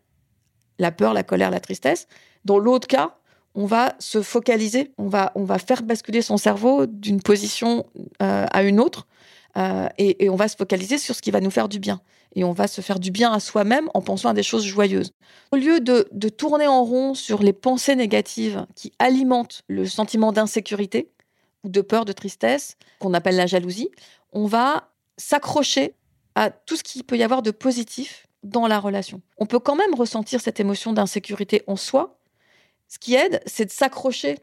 la 0.79 0.91
peur, 0.91 1.13
la 1.13 1.23
colère, 1.23 1.49
la 1.49 1.61
tristesse. 1.61 2.07
Dans 2.43 2.59
l'autre 2.59 2.87
cas, 2.89 3.15
on 3.55 3.65
va 3.65 3.95
se 3.99 4.21
focaliser, 4.21 4.91
on 4.97 5.07
va, 5.07 5.31
on 5.35 5.45
va 5.45 5.59
faire 5.59 5.81
basculer 5.83 6.21
son 6.21 6.35
cerveau 6.35 6.85
d'une 6.85 7.21
position 7.21 7.85
euh, 8.21 8.45
à 8.51 8.63
une 8.63 8.81
autre 8.81 9.07
euh, 9.55 9.87
et, 9.97 10.29
on 10.29 10.35
va 10.35 10.49
se 10.49 10.57
focaliser 10.57 10.97
sur 10.97 11.15
ce 11.15 11.21
qui 11.21 11.31
va 11.31 11.39
nous 11.39 11.51
faire 11.51 11.69
du 11.69 11.79
bien. 11.79 12.01
Et 12.35 12.43
on 12.43 12.51
va 12.51 12.67
se 12.67 12.81
faire 12.81 12.99
du 12.99 13.11
bien 13.11 13.31
à 13.31 13.39
soi-même 13.39 13.89
en 13.93 14.01
pensant 14.01 14.29
à 14.29 14.33
des 14.33 14.43
choses 14.43 14.65
joyeuses. 14.65 15.11
Au 15.51 15.55
lieu 15.55 15.79
de, 15.79 16.07
de 16.11 16.29
tourner 16.29 16.67
en 16.67 16.83
rond 16.83 17.13
sur 17.13 17.43
les 17.43 17.53
pensées 17.53 17.95
négatives 17.95 18.65
qui 18.75 18.91
alimentent 18.99 19.61
le 19.67 19.85
sentiment 19.85 20.31
d'insécurité 20.31 21.11
ou 21.63 21.69
de 21.69 21.81
peur, 21.81 22.05
de 22.05 22.11
tristesse, 22.11 22.75
qu'on 22.99 23.13
appelle 23.13 23.35
la 23.35 23.45
jalousie, 23.45 23.89
on 24.31 24.47
va 24.47 24.89
s'accrocher 25.17 25.93
à 26.35 26.49
tout 26.49 26.75
ce 26.75 26.83
qu'il 26.83 27.03
peut 27.03 27.17
y 27.17 27.23
avoir 27.23 27.41
de 27.41 27.51
positif 27.51 28.27
dans 28.43 28.67
la 28.67 28.79
relation. 28.79 29.21
On 29.37 29.45
peut 29.45 29.59
quand 29.59 29.75
même 29.75 29.93
ressentir 29.95 30.41
cette 30.41 30.59
émotion 30.59 30.93
d'insécurité 30.93 31.63
en 31.67 31.75
soi. 31.75 32.17
Ce 32.87 32.99
qui 32.99 33.15
aide, 33.15 33.41
c'est 33.45 33.65
de 33.65 33.71
s'accrocher 33.71 34.39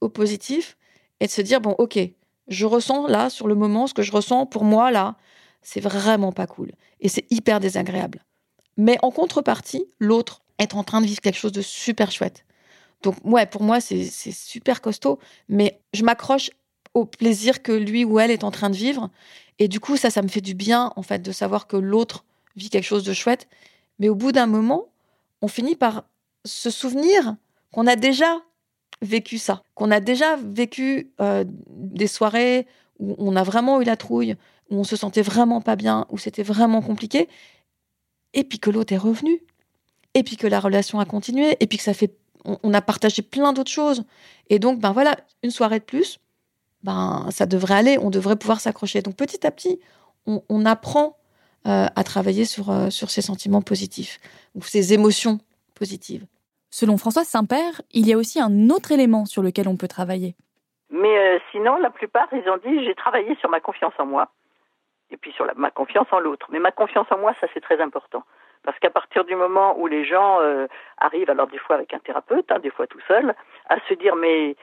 au 0.00 0.08
positif 0.08 0.76
et 1.20 1.26
de 1.26 1.30
se 1.30 1.42
dire, 1.42 1.60
bon, 1.60 1.74
ok, 1.78 1.98
je 2.48 2.66
ressens 2.66 3.06
là, 3.06 3.30
sur 3.30 3.46
le 3.46 3.54
moment, 3.54 3.86
ce 3.86 3.94
que 3.94 4.02
je 4.02 4.12
ressens 4.12 4.46
pour 4.46 4.64
moi 4.64 4.90
là, 4.90 5.16
c'est 5.62 5.80
vraiment 5.80 6.32
pas 6.32 6.46
cool. 6.46 6.72
Et 7.00 7.08
c'est 7.08 7.24
hyper 7.30 7.60
désagréable. 7.60 8.22
Mais 8.76 8.98
en 9.02 9.10
contrepartie, 9.10 9.84
l'autre 9.98 10.42
est 10.58 10.74
en 10.74 10.84
train 10.84 11.00
de 11.00 11.06
vivre 11.06 11.20
quelque 11.20 11.38
chose 11.38 11.52
de 11.52 11.62
super 11.62 12.10
chouette. 12.10 12.44
Donc, 13.02 13.16
ouais, 13.24 13.46
pour 13.46 13.62
moi, 13.62 13.80
c'est 13.80 14.04
super 14.04 14.80
costaud, 14.80 15.18
mais 15.48 15.80
je 15.92 16.04
m'accroche 16.04 16.50
au 16.94 17.04
plaisir 17.04 17.62
que 17.62 17.72
lui 17.72 18.04
ou 18.04 18.20
elle 18.20 18.30
est 18.30 18.44
en 18.44 18.50
train 18.50 18.70
de 18.70 18.76
vivre. 18.76 19.10
Et 19.58 19.68
du 19.68 19.80
coup, 19.80 19.96
ça, 19.96 20.10
ça 20.10 20.22
me 20.22 20.28
fait 20.28 20.40
du 20.40 20.54
bien, 20.54 20.92
en 20.96 21.02
fait, 21.02 21.20
de 21.20 21.32
savoir 21.32 21.66
que 21.66 21.76
l'autre 21.76 22.24
vit 22.56 22.70
quelque 22.70 22.84
chose 22.84 23.04
de 23.04 23.12
chouette. 23.12 23.48
Mais 23.98 24.08
au 24.08 24.14
bout 24.14 24.32
d'un 24.32 24.46
moment, 24.46 24.86
on 25.40 25.48
finit 25.48 25.76
par 25.76 26.04
se 26.44 26.70
souvenir 26.70 27.36
qu'on 27.72 27.86
a 27.86 27.96
déjà 27.96 28.40
vécu 29.00 29.38
ça, 29.38 29.62
qu'on 29.74 29.90
a 29.90 30.00
déjà 30.00 30.36
vécu 30.36 31.10
euh, 31.20 31.44
des 31.68 32.06
soirées 32.06 32.66
où 32.98 33.16
on 33.18 33.34
a 33.36 33.42
vraiment 33.42 33.80
eu 33.80 33.84
la 33.84 33.96
trouille, 33.96 34.36
où 34.72 34.80
on 34.80 34.84
se 34.84 34.96
sentait 34.96 35.22
vraiment 35.22 35.60
pas 35.60 35.76
bien, 35.76 36.06
où 36.08 36.18
c'était 36.18 36.42
vraiment 36.42 36.80
compliqué, 36.80 37.28
et 38.32 38.42
puis 38.42 38.58
que 38.58 38.70
l'autre 38.70 38.92
est 38.92 38.98
revenu, 38.98 39.42
et 40.14 40.22
puis 40.22 40.36
que 40.36 40.46
la 40.46 40.60
relation 40.60 40.98
a 40.98 41.04
continué, 41.04 41.56
et 41.60 41.66
puis 41.66 41.76
que 41.76 41.84
ça 41.84 41.94
fait, 41.94 42.16
on, 42.44 42.74
a 42.74 42.80
partagé 42.80 43.22
plein 43.22 43.52
d'autres 43.52 43.70
choses, 43.70 44.04
et 44.48 44.58
donc 44.58 44.80
ben 44.80 44.92
voilà, 44.92 45.16
une 45.42 45.50
soirée 45.50 45.78
de 45.78 45.84
plus, 45.84 46.18
ben 46.82 47.28
ça 47.30 47.44
devrait 47.46 47.74
aller, 47.74 47.98
on 48.00 48.10
devrait 48.10 48.36
pouvoir 48.36 48.60
s'accrocher. 48.60 49.02
Donc 49.02 49.14
petit 49.14 49.46
à 49.46 49.50
petit, 49.50 49.78
on, 50.26 50.64
apprend 50.64 51.16
euh, 51.66 51.86
à 51.94 52.04
travailler 52.04 52.44
sur, 52.44 52.70
euh, 52.70 52.90
sur 52.90 53.10
ces 53.10 53.22
sentiments 53.22 53.62
positifs, 53.62 54.18
ou 54.54 54.62
ces 54.62 54.94
émotions 54.94 55.38
positives. 55.74 56.24
Selon 56.70 56.96
Françoise 56.96 57.26
Saint-Père, 57.26 57.82
il 57.90 58.06
y 58.06 58.14
a 58.14 58.16
aussi 58.16 58.40
un 58.40 58.70
autre 58.70 58.92
élément 58.92 59.26
sur 59.26 59.42
lequel 59.42 59.68
on 59.68 59.76
peut 59.76 59.88
travailler. 59.88 60.34
Mais 60.90 61.18
euh, 61.18 61.38
sinon, 61.50 61.76
la 61.76 61.90
plupart, 61.90 62.28
ils 62.32 62.48
ont 62.48 62.56
dit 62.56 62.84
j'ai 62.84 62.94
travaillé 62.94 63.36
sur 63.36 63.50
ma 63.50 63.60
confiance 63.60 63.92
en 63.98 64.06
moi 64.06 64.30
et 65.12 65.16
puis 65.16 65.32
sur 65.32 65.46
ma 65.56 65.70
confiance 65.70 66.06
en 66.10 66.18
l'autre. 66.18 66.46
Mais 66.50 66.58
ma 66.58 66.72
confiance 66.72 67.06
en 67.10 67.18
moi, 67.18 67.34
ça 67.40 67.46
c'est 67.54 67.60
très 67.60 67.80
important. 67.80 68.24
Parce 68.64 68.78
qu'à 68.78 68.90
partir 68.90 69.24
du 69.24 69.34
moment 69.34 69.78
où 69.78 69.86
les 69.86 70.04
gens 70.04 70.40
euh, 70.40 70.66
arrivent, 70.98 71.30
alors 71.30 71.48
des 71.48 71.58
fois 71.58 71.76
avec 71.76 71.92
un 71.94 71.98
thérapeute, 71.98 72.50
hein, 72.50 72.58
des 72.60 72.70
fois 72.70 72.86
tout 72.86 73.00
seul, 73.08 73.34
à 73.68 73.76
se 73.88 73.94
dire 73.94 74.16
mais 74.16 74.56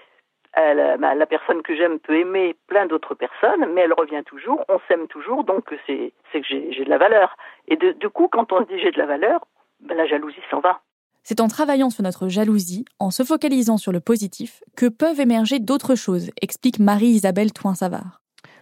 euh, 0.58 0.98
la, 0.98 1.26
personne 1.26 1.62
que 1.62 1.76
j'aime 1.76 2.00
peut 2.00 2.18
aimer 2.18 2.56
plein 2.68 2.88
d'autres 2.88 3.14
personnes, 3.14 3.72
mais 3.74 3.82
elle 3.82 3.94
revient 3.94 4.24
toujours, 4.26 4.64
on 4.68 4.80
s'aime 4.88 5.08
toujours, 5.08 5.44
donc 5.44 5.66
c'est 5.86 6.12
que 6.34 6.48
j'ai 6.48 6.84
de 6.84 6.90
la 6.90 6.98
valeur. 6.98 7.36
Et 7.68 7.76
de, 7.76 7.92
du 7.92 8.10
coup, 8.10 8.28
quand 8.28 8.52
on 8.52 8.62
se 8.62 8.68
dit 8.68 8.80
j'ai 8.80 8.92
de 8.92 8.98
la 8.98 9.06
valeur, 9.06 9.46
ben, 9.82 9.96
la 9.96 10.08
jalousie 10.08 10.42
s'en 10.50 10.60
va. 10.60 10.82
C'est 11.24 11.42
en 11.42 11.48
travaillant 11.48 11.90
sur 11.90 12.04
notre 12.04 12.30
jalousie, 12.30 12.86
en 13.00 13.12
se 13.12 13.24
focalisant 13.24 13.78
sur 13.78 13.92
le 13.92 14.00
positif, 14.00 14.64
que 14.76 14.88
peuvent 14.88 15.20
émerger 15.20 15.60
d'autres 15.60 15.96
choses, 15.96 16.32
explique 16.42 16.80
Marie-Isabelle 16.80 17.54
Toin-Savard. 17.54 18.20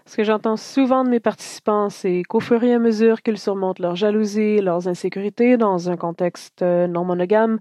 Ce 0.08 0.16
que 0.16 0.24
j'entends 0.24 0.56
souvent 0.56 1.04
de 1.04 1.10
mes 1.10 1.20
participants, 1.20 1.90
c'est 1.90 2.24
qu'au 2.24 2.40
fur 2.40 2.64
et 2.64 2.74
à 2.74 2.80
mesure 2.80 3.22
qu'ils 3.22 3.38
surmontent 3.38 3.84
leur 3.84 3.98
jalousie, 3.98 4.62
leurs 4.62 4.88
insécurités 4.88 5.58
dans 5.58 5.90
un 5.90 5.98
contexte 5.98 6.62
euh, 6.62 6.88
non 6.88 7.04
monogame, 7.04 7.60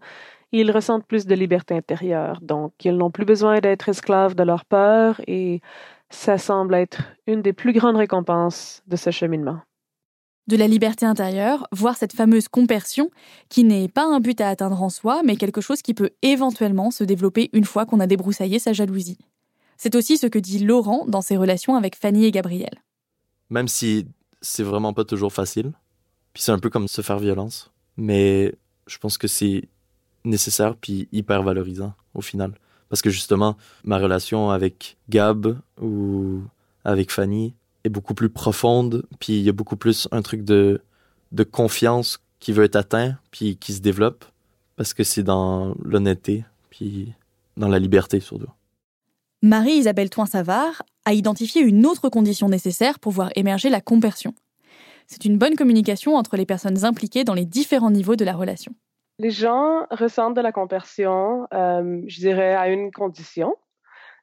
ils 0.52 0.70
ressentent 0.70 1.04
plus 1.04 1.26
de 1.26 1.34
liberté 1.34 1.74
intérieure. 1.74 2.38
Donc, 2.42 2.72
ils 2.84 2.96
n'ont 2.96 3.10
plus 3.10 3.24
besoin 3.24 3.58
d'être 3.58 3.88
esclaves 3.88 4.36
de 4.36 4.44
leur 4.44 4.64
peur 4.64 5.20
et 5.26 5.60
ça 6.08 6.38
semble 6.38 6.76
être 6.76 7.02
une 7.26 7.42
des 7.42 7.52
plus 7.52 7.72
grandes 7.72 7.96
récompenses 7.96 8.80
de 8.86 8.94
ce 8.96 9.10
cheminement 9.10 9.58
de 10.46 10.56
la 10.56 10.68
liberté 10.68 11.04
intérieure, 11.04 11.66
voire 11.72 11.96
cette 11.96 12.12
fameuse 12.12 12.46
compersion, 12.46 13.10
qui 13.48 13.64
n'est 13.64 13.88
pas 13.88 14.04
un 14.04 14.20
but 14.20 14.40
à 14.40 14.48
atteindre 14.48 14.80
en 14.80 14.90
soi, 14.90 15.22
mais 15.24 15.34
quelque 15.34 15.60
chose 15.60 15.82
qui 15.82 15.92
peut 15.92 16.10
éventuellement 16.22 16.92
se 16.92 17.02
développer 17.02 17.50
une 17.52 17.64
fois 17.64 17.84
qu'on 17.84 17.98
a 17.98 18.06
débroussaillé 18.06 18.60
sa 18.60 18.72
jalousie. 18.72 19.18
C'est 19.76 19.94
aussi 19.94 20.16
ce 20.18 20.26
que 20.26 20.38
dit 20.38 20.60
Laurent 20.60 21.04
dans 21.06 21.22
ses 21.22 21.36
relations 21.36 21.74
avec 21.74 21.96
Fanny 21.96 22.24
et 22.24 22.30
Gabriel. 22.30 22.82
Même 23.50 23.68
si 23.68 24.06
c'est 24.40 24.62
vraiment 24.62 24.92
pas 24.92 25.04
toujours 25.04 25.32
facile, 25.32 25.72
puis 26.32 26.42
c'est 26.42 26.52
un 26.52 26.58
peu 26.58 26.70
comme 26.70 26.88
se 26.88 27.02
faire 27.02 27.18
violence, 27.18 27.70
mais 27.96 28.54
je 28.86 28.98
pense 28.98 29.18
que 29.18 29.28
c'est 29.28 29.68
nécessaire 30.24 30.76
puis 30.76 31.08
hyper 31.12 31.42
valorisant 31.42 31.94
au 32.14 32.20
final. 32.20 32.52
Parce 32.88 33.02
que 33.02 33.10
justement, 33.10 33.56
ma 33.84 33.98
relation 33.98 34.50
avec 34.50 34.96
Gab 35.08 35.58
ou 35.80 36.42
avec 36.84 37.10
Fanny, 37.10 37.54
est 37.86 37.88
beaucoup 37.88 38.14
plus 38.14 38.28
profonde, 38.28 39.04
puis 39.18 39.34
il 39.34 39.42
y 39.42 39.48
a 39.48 39.52
beaucoup 39.52 39.76
plus 39.76 40.08
un 40.12 40.22
truc 40.22 40.44
de, 40.44 40.82
de 41.32 41.44
confiance 41.44 42.20
qui 42.38 42.52
veut 42.52 42.64
être 42.64 42.76
atteint, 42.76 43.16
puis 43.30 43.56
qui 43.56 43.72
se 43.72 43.80
développe, 43.80 44.24
parce 44.76 44.92
que 44.92 45.04
c'est 45.04 45.22
dans 45.22 45.74
l'honnêteté, 45.82 46.44
puis 46.70 47.12
dans 47.56 47.68
la 47.68 47.78
liberté 47.78 48.20
surtout. 48.20 48.50
Marie-Isabelle 49.42 50.10
Toin-Savard 50.10 50.82
a 51.04 51.12
identifié 51.12 51.62
une 51.62 51.86
autre 51.86 52.08
condition 52.08 52.48
nécessaire 52.48 52.98
pour 52.98 53.12
voir 53.12 53.30
émerger 53.36 53.68
la 53.68 53.80
compersion. 53.80 54.34
C'est 55.06 55.24
une 55.24 55.38
bonne 55.38 55.56
communication 55.56 56.16
entre 56.16 56.36
les 56.36 56.46
personnes 56.46 56.84
impliquées 56.84 57.24
dans 57.24 57.34
les 57.34 57.44
différents 57.44 57.90
niveaux 57.90 58.16
de 58.16 58.24
la 58.24 58.34
relation. 58.34 58.72
Les 59.18 59.30
gens 59.30 59.86
ressentent 59.90 60.36
de 60.36 60.40
la 60.40 60.52
compersion, 60.52 61.46
euh, 61.54 62.02
je 62.06 62.18
dirais, 62.18 62.54
à 62.54 62.68
une 62.68 62.90
condition, 62.90 63.56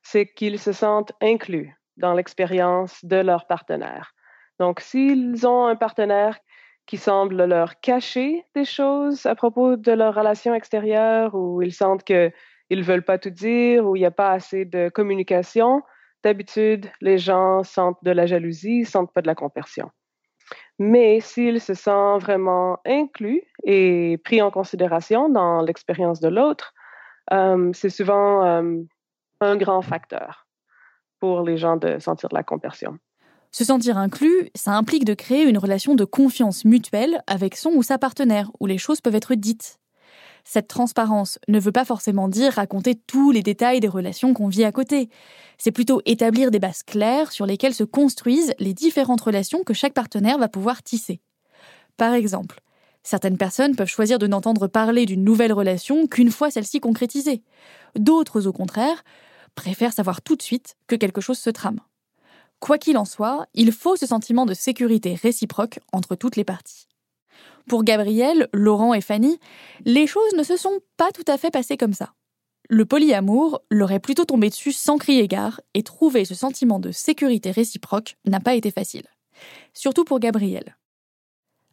c'est 0.02 0.28
qu'ils 0.28 0.60
se 0.60 0.72
sentent 0.72 1.14
inclus 1.22 1.76
dans 1.98 2.14
l'expérience 2.14 3.04
de 3.04 3.16
leur 3.16 3.48
partenaire. 3.48 4.14
Donc, 4.60 4.82
s'ils 4.82 5.48
ont 5.48 5.66
un 5.66 5.76
partenaire 5.76 6.38
qui 6.86 6.98
semble 6.98 7.46
leur 7.46 7.80
cacher 7.80 8.46
des 8.56 8.66
choses 8.66 9.26
à 9.26 9.36
propos 9.36 9.78
de 9.78 9.92
leur 9.92 10.16
relation 10.16 10.54
extérieure 10.54 11.34
ou 11.34 11.62
ils 11.62 11.74
sentent 11.74 12.04
qu'ils 12.04 12.34
ne 12.80 12.84
veulent 12.84 13.04
pas 13.04 13.18
tout 13.18 13.30
dire 13.30 13.86
ou 13.86 13.96
il 13.96 14.00
n'y 14.00 14.06
a 14.06 14.12
pas 14.12 14.32
assez 14.32 14.66
de 14.66 14.90
communication, 14.90 15.82
d'habitude, 16.24 16.90
les 17.02 17.18
gens 17.18 17.64
sentent 17.64 18.04
de 18.04 18.12
la 18.12 18.26
jalousie, 18.26 18.86
sentent 18.86 19.14
pas 19.14 19.22
de 19.22 19.28
la 19.28 19.36
compersion. 19.36 19.92
Mais 20.80 21.20
s'ils 21.20 21.62
se 21.62 21.74
sentent 21.74 22.22
vraiment 22.22 22.80
inclus 22.86 23.44
et 23.64 24.20
pris 24.24 24.42
en 24.42 24.52
considération 24.52 25.30
dans 25.30 25.62
l'expérience 25.62 26.20
de 26.20 26.30
l'autre, 26.30 26.74
euh, 27.32 27.72
c'est 27.74 27.90
souvent 27.90 28.46
euh, 28.46 28.82
un 29.40 29.56
grand 29.56 29.82
facteur 29.82 30.48
pour 31.20 31.42
les 31.42 31.58
gens 31.58 31.78
de 31.78 32.00
sentir 32.00 32.30
de 32.30 32.36
la 32.36 32.44
compersion. 32.44 32.98
Se 33.52 33.64
sentir 33.64 33.98
inclus, 33.98 34.50
ça 34.56 34.72
implique 34.72 35.06
de 35.06 35.14
créer 35.14 35.44
une 35.44 35.60
relation 35.60 35.94
de 35.94 36.06
confiance 36.06 36.66
mutuelle 36.66 37.22
avec 37.28 37.56
son 37.56 37.70
ou 37.70 37.84
sa 37.84 38.00
partenaire, 38.00 38.50
où 38.60 38.66
les 38.66 38.80
choses 38.80 39.00
peuvent 39.00 39.16
être 39.16 39.36
dites. 39.36 39.80
Cette 40.44 40.68
transparence 40.68 41.40
ne 41.48 41.60
veut 41.60 41.72
pas 41.72 41.86
forcément 41.86 42.28
dire 42.28 42.54
raconter 42.54 42.96
tous 42.96 43.32
les 43.32 43.42
détails 43.44 43.80
des 43.80 43.88
relations 43.88 44.34
qu'on 44.34 44.50
vit 44.50 44.66
à 44.66 44.72
côté. 44.72 45.10
C'est 45.58 45.72
plutôt 45.72 46.02
établir 46.06 46.52
des 46.52 46.60
bases 46.60 46.84
claires 46.84 47.32
sur 47.32 47.46
lesquelles 47.46 47.74
se 47.74 47.84
construisent 47.84 48.54
les 48.60 48.74
différentes 48.74 49.22
relations 49.22 49.64
que 49.64 49.74
chaque 49.74 49.94
partenaire 49.94 50.38
va 50.38 50.50
pouvoir 50.50 50.84
tisser. 50.84 51.22
Par 51.96 52.14
exemple, 52.14 52.60
certaines 53.04 53.38
personnes 53.38 53.76
peuvent 53.76 53.88
choisir 53.88 54.20
de 54.20 54.28
n'entendre 54.28 54.68
parler 54.68 55.06
d'une 55.06 55.24
nouvelle 55.24 55.54
relation 55.54 56.08
qu'une 56.08 56.32
fois 56.32 56.52
celle-ci 56.52 56.80
concrétisée. 56.80 57.42
D'autres, 57.96 58.48
au 58.48 58.52
contraire, 58.52 59.04
préfère 59.56 59.94
savoir 59.94 60.22
tout 60.22 60.36
de 60.36 60.42
suite 60.42 60.76
que 60.88 60.96
quelque 60.96 61.22
chose 61.22 61.38
se 61.38 61.50
trame. 61.50 61.80
Quoi 62.60 62.78
qu'il 62.78 62.98
en 62.98 63.06
soit, 63.06 63.46
il 63.54 63.72
faut 63.72 63.96
ce 63.96 64.06
sentiment 64.06 64.46
de 64.46 64.54
sécurité 64.54 65.16
réciproque 65.16 65.80
entre 65.92 66.16
toutes 66.16 66.36
les 66.36 66.46
parties. 66.46 66.88
Pour 67.68 67.84
Gabriel, 67.84 68.50
Laurent 68.54 68.94
et 68.94 69.02
Fanny, 69.02 69.40
les 69.86 70.08
choses 70.08 70.34
ne 70.38 70.44
se 70.44 70.58
sont 70.58 70.80
pas 70.98 71.12
tout 71.12 71.24
à 71.28 71.38
fait 71.38 71.52
passées 71.52 71.78
comme 71.78 71.94
ça. 71.94 72.14
Le 72.70 72.86
polyamour 72.86 73.62
leur 73.70 73.92
est 73.92 74.00
plutôt 74.00 74.26
tombé 74.26 74.50
dessus 74.50 74.72
sans 74.72 74.98
crier 74.98 75.28
gare 75.28 75.62
et 75.74 75.84
trouver 75.84 76.26
ce 76.26 76.36
sentiment 76.36 76.80
de 76.80 76.92
sécurité 76.92 77.52
réciproque 77.52 78.16
n'a 78.26 78.40
pas 78.40 78.56
été 78.56 78.72
facile. 78.72 79.06
Surtout 79.74 80.04
pour 80.04 80.20
Gabriel. 80.20 80.78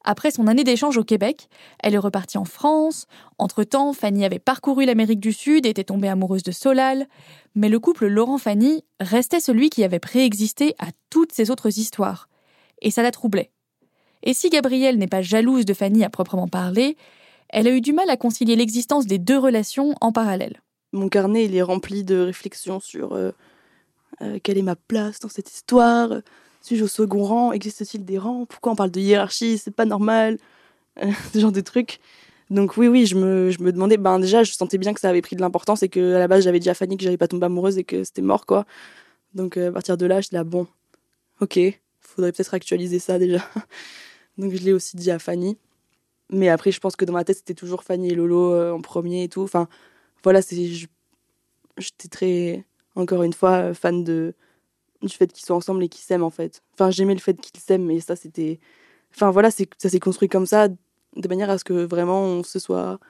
Après 0.03 0.30
son 0.30 0.47
année 0.47 0.64
d'échange 0.64 0.97
au 0.97 1.05
Québec, 1.05 1.49
elle 1.80 1.95
est 1.95 1.99
repartie 1.99 2.38
en 2.38 2.45
France. 2.45 3.07
Entre-temps, 3.38 3.93
Fanny 3.93 4.24
avait 4.24 4.38
parcouru 4.38 4.86
l'Amérique 4.86 5.20
du 5.20 5.32
Sud 5.32 5.66
était 5.66 5.84
tombée 5.84 6.09
amoureuse 6.09 6.43
de 6.43 6.53
Solal. 6.53 7.07
Mais 7.55 7.68
le 7.68 7.78
couple 7.78 8.07
Laurent-Fanny 8.07 8.84
restait 8.99 9.41
celui 9.41 9.68
qui 9.68 9.84
avait 9.84 9.99
préexisté 9.99 10.74
à 10.78 10.86
toutes 11.11 11.32
ces 11.32 11.51
autres 11.51 11.78
histoires. 11.78 12.28
Et 12.80 12.91
ça 12.91 13.03
la 13.03 13.11
troublait. 13.11 13.53
Et 14.22 14.34
si 14.34 14.50
Gabrielle 14.50 14.98
n'est 14.98 15.06
pas 15.06 15.22
jalouse 15.22 15.64
de 15.64 15.74
Fanny 15.74 16.04
à 16.04 16.10
proprement 16.10 16.48
parler, 16.48 16.96
elle 17.48 17.66
a 17.66 17.70
eu 17.70 17.80
du 17.80 17.92
mal 17.92 18.08
à 18.10 18.16
concilier 18.16 18.56
l'existence 18.56 19.06
des 19.06 19.18
deux 19.18 19.38
relations 19.38 19.94
en 20.00 20.12
parallèle. 20.12 20.60
Mon 20.92 21.08
carnet, 21.08 21.44
il 21.44 21.54
est 21.54 21.62
rempli 21.62 22.04
de 22.04 22.18
réflexions 22.18 22.80
sur 22.80 23.12
euh, 23.12 23.32
euh, 24.22 24.38
quelle 24.42 24.58
est 24.58 24.62
ma 24.62 24.76
place 24.76 25.20
dans 25.20 25.28
cette 25.28 25.50
histoire, 25.50 26.20
suis-je 26.62 26.84
au 26.84 26.88
second 26.88 27.24
rang 27.24 27.52
Existe-t-il 27.52 28.04
des 28.04 28.18
rangs 28.18 28.44
Pourquoi 28.46 28.72
on 28.72 28.76
parle 28.76 28.90
de 28.90 29.00
hiérarchie 29.00 29.58
C'est 29.58 29.70
pas 29.70 29.86
normal. 29.86 30.36
Euh, 31.02 31.10
ce 31.32 31.38
genre 31.38 31.52
de 31.52 31.60
trucs. 31.60 32.00
Donc 32.50 32.76
oui, 32.76 32.88
oui, 32.88 33.06
je 33.06 33.16
me, 33.16 33.50
je 33.50 33.62
me 33.62 33.72
demandais, 33.72 33.96
ben 33.96 34.18
déjà, 34.18 34.42
je 34.42 34.52
sentais 34.52 34.78
bien 34.78 34.92
que 34.92 35.00
ça 35.00 35.08
avait 35.08 35.22
pris 35.22 35.36
de 35.36 35.40
l'importance 35.40 35.82
et 35.82 35.88
que 35.88 36.14
à 36.14 36.18
la 36.18 36.28
base, 36.28 36.44
j'avais 36.44 36.58
dit 36.58 36.68
à 36.68 36.74
Fanny 36.74 36.96
que 36.96 37.04
j'allais 37.04 37.16
pas 37.16 37.28
tomber 37.28 37.46
amoureuse 37.46 37.78
et 37.78 37.84
que 37.84 38.02
c'était 38.02 38.22
mort, 38.22 38.44
quoi. 38.44 38.66
Donc 39.34 39.56
euh, 39.56 39.70
à 39.70 39.72
partir 39.72 39.96
de 39.96 40.06
là, 40.06 40.20
je 40.20 40.28
là, 40.32 40.42
bon, 40.44 40.66
ok, 41.40 41.58
faudrait 42.00 42.32
peut-être 42.32 42.54
actualiser 42.54 42.98
ça 42.98 43.18
déjà. 43.18 43.38
Donc 44.41 44.53
je 44.55 44.64
l'ai 44.64 44.72
aussi 44.72 44.97
dit 44.97 45.11
à 45.11 45.18
Fanny. 45.18 45.59
Mais 46.30 46.49
après, 46.49 46.72
je 46.72 46.80
pense 46.80 46.97
que 46.97 47.05
dans 47.05 47.12
ma 47.12 47.24
tête, 47.24 47.36
c'était 47.36 47.55
toujours 47.55 47.82
Fanny 47.82 48.11
et 48.11 48.14
Lolo 48.14 48.53
euh, 48.53 48.72
en 48.72 48.80
premier 48.80 49.24
et 49.24 49.28
tout. 49.28 49.43
Enfin, 49.43 49.68
voilà, 50.22 50.41
j'étais 50.41 52.09
très, 52.09 52.64
encore 52.95 53.22
une 53.22 53.32
fois, 53.32 53.74
fan 53.74 54.05
de, 54.05 54.34
du 55.03 55.14
fait 55.14 55.32
qu'ils 55.32 55.45
soient 55.45 55.57
ensemble 55.57 55.84
et 55.84 55.88
qu'ils 55.88 56.05
s'aiment 56.05 56.22
en 56.22 56.30
fait. 56.30 56.62
Enfin, 56.74 56.91
j'aimais 56.91 57.14
le 57.14 57.20
fait 57.20 57.34
qu'ils 57.41 57.61
s'aiment, 57.61 57.84
mais 57.84 58.01
ça 58.01 58.16
c'était. 58.16 58.61
Enfin 59.14 59.30
voilà, 59.30 59.51
ça 59.51 59.88
s'est 59.88 60.01
construit 60.01 60.28
comme 60.28 60.47
ça, 60.47 60.68
de 60.68 61.28
manière 61.28 61.51
à 61.51 61.59
ce 61.59 61.64
que 61.64 61.72
vraiment 61.72 62.22
on 62.22 62.43
se 62.45 62.59
soit. 62.59 63.01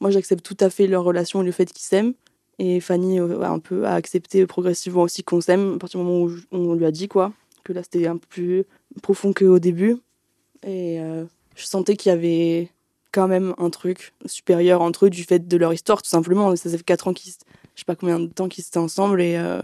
Moi, 0.00 0.10
j'accepte 0.10 0.44
tout 0.44 0.56
à 0.60 0.68
fait 0.70 0.86
leur 0.86 1.04
relation 1.04 1.42
et 1.42 1.46
le 1.46 1.52
fait 1.52 1.66
qu'ils 1.66 1.84
s'aiment. 1.84 2.14
Et 2.58 2.80
Fanny 2.80 3.20
euh, 3.20 3.40
a 3.42 3.50
un 3.50 3.58
peu 3.60 3.86
a 3.86 3.94
accepté 3.94 4.46
progressivement 4.46 5.02
aussi 5.02 5.24
qu'on 5.24 5.40
s'aime 5.40 5.74
à 5.74 5.78
partir 5.78 6.00
du 6.00 6.06
moment 6.06 6.24
où 6.24 6.36
on 6.52 6.74
lui 6.74 6.84
a 6.86 6.90
dit 6.90 7.08
quoi, 7.08 7.32
que 7.64 7.72
là 7.72 7.82
c'était 7.82 8.06
un 8.06 8.16
peu 8.16 8.26
plus 8.28 8.64
profond 9.02 9.32
qu'au 9.32 9.58
début. 9.58 9.96
Et 10.64 11.00
euh, 11.00 11.24
je 11.56 11.64
sentais 11.64 11.96
qu'il 11.96 12.10
y 12.10 12.12
avait 12.12 12.70
quand 13.12 13.28
même 13.28 13.54
un 13.58 13.70
truc 13.70 14.12
supérieur 14.26 14.80
entre 14.80 15.06
eux 15.06 15.10
du 15.10 15.24
fait 15.24 15.46
de 15.46 15.56
leur 15.56 15.72
histoire, 15.72 16.02
tout 16.02 16.08
simplement. 16.08 16.54
Ça 16.56 16.70
fait 16.70 16.82
4 16.82 17.08
ans 17.08 17.12
qu'ils. 17.12 17.32
Je 17.74 17.80
sais 17.80 17.84
pas 17.86 17.96
combien 17.96 18.20
de 18.20 18.26
temps 18.26 18.48
qu'ils 18.48 18.64
étaient 18.64 18.78
ensemble 18.78 19.22
et. 19.22 19.36
Euh, 19.36 19.60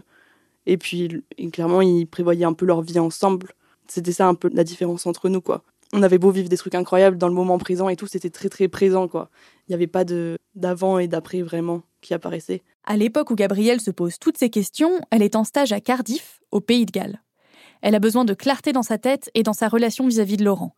et 0.67 0.77
puis, 0.77 1.25
clairement, 1.53 1.81
ils 1.81 2.07
prévoyaient 2.07 2.45
un 2.45 2.53
peu 2.53 2.67
leur 2.67 2.83
vie 2.83 2.99
ensemble. 2.99 3.49
C'était 3.89 4.13
ça 4.13 4.29
un 4.29 4.35
peu 4.35 4.51
la 4.53 4.63
différence 4.63 5.07
entre 5.07 5.29
nous, 5.29 5.41
quoi. 5.41 5.65
On 5.93 6.03
avait 6.03 6.19
beau 6.19 6.31
vivre 6.31 6.49
des 6.49 6.57
trucs 6.57 6.77
incroyables 6.77 7.19
dans 7.19 7.27
le 7.27 7.35
moment 7.35 7.59
présent 7.59 7.89
et 7.89 7.97
tout, 7.97 8.07
c'était 8.07 8.31
très 8.31 8.49
très 8.49 8.69
présent, 8.69 9.09
quoi. 9.09 9.31
Il 9.67 9.73
n'y 9.73 9.75
avait 9.75 9.89
pas 9.89 10.05
de 10.05 10.39
d'avant 10.55 10.99
et 10.99 11.09
d'après 11.09 11.43
vraiment 11.43 11.83
qui 12.01 12.15
apparaissait. 12.15 12.63
À 12.85 12.97
l'époque 12.97 13.31
où 13.31 13.35
Gabrielle 13.35 13.81
se 13.81 13.91
pose 13.91 14.19
toutes 14.19 14.39
ces 14.39 14.51
questions, 14.51 15.01
elle 15.11 15.23
est 15.23 15.35
en 15.35 15.45
stage 15.45 15.73
à 15.73 15.81
Cardiff, 15.81 16.41
au 16.53 16.61
Pays 16.61 16.87
de 16.87 16.93
Galles. 16.93 17.21
Elle 17.83 17.95
a 17.95 18.01
besoin 18.01 18.25
de 18.25 18.35
clarté 18.35 18.73
dans 18.73 18.83
sa 18.83 18.99
tête 18.99 19.31
et 19.35 19.43
dans 19.43 19.53
sa 19.53 19.69
relation 19.69 20.07
vis-à-vis 20.07 20.37
de 20.37 20.45
Laurent. 20.45 20.75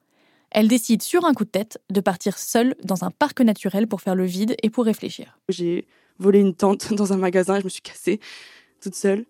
Elle 0.55 0.69
décide 0.69 1.03
sur 1.03 1.25
un 1.25 1.33
coup 1.33 1.45
de 1.45 1.51
tête 1.51 1.81
de 1.91 2.01
partir 2.01 2.39
seule 2.39 2.75
dans 2.85 3.05
un 3.05 3.11
parc 3.11 3.41
naturel 3.41 3.89
pour 3.89 4.03
faire 4.03 4.15
le 4.15 4.27
vide 4.27 4.55
et 4.63 4.69
pour 4.69 4.85
réfléchir. 4.85 5.39
J'ai 5.49 5.87
volé 6.19 6.41
une 6.41 6.55
tente 6.55 6.93
dans 6.95 7.15
un 7.15 7.17
magasin, 7.17 7.59
je 7.59 7.65
me 7.65 7.71
suis 7.71 7.81
cassée 7.81 8.21
toute 8.83 8.95
seule. 8.95 9.25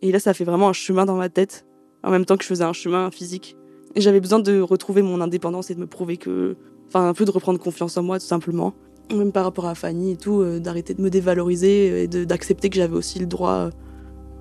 Et 0.00 0.12
là, 0.12 0.20
ça 0.20 0.32
fait 0.32 0.44
vraiment 0.44 0.68
un 0.68 0.72
chemin 0.72 1.06
dans 1.06 1.16
ma 1.16 1.28
tête, 1.28 1.66
en 2.04 2.10
même 2.10 2.24
temps 2.24 2.36
que 2.36 2.44
je 2.44 2.48
faisais 2.48 2.64
un 2.64 2.72
chemin 2.72 3.10
physique. 3.10 3.56
Et 3.96 4.00
j'avais 4.00 4.20
besoin 4.20 4.38
de 4.38 4.60
retrouver 4.60 5.02
mon 5.02 5.20
indépendance 5.20 5.70
et 5.70 5.74
de 5.74 5.80
me 5.80 5.86
prouver 5.86 6.16
que. 6.16 6.56
Enfin, 6.86 7.08
un 7.08 7.14
peu 7.14 7.24
de 7.24 7.30
reprendre 7.30 7.58
confiance 7.58 7.96
en 7.96 8.02
moi, 8.02 8.18
tout 8.18 8.26
simplement. 8.26 8.74
Même 9.12 9.32
par 9.32 9.44
rapport 9.44 9.66
à 9.66 9.74
Fanny 9.74 10.12
et 10.12 10.16
tout, 10.16 10.40
euh, 10.40 10.60
d'arrêter 10.60 10.94
de 10.94 11.02
me 11.02 11.10
dévaloriser 11.10 12.04
et 12.04 12.08
d'accepter 12.08 12.70
que 12.70 12.76
j'avais 12.76 12.94
aussi 12.94 13.18
le 13.18 13.26
droit 13.26 13.52
euh, 13.52 13.70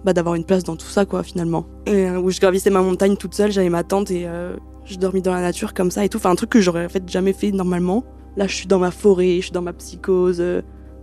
bah, 0.03 0.13
d'avoir 0.13 0.35
une 0.35 0.45
place 0.45 0.63
dans 0.63 0.75
tout 0.75 0.87
ça, 0.87 1.05
quoi, 1.05 1.23
finalement. 1.23 1.65
Et 1.87 2.07
euh, 2.07 2.19
où 2.19 2.29
je 2.29 2.39
gravissais 2.39 2.69
ma 2.69 2.81
montagne 2.81 3.17
toute 3.17 3.33
seule, 3.33 3.51
j'avais 3.51 3.69
ma 3.69 3.83
tente 3.83 4.11
et 4.11 4.27
je 4.89 4.97
dormis 4.97 5.21
dans 5.21 5.33
la 5.33 5.41
nature 5.41 5.73
comme 5.73 5.91
ça 5.91 6.03
et 6.03 6.09
tout. 6.09 6.17
Enfin, 6.17 6.31
un 6.31 6.35
truc 6.35 6.49
que 6.49 6.61
j'aurais 6.61 6.85
en 6.85 6.89
fait 6.89 7.07
jamais 7.09 7.33
fait 7.33 7.51
normalement. 7.51 8.03
Là, 8.37 8.47
je 8.47 8.55
suis 8.55 8.67
dans 8.67 8.79
ma 8.79 8.91
forêt, 8.91 9.37
je 9.37 9.43
suis 9.43 9.51
dans 9.51 9.61
ma 9.61 9.73
psychose 9.73 10.41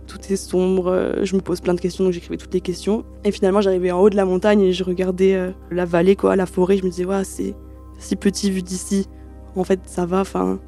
tout 0.07 0.19
est 0.29 0.35
sombre, 0.35 0.87
euh, 0.87 1.23
je 1.23 1.35
me 1.35 1.41
pose 1.41 1.61
plein 1.61 1.73
de 1.73 1.79
questions, 1.79 2.03
donc 2.03 2.13
j'écrivais 2.13 2.37
toutes 2.37 2.53
les 2.53 2.61
questions. 2.61 3.03
Et 3.23 3.31
finalement, 3.31 3.61
j'arrivais 3.61 3.91
en 3.91 3.99
haut 3.99 4.09
de 4.09 4.15
la 4.15 4.25
montagne 4.25 4.61
et 4.61 4.73
je 4.73 4.83
regardais 4.83 5.35
euh, 5.35 5.51
la 5.69 5.85
vallée, 5.85 6.15
quoi, 6.15 6.35
la 6.35 6.45
forêt. 6.45 6.77
Je 6.77 6.83
me 6.83 6.89
disais, 6.89 7.05
ouais, 7.05 7.23
c'est 7.23 7.53
si 7.99 8.15
petit 8.15 8.49
vu 8.49 8.63
d'ici. 8.63 9.07
En 9.55 9.63
fait, 9.63 9.81
ça 9.85 10.05
va, 10.05 10.21
enfin, 10.21 10.59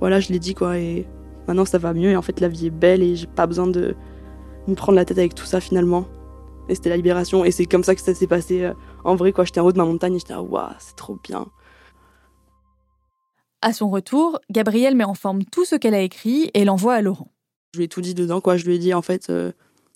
voilà, 0.00 0.18
je 0.18 0.32
l'ai 0.32 0.38
dit, 0.38 0.54
quoi. 0.54 0.78
Et 0.78 1.06
maintenant, 1.46 1.64
ça 1.64 1.78
va 1.78 1.92
mieux. 1.92 2.10
Et 2.10 2.16
en 2.16 2.22
fait, 2.22 2.40
la 2.40 2.48
vie 2.48 2.66
est 2.66 2.70
belle 2.70 3.02
et 3.02 3.14
j'ai 3.16 3.26
pas 3.26 3.46
besoin 3.46 3.66
de 3.66 3.94
me 4.66 4.74
prendre 4.74 4.96
la 4.96 5.04
tête 5.04 5.18
avec 5.18 5.34
tout 5.34 5.46
ça, 5.46 5.60
finalement. 5.60 6.06
Et 6.68 6.74
c'était 6.74 6.90
la 6.90 6.96
libération. 6.96 7.44
Et 7.44 7.50
c'est 7.50 7.66
comme 7.66 7.84
ça 7.84 7.94
que 7.94 8.00
ça 8.00 8.14
s'est 8.14 8.26
passé 8.26 8.62
euh, 8.62 8.72
en 9.04 9.14
vrai, 9.14 9.32
quoi. 9.32 9.44
J'étais 9.44 9.60
en 9.60 9.66
haut 9.66 9.72
de 9.72 9.78
ma 9.78 9.84
montagne 9.84 10.14
et 10.14 10.18
j'étais, 10.18 10.34
waouh, 10.34 10.70
c'est 10.78 10.96
trop 10.96 11.18
bien. 11.22 11.46
À 13.66 13.72
son 13.72 13.90
retour, 13.90 14.38
Gabrielle 14.48 14.94
met 14.94 15.02
en 15.02 15.14
forme 15.14 15.42
tout 15.42 15.64
ce 15.64 15.74
qu'elle 15.74 15.94
a 15.94 16.00
écrit 16.00 16.52
et 16.54 16.64
l'envoie 16.64 16.94
à 16.94 17.02
Laurent. 17.02 17.32
Je 17.74 17.80
lui 17.80 17.86
ai 17.86 17.88
tout 17.88 18.00
dit 18.00 18.14
dedans, 18.14 18.40
quoi. 18.40 18.56
Je 18.56 18.64
lui 18.64 18.76
ai 18.76 18.78
dit, 18.78 18.94
en 18.94 19.02
fait, 19.02 19.28
euh, 19.28 19.50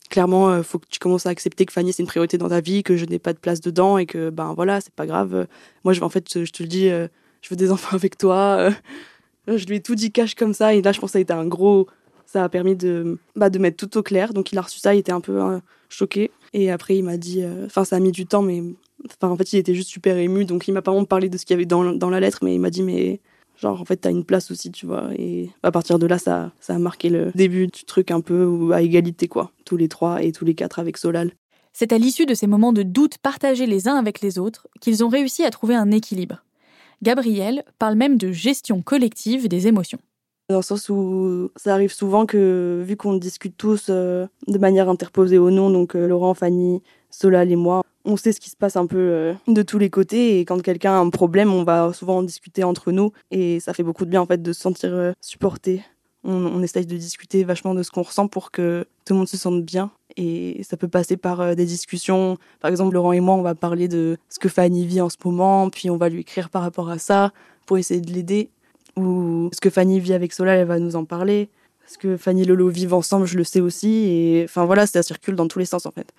clairement, 0.09 0.51
il 0.51 0.59
euh, 0.59 0.63
faut 0.65 0.81
que 0.81 0.89
tu 0.91 0.99
commences 0.99 1.27
à 1.27 1.29
accepter 1.29 1.67
que 1.67 1.73
Fanny, 1.73 1.93
c'est 1.93 2.03
une 2.03 2.09
priorité 2.09 2.37
dans 2.37 2.49
ta 2.49 2.61
vie, 2.61 2.83
que 2.83 2.97
je 2.97 3.05
n'ai 3.05 3.21
pas 3.21 3.33
de 3.33 3.39
place 3.39 3.61
dedans 3.61 3.97
et 3.97 4.07
que, 4.07 4.31
ben 4.31 4.55
voilà, 4.55 4.81
c'est 4.81 4.93
pas 4.93 5.07
grave. 5.07 5.47
Moi, 5.85 5.93
je, 5.93 6.01
en 6.01 6.09
fait, 6.09 6.45
je 6.45 6.51
te 6.51 6.65
le 6.65 6.69
dis, 6.69 6.89
euh, 6.89 7.07
je 7.43 7.51
veux 7.51 7.55
des 7.55 7.71
enfants 7.71 7.95
avec 7.95 8.19
toi. 8.19 8.71
je 9.47 9.65
lui 9.67 9.77
ai 9.77 9.81
tout 9.81 9.95
dit 9.95 10.11
cash 10.11 10.35
comme 10.35 10.53
ça. 10.53 10.75
Et 10.75 10.83
là, 10.83 10.91
je 10.91 10.99
pense 10.99 11.11
que 11.11 11.13
ça 11.13 11.19
a 11.19 11.23
été 11.23 11.33
un 11.33 11.47
gros. 11.47 11.87
Ça 12.27 12.43
a 12.43 12.49
permis 12.49 12.75
de, 12.75 13.21
bah, 13.37 13.51
de 13.51 13.61
mettre 13.61 13.77
tout 13.77 13.99
au 13.99 14.03
clair. 14.03 14.35
Donc, 14.35 14.51
il 14.51 14.59
a 14.59 14.63
reçu 14.63 14.81
ça, 14.81 14.97
il 14.97 14.99
était 14.99 15.13
un 15.13 15.21
peu 15.21 15.61
choqué. 15.89 16.33
Et 16.55 16.73
après, 16.73 16.97
il 16.97 17.05
m'a 17.05 17.19
dit. 17.19 17.45
Enfin, 17.67 17.85
ça 17.85 17.95
a 17.95 18.01
mis 18.01 18.11
du 18.11 18.27
temps, 18.27 18.43
mais. 18.43 18.65
Enfin, 19.05 19.33
en 19.33 19.37
fait, 19.37 19.53
il 19.53 19.59
était 19.61 19.75
juste 19.75 19.91
super 19.91 20.17
ému. 20.17 20.45
Donc, 20.45 20.67
il 20.67 20.73
m'a 20.73 20.83
pas 20.83 20.91
vraiment 20.91 21.05
parlé 21.05 21.29
de 21.29 21.39
ce 21.39 21.47
qu'il 21.47 21.55
y 21.55 21.57
avait 21.57 21.67
dans, 21.67 21.93
dans 21.93 22.11
la 22.11 22.19
lettre, 22.19 22.41
mais 22.43 22.53
il 22.53 22.59
m'a 22.59 22.71
dit, 22.71 22.83
mais 22.83 23.21
Genre, 23.61 23.79
en 23.79 23.85
fait, 23.85 23.99
t'as 23.99 24.11
une 24.11 24.25
place 24.25 24.51
aussi, 24.51 24.73
tu 24.73 24.87
vois. 24.87 25.11
Et 25.19 25.51
à 25.63 25.71
partir 25.71 25.99
de 25.99 26.07
là, 26.07 26.19
ça, 26.19 26.53
ça 26.61 26.75
a 26.75 26.79
marqué 26.79 27.11
le 27.11 27.31
début 27.35 27.67
du 27.67 27.85
truc 27.85 28.11
un 28.11 28.23
peu 28.23 28.71
à 28.73 28.81
égalité, 28.81 29.29
quoi. 29.29 29.53
Tous 29.67 29.77
les 29.77 29.89
trois 29.89 30.23
et 30.23 30.33
tous 30.33 30.47
les 30.47 30.55
quatre 30.55 30.79
avec 30.79 30.97
Solal. 30.97 31.33
C'est 31.73 31.93
à 31.93 31.99
l'issue 31.99 32.27
de 32.27 32.35
ces 32.35 32.47
moments 32.47 32.73
de 32.73 32.83
doute 32.83 33.19
partagés 33.19 33.67
les 33.67 33.87
uns 33.87 33.97
avec 33.97 34.23
les 34.23 34.39
autres 34.39 34.67
qu'ils 34.81 35.05
ont 35.05 35.09
réussi 35.09 35.45
à 35.45 35.51
trouver 35.51 35.75
un 35.75 35.91
équilibre. 35.91 36.43
Gabriel 37.03 37.65
parle 37.79 37.97
même 37.97 38.17
de 38.17 38.33
gestion 38.33 38.83
collective 38.83 39.47
des 39.47 39.67
émotions. 39.67 40.01
Dans 40.51 40.57
le 40.57 40.63
sens 40.63 40.89
où 40.89 41.49
ça 41.55 41.73
arrive 41.75 41.93
souvent 41.93 42.27
que, 42.27 42.83
vu 42.85 42.97
qu'on 42.97 43.15
discute 43.15 43.57
tous 43.57 43.87
euh, 43.89 44.27
de 44.49 44.59
manière 44.59 44.89
interposée 44.89 45.39
au 45.39 45.53
nom, 45.53 45.71
donc 45.71 45.95
euh, 45.95 46.09
Laurent, 46.09 46.35
Fanny, 46.35 46.83
Solal 47.09 47.53
et 47.53 47.57
moi, 47.57 47.83
on 48.05 48.17
sait 48.17 48.33
ce 48.33 48.41
qui 48.41 48.51
se 48.51 48.57
passe 48.57 48.75
un 48.75 48.87
peu 48.87 48.97
euh, 48.99 49.35
de 49.47 49.63
tous 49.63 49.79
les 49.79 49.91
côtés 49.91 50.41
et 50.41 50.45
quand 50.45 50.61
quelqu'un 50.61 50.95
a 50.95 50.99
un 50.99 51.11
problème, 51.11 51.53
on 51.53 51.63
va 51.63 51.93
souvent 51.93 52.17
en 52.17 52.23
discuter 52.25 52.65
entre 52.65 52.91
nous 52.91 53.13
et 53.31 53.61
ça 53.61 53.73
fait 53.75 53.85
beaucoup 53.85 54.05
de 54.05 54.11
bien 54.11 54.23
en 54.23 54.27
fait 54.27 54.43
de 54.43 54.53
se 54.53 54.61
sentir 54.61 55.15
supporté. 55.21 55.85
On, 56.25 56.61
essaye 56.63 56.85
de 56.85 56.97
discuter 56.97 57.45
vachement 57.45 57.73
de 57.73 57.85
ce 57.85 57.93
qu'on 57.93 58.03
ressent 58.03 58.27
pour 58.27 58.51
que 58.51 58.85
tout 59.05 59.15
le 59.15 59.19
monde 59.19 59.29
se 59.29 59.37
sente 59.37 59.65
bien 59.65 59.93
et 60.17 60.63
ça 60.65 60.77
peut 60.77 60.89
passer 60.89 61.17
par 61.17 61.55
des 61.55 61.65
discussions. 61.65 62.39
Par 62.59 62.73
exemple, 62.73 62.95
Laurent 62.95 63.13
et 63.13 63.21
moi, 63.21 63.37
on 63.37 63.43
va 63.43 63.55
parler 63.55 63.87
de 63.87 64.19
ce 64.29 64.41
que 64.41 64.49
Fanny 64.49 64.85
vit 64.85 65.01
en 65.01 65.09
ce 65.09 65.17
moment, 65.25 65.71
puis 65.71 65.91
on 65.91 65.97
va 65.97 66.09
lui 66.09 66.23
écrire 66.23 66.51
par 66.51 66.63
rapport 66.63 66.91
à 66.91 66.99
ça 66.99 67.33
pour 67.67 67.79
essayer 67.79 68.01
de 68.01 68.13
l'aider. 68.13 68.51
Ou 69.01 69.51
ce 69.53 69.61
que 69.61 69.71
Fanny 69.71 70.01
vit 70.01 70.13
avec 70.13 70.33
Solal, 70.33 70.59
elle 70.59 70.67
va 70.67 70.79
nous 70.79 70.97
en 70.97 71.05
parler. 71.05 71.51
Ce 71.87 71.99
que 71.99 72.17
Fanny 72.17 72.43
et 72.43 72.45
Lolo 72.45 72.69
vivent 72.69 72.95
ensemble, 72.95 73.27
je 73.27 73.37
le 73.37 73.45
sais 73.45 73.61
aussi. 73.61 73.89
Et 73.89 74.45
enfin 74.45 74.65
voilà, 74.65 74.87
ça 74.87 75.03
circule 75.03 75.35
dans 75.35 75.49
tous 75.49 75.59
les 75.59 75.65
sens 75.65 75.87
en 75.87 75.91
fait. 75.91 76.13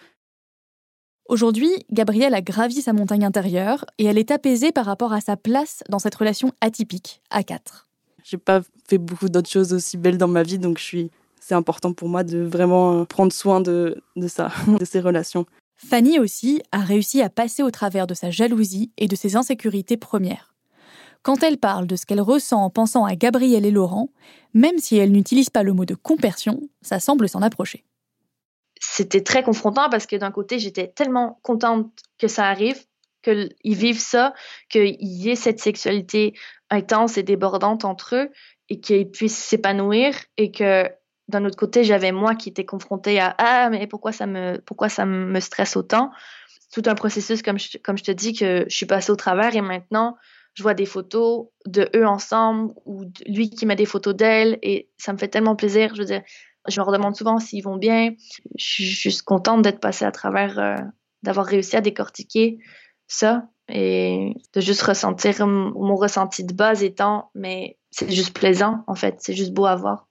Aujourd'hui, 1.29 1.71
Gabrielle 1.91 2.33
a 2.33 2.41
gravi 2.41 2.81
sa 2.81 2.91
montagne 2.91 3.23
intérieure 3.23 3.85
et 3.97 4.05
elle 4.05 4.17
est 4.17 4.31
apaisée 4.31 4.73
par 4.73 4.85
rapport 4.85 5.13
à 5.13 5.21
sa 5.21 5.37
place 5.37 5.81
dans 5.87 5.99
cette 5.99 6.15
relation 6.15 6.51
atypique, 6.59 7.21
à 7.29 7.43
quatre. 7.43 7.87
J'ai 8.23 8.37
pas 8.37 8.61
fait 8.87 8.97
beaucoup 8.97 9.29
d'autres 9.29 9.49
choses 9.49 9.71
aussi 9.73 9.97
belles 9.97 10.17
dans 10.17 10.27
ma 10.27 10.43
vie, 10.43 10.59
donc 10.59 10.77
je 10.77 10.83
suis. 10.83 11.11
C'est 11.39 11.55
important 11.55 11.93
pour 11.93 12.09
moi 12.09 12.23
de 12.23 12.39
vraiment 12.39 13.05
prendre 13.05 13.31
soin 13.31 13.61
de, 13.61 14.03
de 14.15 14.27
ça, 14.27 14.51
de 14.79 14.85
ces 14.85 14.99
relations. 14.99 15.45
Fanny 15.75 16.19
aussi 16.19 16.61
a 16.71 16.79
réussi 16.79 17.21
à 17.21 17.29
passer 17.29 17.63
au 17.63 17.71
travers 17.71 18.07
de 18.07 18.13
sa 18.13 18.29
jalousie 18.29 18.91
et 18.97 19.07
de 19.07 19.15
ses 19.15 19.35
insécurités 19.35 19.97
premières. 19.97 20.50
Quand 21.23 21.43
elle 21.43 21.57
parle 21.57 21.85
de 21.85 21.95
ce 21.95 22.05
qu'elle 22.05 22.21
ressent 22.21 22.63
en 22.63 22.69
pensant 22.69 23.05
à 23.05 23.15
Gabrielle 23.15 23.65
et 23.65 23.71
Laurent, 23.71 24.09
même 24.53 24.79
si 24.79 24.97
elle 24.97 25.11
n'utilise 25.11 25.49
pas 25.49 25.63
le 25.63 25.73
mot 25.73 25.85
de 25.85 25.95
compersion, 25.95 26.61
ça 26.81 26.99
semble 26.99 27.29
s'en 27.29 27.41
approcher. 27.41 27.83
C'était 28.79 29.21
très 29.21 29.43
confrontant 29.43 29.89
parce 29.89 30.07
que 30.07 30.15
d'un 30.15 30.31
côté, 30.31 30.57
j'étais 30.57 30.87
tellement 30.87 31.39
contente 31.43 31.91
que 32.17 32.27
ça 32.27 32.47
arrive, 32.47 32.83
qu'ils 33.21 33.53
vivent 33.63 33.99
ça, 33.99 34.33
qu'il 34.69 34.95
y 34.99 35.29
ait 35.29 35.35
cette 35.35 35.59
sexualité 35.59 36.33
intense 36.71 37.17
et 37.17 37.23
débordante 37.23 37.85
entre 37.85 38.15
eux 38.15 38.29
et 38.69 38.79
qu'ils 38.79 39.09
puissent 39.11 39.37
s'épanouir 39.37 40.15
et 40.37 40.51
que 40.51 40.89
d'un 41.27 41.45
autre 41.45 41.57
côté, 41.57 41.83
j'avais 41.83 42.11
moi 42.11 42.35
qui 42.35 42.49
était 42.49 42.65
confrontée 42.65 43.19
à 43.19 43.35
ah 43.37 43.69
mais 43.69 43.85
pourquoi 43.85 44.11
ça 44.11 44.25
me 44.25 44.59
pourquoi 44.65 44.89
ça 44.89 45.05
me 45.05 45.39
stresse 45.39 45.75
autant? 45.77 46.11
Tout 46.73 46.83
un 46.87 46.95
processus 46.95 47.41
comme 47.41 47.59
je, 47.59 47.77
comme 47.77 47.97
je 47.97 48.03
te 48.03 48.11
dis 48.11 48.33
que 48.33 48.65
je 48.67 48.75
suis 48.75 48.85
passée 48.85 49.11
au 49.11 49.15
travers 49.15 49.55
et 49.55 49.61
maintenant 49.61 50.17
je 50.53 50.63
vois 50.63 50.73
des 50.73 50.85
photos 50.85 51.47
de 51.65 51.89
eux 51.95 52.05
ensemble 52.05 52.73
ou 52.85 53.05
lui 53.27 53.49
qui 53.49 53.65
met 53.65 53.75
des 53.75 53.85
photos 53.85 54.15
d'elle 54.15 54.59
et 54.61 54.89
ça 54.97 55.13
me 55.13 55.17
fait 55.17 55.27
tellement 55.27 55.55
plaisir. 55.55 55.93
Je 55.95 56.79
me 56.79 56.85
redemande 56.85 57.15
souvent 57.15 57.39
s'ils 57.39 57.63
vont 57.63 57.77
bien. 57.77 58.11
Je 58.57 58.65
suis 58.65 58.83
juste 58.83 59.23
contente 59.23 59.61
d'être 59.61 59.79
passée 59.79 60.05
à 60.05 60.11
travers, 60.11 60.59
euh, 60.59 60.75
d'avoir 61.23 61.45
réussi 61.45 61.75
à 61.75 61.81
décortiquer 61.81 62.59
ça 63.07 63.47
et 63.69 64.33
de 64.53 64.61
juste 64.61 64.81
ressentir 64.81 65.47
mon 65.47 65.95
ressenti 65.95 66.43
de 66.43 66.53
base 66.53 66.83
étant, 66.83 67.31
mais 67.35 67.77
c'est 67.89 68.11
juste 68.11 68.33
plaisant 68.33 68.83
en 68.87 68.95
fait, 68.95 69.15
c'est 69.19 69.33
juste 69.33 69.53
beau 69.53 69.65
à 69.65 69.75
voir. 69.75 70.07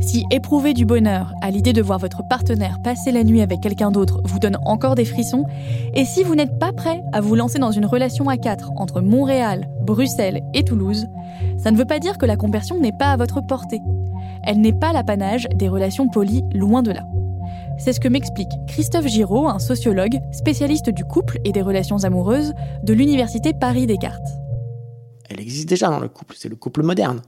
Si 0.00 0.24
éprouver 0.30 0.74
du 0.74 0.84
bonheur 0.84 1.32
à 1.40 1.50
l'idée 1.50 1.72
de 1.72 1.80
voir 1.80 1.98
votre 1.98 2.22
partenaire 2.28 2.80
passer 2.82 3.12
la 3.12 3.24
nuit 3.24 3.40
avec 3.40 3.60
quelqu'un 3.60 3.90
d'autre 3.90 4.20
vous 4.24 4.38
donne 4.38 4.58
encore 4.64 4.94
des 4.94 5.04
frissons, 5.04 5.46
et 5.94 6.04
si 6.04 6.22
vous 6.22 6.34
n'êtes 6.34 6.58
pas 6.58 6.72
prêt 6.72 7.02
à 7.12 7.20
vous 7.20 7.34
lancer 7.34 7.58
dans 7.58 7.70
une 7.70 7.86
relation 7.86 8.28
à 8.28 8.36
quatre 8.36 8.70
entre 8.76 9.00
Montréal, 9.00 9.68
Bruxelles 9.82 10.42
et 10.54 10.64
Toulouse, 10.64 11.06
ça 11.58 11.70
ne 11.70 11.76
veut 11.76 11.86
pas 11.86 11.98
dire 11.98 12.18
que 12.18 12.26
la 12.26 12.36
conversion 12.36 12.78
n'est 12.78 12.92
pas 12.92 13.12
à 13.12 13.16
votre 13.16 13.40
portée. 13.40 13.80
Elle 14.44 14.60
n'est 14.60 14.72
pas 14.72 14.92
l'apanage 14.92 15.48
des 15.54 15.68
relations 15.68 16.08
polies, 16.08 16.44
loin 16.52 16.82
de 16.82 16.92
là. 16.92 17.04
C'est 17.78 17.92
ce 17.92 18.00
que 18.00 18.08
m'explique 18.08 18.52
Christophe 18.68 19.06
Giraud, 19.06 19.48
un 19.48 19.58
sociologue 19.58 20.18
spécialiste 20.32 20.90
du 20.90 21.04
couple 21.04 21.38
et 21.44 21.52
des 21.52 21.62
relations 21.62 22.04
amoureuses 22.04 22.54
de 22.82 22.92
l'Université 22.92 23.52
Paris-Descartes. 23.52 24.28
Elle 25.28 25.40
existe 25.40 25.68
déjà 25.68 25.88
dans 25.88 26.00
le 26.00 26.08
couple, 26.08 26.34
c'est 26.38 26.48
le 26.48 26.56
couple 26.56 26.82
moderne 26.82 27.20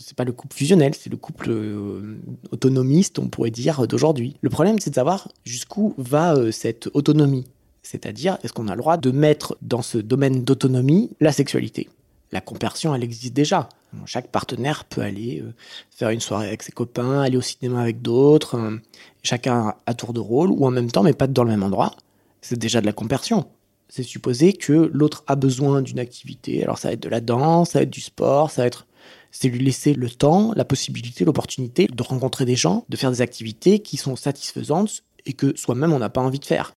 c'est 0.00 0.16
pas 0.16 0.24
le 0.24 0.32
couple 0.32 0.54
fusionnel, 0.54 0.94
c'est 0.94 1.10
le 1.10 1.16
couple 1.16 1.50
euh, 1.50 2.18
autonomiste, 2.50 3.18
on 3.18 3.28
pourrait 3.28 3.50
dire, 3.50 3.86
d'aujourd'hui. 3.86 4.36
Le 4.40 4.50
problème, 4.50 4.78
c'est 4.78 4.90
de 4.90 4.94
savoir 4.94 5.28
jusqu'où 5.44 5.94
va 5.98 6.34
euh, 6.34 6.50
cette 6.50 6.88
autonomie. 6.94 7.44
C'est-à-dire, 7.82 8.38
est-ce 8.42 8.52
qu'on 8.52 8.68
a 8.68 8.74
le 8.74 8.80
droit 8.80 8.96
de 8.96 9.10
mettre 9.10 9.56
dans 9.62 9.82
ce 9.82 9.98
domaine 9.98 10.44
d'autonomie 10.44 11.10
la 11.20 11.32
sexualité? 11.32 11.88
La 12.32 12.40
compersion, 12.40 12.94
elle 12.94 13.02
existe 13.02 13.34
déjà. 13.34 13.68
Chaque 14.04 14.28
partenaire 14.28 14.84
peut 14.84 15.00
aller 15.00 15.40
euh, 15.40 15.52
faire 15.90 16.10
une 16.10 16.20
soirée 16.20 16.46
avec 16.46 16.62
ses 16.62 16.72
copains, 16.72 17.20
aller 17.20 17.36
au 17.36 17.42
cinéma 17.42 17.80
avec 17.80 18.02
d'autres, 18.02 18.78
chacun 19.22 19.74
à 19.86 19.94
tour 19.94 20.12
de 20.12 20.20
rôle, 20.20 20.50
ou 20.50 20.64
en 20.66 20.70
même 20.70 20.90
temps, 20.90 21.02
mais 21.02 21.12
pas 21.12 21.26
dans 21.26 21.42
le 21.42 21.50
même 21.50 21.62
endroit. 21.62 21.96
C'est 22.40 22.58
déjà 22.58 22.80
de 22.80 22.86
la 22.86 22.92
compersion 22.92 23.46
c'est 23.90 24.04
supposer 24.04 24.52
que 24.52 24.88
l'autre 24.92 25.24
a 25.26 25.34
besoin 25.34 25.82
d'une 25.82 25.98
activité. 25.98 26.62
Alors 26.62 26.78
ça 26.78 26.88
va 26.88 26.94
être 26.94 27.02
de 27.02 27.08
la 27.08 27.20
danse, 27.20 27.70
ça 27.70 27.80
va 27.80 27.82
être 27.82 27.90
du 27.90 28.00
sport, 28.00 28.50
ça 28.50 28.62
va 28.62 28.66
être 28.66 28.86
c'est 29.30 29.48
lui 29.48 29.64
laisser 29.64 29.94
le 29.94 30.10
temps, 30.10 30.52
la 30.54 30.64
possibilité, 30.64 31.24
l'opportunité 31.24 31.86
de 31.86 32.02
rencontrer 32.02 32.44
des 32.44 32.56
gens, 32.56 32.84
de 32.88 32.96
faire 32.96 33.10
des 33.10 33.20
activités 33.20 33.80
qui 33.80 33.96
sont 33.96 34.16
satisfaisantes 34.16 35.02
et 35.26 35.32
que 35.32 35.56
soi-même 35.56 35.92
on 35.92 35.98
n'a 35.98 36.08
pas 36.08 36.20
envie 36.20 36.38
de 36.38 36.44
faire. 36.44 36.72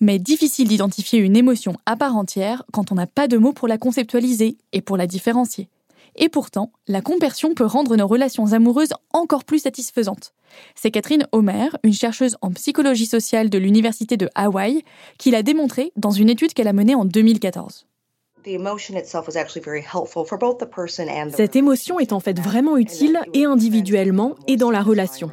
Mais 0.00 0.18
difficile 0.18 0.68
d'identifier 0.68 1.20
une 1.20 1.36
émotion 1.36 1.76
à 1.86 1.96
part 1.96 2.16
entière 2.16 2.64
quand 2.72 2.92
on 2.92 2.96
n'a 2.96 3.06
pas 3.06 3.28
de 3.28 3.38
mots 3.38 3.54
pour 3.54 3.66
la 3.66 3.78
conceptualiser 3.78 4.58
et 4.72 4.82
pour 4.82 4.96
la 4.96 5.06
différencier. 5.06 5.68
Et 6.16 6.28
pourtant, 6.28 6.72
la 6.86 7.02
compersion 7.02 7.54
peut 7.54 7.64
rendre 7.64 7.96
nos 7.96 8.06
relations 8.06 8.52
amoureuses 8.52 8.94
encore 9.12 9.44
plus 9.44 9.60
satisfaisantes. 9.60 10.32
C'est 10.74 10.90
Catherine 10.90 11.26
Homer, 11.32 11.68
une 11.82 11.92
chercheuse 11.92 12.36
en 12.40 12.50
psychologie 12.52 13.06
sociale 13.06 13.50
de 13.50 13.58
l'Université 13.58 14.16
de 14.16 14.28
Hawaï, 14.34 14.82
qui 15.18 15.30
l'a 15.30 15.42
démontré 15.42 15.92
dans 15.96 16.10
une 16.10 16.30
étude 16.30 16.54
qu'elle 16.54 16.68
a 16.68 16.72
menée 16.72 16.94
en 16.94 17.04
2014. 17.04 17.86
Cette 21.34 21.56
émotion 21.56 21.98
est 21.98 22.12
en 22.12 22.20
fait 22.20 22.38
vraiment 22.38 22.76
utile 22.76 23.20
et 23.34 23.44
individuellement 23.44 24.36
et 24.46 24.56
dans 24.56 24.70
la 24.70 24.82
relation. 24.82 25.30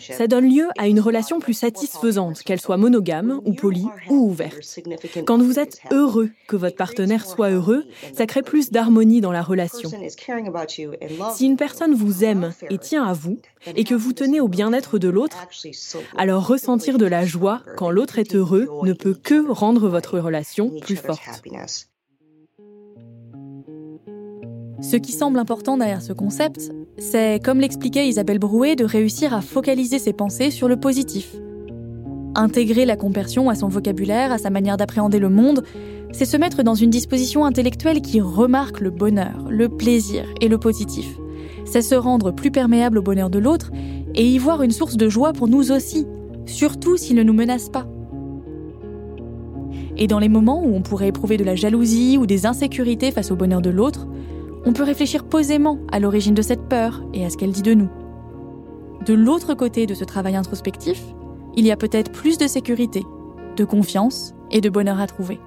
Ça 0.00 0.26
donne 0.26 0.52
lieu 0.52 0.66
à 0.76 0.88
une 0.88 1.00
relation 1.00 1.38
plus 1.38 1.54
satisfaisante, 1.54 2.42
qu'elle 2.42 2.60
soit 2.60 2.76
monogame 2.76 3.40
ou 3.44 3.52
polie 3.52 3.86
ou 4.08 4.30
ouverte. 4.30 4.80
Quand 5.26 5.38
vous 5.38 5.58
êtes 5.58 5.80
heureux 5.92 6.30
que 6.48 6.56
votre 6.56 6.76
partenaire 6.76 7.24
soit 7.24 7.50
heureux, 7.50 7.84
ça 8.12 8.26
crée 8.26 8.42
plus 8.42 8.70
d'harmonie 8.70 9.20
dans 9.20 9.32
la 9.32 9.42
relation. 9.42 9.90
Si 11.34 11.46
une 11.46 11.56
personne 11.56 11.94
vous 11.94 12.24
aime 12.24 12.52
et 12.70 12.78
tient 12.78 13.04
à 13.04 13.12
vous, 13.12 13.38
et 13.74 13.84
que 13.84 13.94
vous 13.94 14.12
tenez 14.12 14.40
au 14.40 14.48
bien-être 14.48 14.98
de 14.98 15.08
l'autre, 15.08 15.46
alors 16.16 16.46
ressentir 16.46 16.98
de 16.98 17.06
la 17.06 17.24
joie 17.24 17.62
quand 17.76 17.90
l'autre 17.90 18.18
est 18.18 18.34
heureux 18.34 18.68
ne 18.82 18.92
peut 18.92 19.14
que 19.14 19.50
rendre 19.50 19.88
votre 19.88 20.18
relation 20.18 20.70
plus 20.80 20.96
forte. 20.96 21.42
Ce 24.80 24.96
qui 24.96 25.12
semble 25.12 25.38
important 25.38 25.78
derrière 25.78 26.02
ce 26.02 26.12
concept, 26.12 26.70
c'est, 26.98 27.42
comme 27.42 27.60
l'expliquait 27.60 28.08
Isabelle 28.08 28.38
Brouet, 28.38 28.76
de 28.76 28.84
réussir 28.84 29.32
à 29.32 29.40
focaliser 29.40 29.98
ses 29.98 30.12
pensées 30.12 30.50
sur 30.50 30.68
le 30.68 30.76
positif. 30.76 31.34
Intégrer 32.34 32.84
la 32.84 32.96
compersion 32.96 33.48
à 33.48 33.54
son 33.54 33.68
vocabulaire, 33.68 34.32
à 34.32 34.38
sa 34.38 34.50
manière 34.50 34.76
d'appréhender 34.76 35.18
le 35.18 35.30
monde, 35.30 35.64
c'est 36.12 36.26
se 36.26 36.36
mettre 36.36 36.62
dans 36.62 36.74
une 36.74 36.90
disposition 36.90 37.46
intellectuelle 37.46 38.02
qui 38.02 38.20
remarque 38.20 38.80
le 38.80 38.90
bonheur, 38.90 39.46
le 39.48 39.70
plaisir 39.70 40.26
et 40.42 40.48
le 40.48 40.58
positif. 40.58 41.16
C'est 41.64 41.82
se 41.82 41.94
rendre 41.94 42.30
plus 42.30 42.50
perméable 42.50 42.98
au 42.98 43.02
bonheur 43.02 43.30
de 43.30 43.38
l'autre 43.38 43.70
et 44.14 44.26
y 44.26 44.36
voir 44.36 44.62
une 44.62 44.70
source 44.70 44.98
de 44.98 45.08
joie 45.08 45.32
pour 45.32 45.48
nous 45.48 45.72
aussi, 45.72 46.06
surtout 46.44 46.98
s'il 46.98 47.16
ne 47.16 47.22
nous 47.22 47.32
menace 47.32 47.70
pas. 47.70 47.86
Et 49.96 50.06
dans 50.06 50.18
les 50.18 50.28
moments 50.28 50.62
où 50.62 50.74
on 50.74 50.82
pourrait 50.82 51.08
éprouver 51.08 51.38
de 51.38 51.44
la 51.44 51.54
jalousie 51.54 52.18
ou 52.18 52.26
des 52.26 52.44
insécurités 52.44 53.10
face 53.10 53.30
au 53.30 53.36
bonheur 53.36 53.62
de 53.62 53.70
l'autre, 53.70 54.06
on 54.66 54.72
peut 54.72 54.82
réfléchir 54.82 55.24
posément 55.24 55.78
à 55.92 56.00
l'origine 56.00 56.34
de 56.34 56.42
cette 56.42 56.68
peur 56.68 57.02
et 57.14 57.24
à 57.24 57.30
ce 57.30 57.36
qu'elle 57.36 57.52
dit 57.52 57.62
de 57.62 57.72
nous. 57.72 57.88
De 59.06 59.14
l'autre 59.14 59.54
côté 59.54 59.86
de 59.86 59.94
ce 59.94 60.02
travail 60.02 60.34
introspectif, 60.34 61.00
il 61.54 61.64
y 61.64 61.70
a 61.70 61.76
peut-être 61.76 62.10
plus 62.10 62.36
de 62.36 62.48
sécurité, 62.48 63.04
de 63.56 63.64
confiance 63.64 64.34
et 64.50 64.60
de 64.60 64.68
bonheur 64.68 65.00
à 65.00 65.06
trouver. 65.06 65.38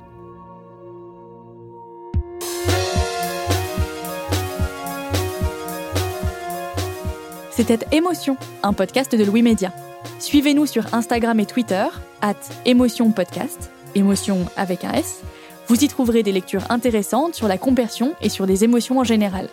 C'était 7.52 7.80
Émotion, 7.92 8.38
un 8.64 8.72
podcast 8.72 9.14
de 9.14 9.26
Louis 9.26 9.42
Média. 9.42 9.74
Suivez-nous 10.20 10.66
sur 10.66 10.94
Instagram 10.94 11.42
et 11.42 11.46
Twitter, 11.46 11.88
at 12.22 12.36
Émotion 12.66 13.12
Podcast, 13.12 13.70
émotion 13.96 14.46
avec 14.56 14.86
un 14.86 14.94
S, 14.94 15.22
vous 15.70 15.84
y 15.84 15.88
trouverez 15.88 16.24
des 16.24 16.32
lectures 16.32 16.64
intéressantes 16.70 17.36
sur 17.36 17.48
la 17.48 17.60
compersion 17.60 18.16
et 18.22 18.30
sur 18.30 18.48
les 18.48 18.64
émotions 18.64 18.98
en 18.98 19.04
général. 19.04 19.48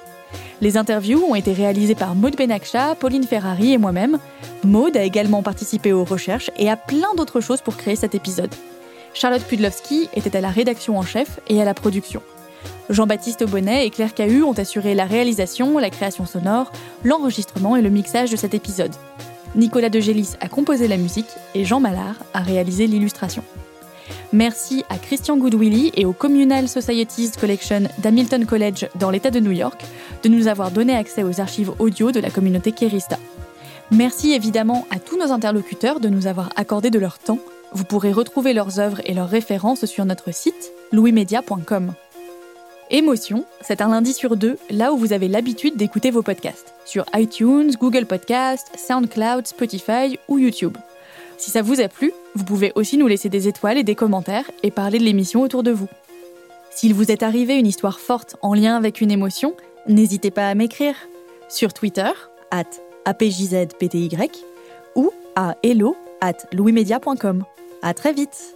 Les 0.62 0.79
interviews 0.79 1.23
ont 1.23 1.35
été 1.35 1.53
réalisées 1.53 1.95
par 1.95 2.14
Maud 2.14 2.35
Benakcha, 2.35 2.95
Pauline 2.95 3.25
Ferrari 3.25 3.75
et 3.75 3.79
moi-même. 3.79 4.19
Maud 4.64 4.97
a 4.97 5.05
également 5.05 5.43
participé 5.43 5.93
aux 5.93 6.05
recherches 6.05 6.51
et 6.57 6.71
à 6.71 6.77
plein 6.77 7.14
d'autres 7.17 7.43
choses 7.43 7.61
pour 7.61 7.77
créer 7.77 7.97
cet 7.97 8.14
épisode. 8.14 8.53
Charlotte 9.12 9.45
Pudlowski 9.45 10.09
était 10.14 10.37
à 10.37 10.41
la 10.41 10.49
rédaction 10.49 10.99
en 10.99 11.03
chef 11.03 11.39
et 11.49 11.61
à 11.61 11.67
la 11.67 11.75
production. 11.75 12.23
Jean-Baptiste 12.89 13.45
Bonnet 13.45 13.87
et 13.87 13.91
Claire 13.91 14.14
Cahu 14.14 14.43
ont 14.43 14.53
assuré 14.53 14.95
la 14.95 15.05
réalisation, 15.05 15.79
la 15.79 15.91
création 15.91 16.25
sonore, 16.25 16.73
l'enregistrement 17.05 17.77
et 17.77 17.83
le 17.83 17.91
mixage 17.91 18.31
de 18.31 18.37
cet 18.37 18.55
épisode. 18.55 18.95
Nicolas 19.55 19.91
De 19.91 20.01
a 20.41 20.49
composé 20.49 20.89
la 20.89 20.97
musique 20.97 21.31
et 21.55 21.64
Jean 21.64 21.81
Mallard 21.81 22.17
a 22.33 22.41
réalisé 22.41 22.87
l'illustration. 22.87 23.43
Merci 24.33 24.85
à 24.89 24.99
Christian 24.99 25.37
Goodwilly 25.37 25.93
et 25.95 26.05
au 26.05 26.12
Communal 26.12 26.68
Societies 26.68 27.33
Collection 27.41 27.83
d'Hamilton 27.99 28.45
College 28.45 28.89
dans 28.97 29.11
l'État 29.11 29.31
de 29.31 29.41
New 29.41 29.53
York 29.53 29.85
de 30.22 30.29
nous 30.29 30.49
avoir 30.49 30.70
donné 30.72 30.97
accès 30.97 31.22
aux 31.22 31.41
archives 31.41 31.72
audio 31.79 32.11
de 32.11 32.20
la 32.20 32.31
communauté 32.31 32.72
Kerista. 32.72 33.18
Merci 33.93 34.33
évidemment 34.33 34.85
à 34.91 34.99
tous 34.99 35.16
nos 35.16 35.31
interlocuteurs 35.31 36.01
de 36.01 36.09
nous 36.09 36.27
avoir 36.27 36.51
accordé 36.57 36.91
de 36.91 36.99
leur 36.99 37.18
temps. 37.18 37.39
Vous 37.72 37.85
pourrez 37.85 38.12
retrouver 38.12 38.53
leurs 38.53 38.81
œuvres 38.81 39.01
et 39.05 39.14
leurs 39.14 39.29
références 39.29 39.85
sur 39.85 40.05
notre 40.05 40.35
site 40.35 40.72
louismedia.com. 40.93 41.93
Émotion, 42.91 43.45
c'est 43.62 43.81
un 43.81 43.89
lundi 43.89 44.12
sur 44.12 44.37
deux, 44.37 44.59
là 44.70 44.93
où 44.93 44.97
vous 44.97 45.12
avez 45.12 45.29
l'habitude 45.29 45.77
d'écouter 45.77 46.11
vos 46.11 46.22
podcasts, 46.22 46.74
sur 46.85 47.05
iTunes, 47.14 47.72
Google 47.81 48.07
Podcasts, 48.07 48.70
SoundCloud, 48.77 49.47
Spotify 49.47 50.18
ou 50.29 50.39
YouTube. 50.39 50.77
Si 51.39 51.51
ça 51.51 51.62
vous 51.62 51.80
a 51.80 51.89
plu, 51.89 52.12
vous 52.34 52.45
pouvez 52.45 52.72
aussi 52.74 52.97
nous 52.97 53.07
laisser 53.07 53.28
des 53.28 53.49
étoiles 53.49 53.78
et 53.78 53.84
des 53.84 53.95
commentaires 53.95 54.51
et 54.62 54.70
parler 54.70 54.99
de 54.99 55.05
l'émission 55.05 55.43
autour 55.43 55.62
de 55.62 55.70
vous. 55.70 55.89
S'il 56.70 56.95
vous 56.95 57.11
est 57.11 57.22
arrivé 57.22 57.57
une 57.57 57.66
histoire 57.66 58.01
forte 58.01 58.37
en 58.43 58.55
lien 58.55 58.76
avec 58.76 59.01
une 59.01 59.11
émotion, 59.11 59.55
n'hésitez 59.87 60.30
pas 60.30 60.49
à 60.49 60.55
m'écrire 60.55 60.95
sur 61.49 61.72
Twitter, 61.72 62.11
at 62.51 62.64
apjzpty, 63.05 64.11
ou 64.95 65.11
à 65.37 65.57
hello 65.62 65.97
at. 66.20 66.37
À 67.82 67.95
très 67.95 68.12
vite! 68.12 68.55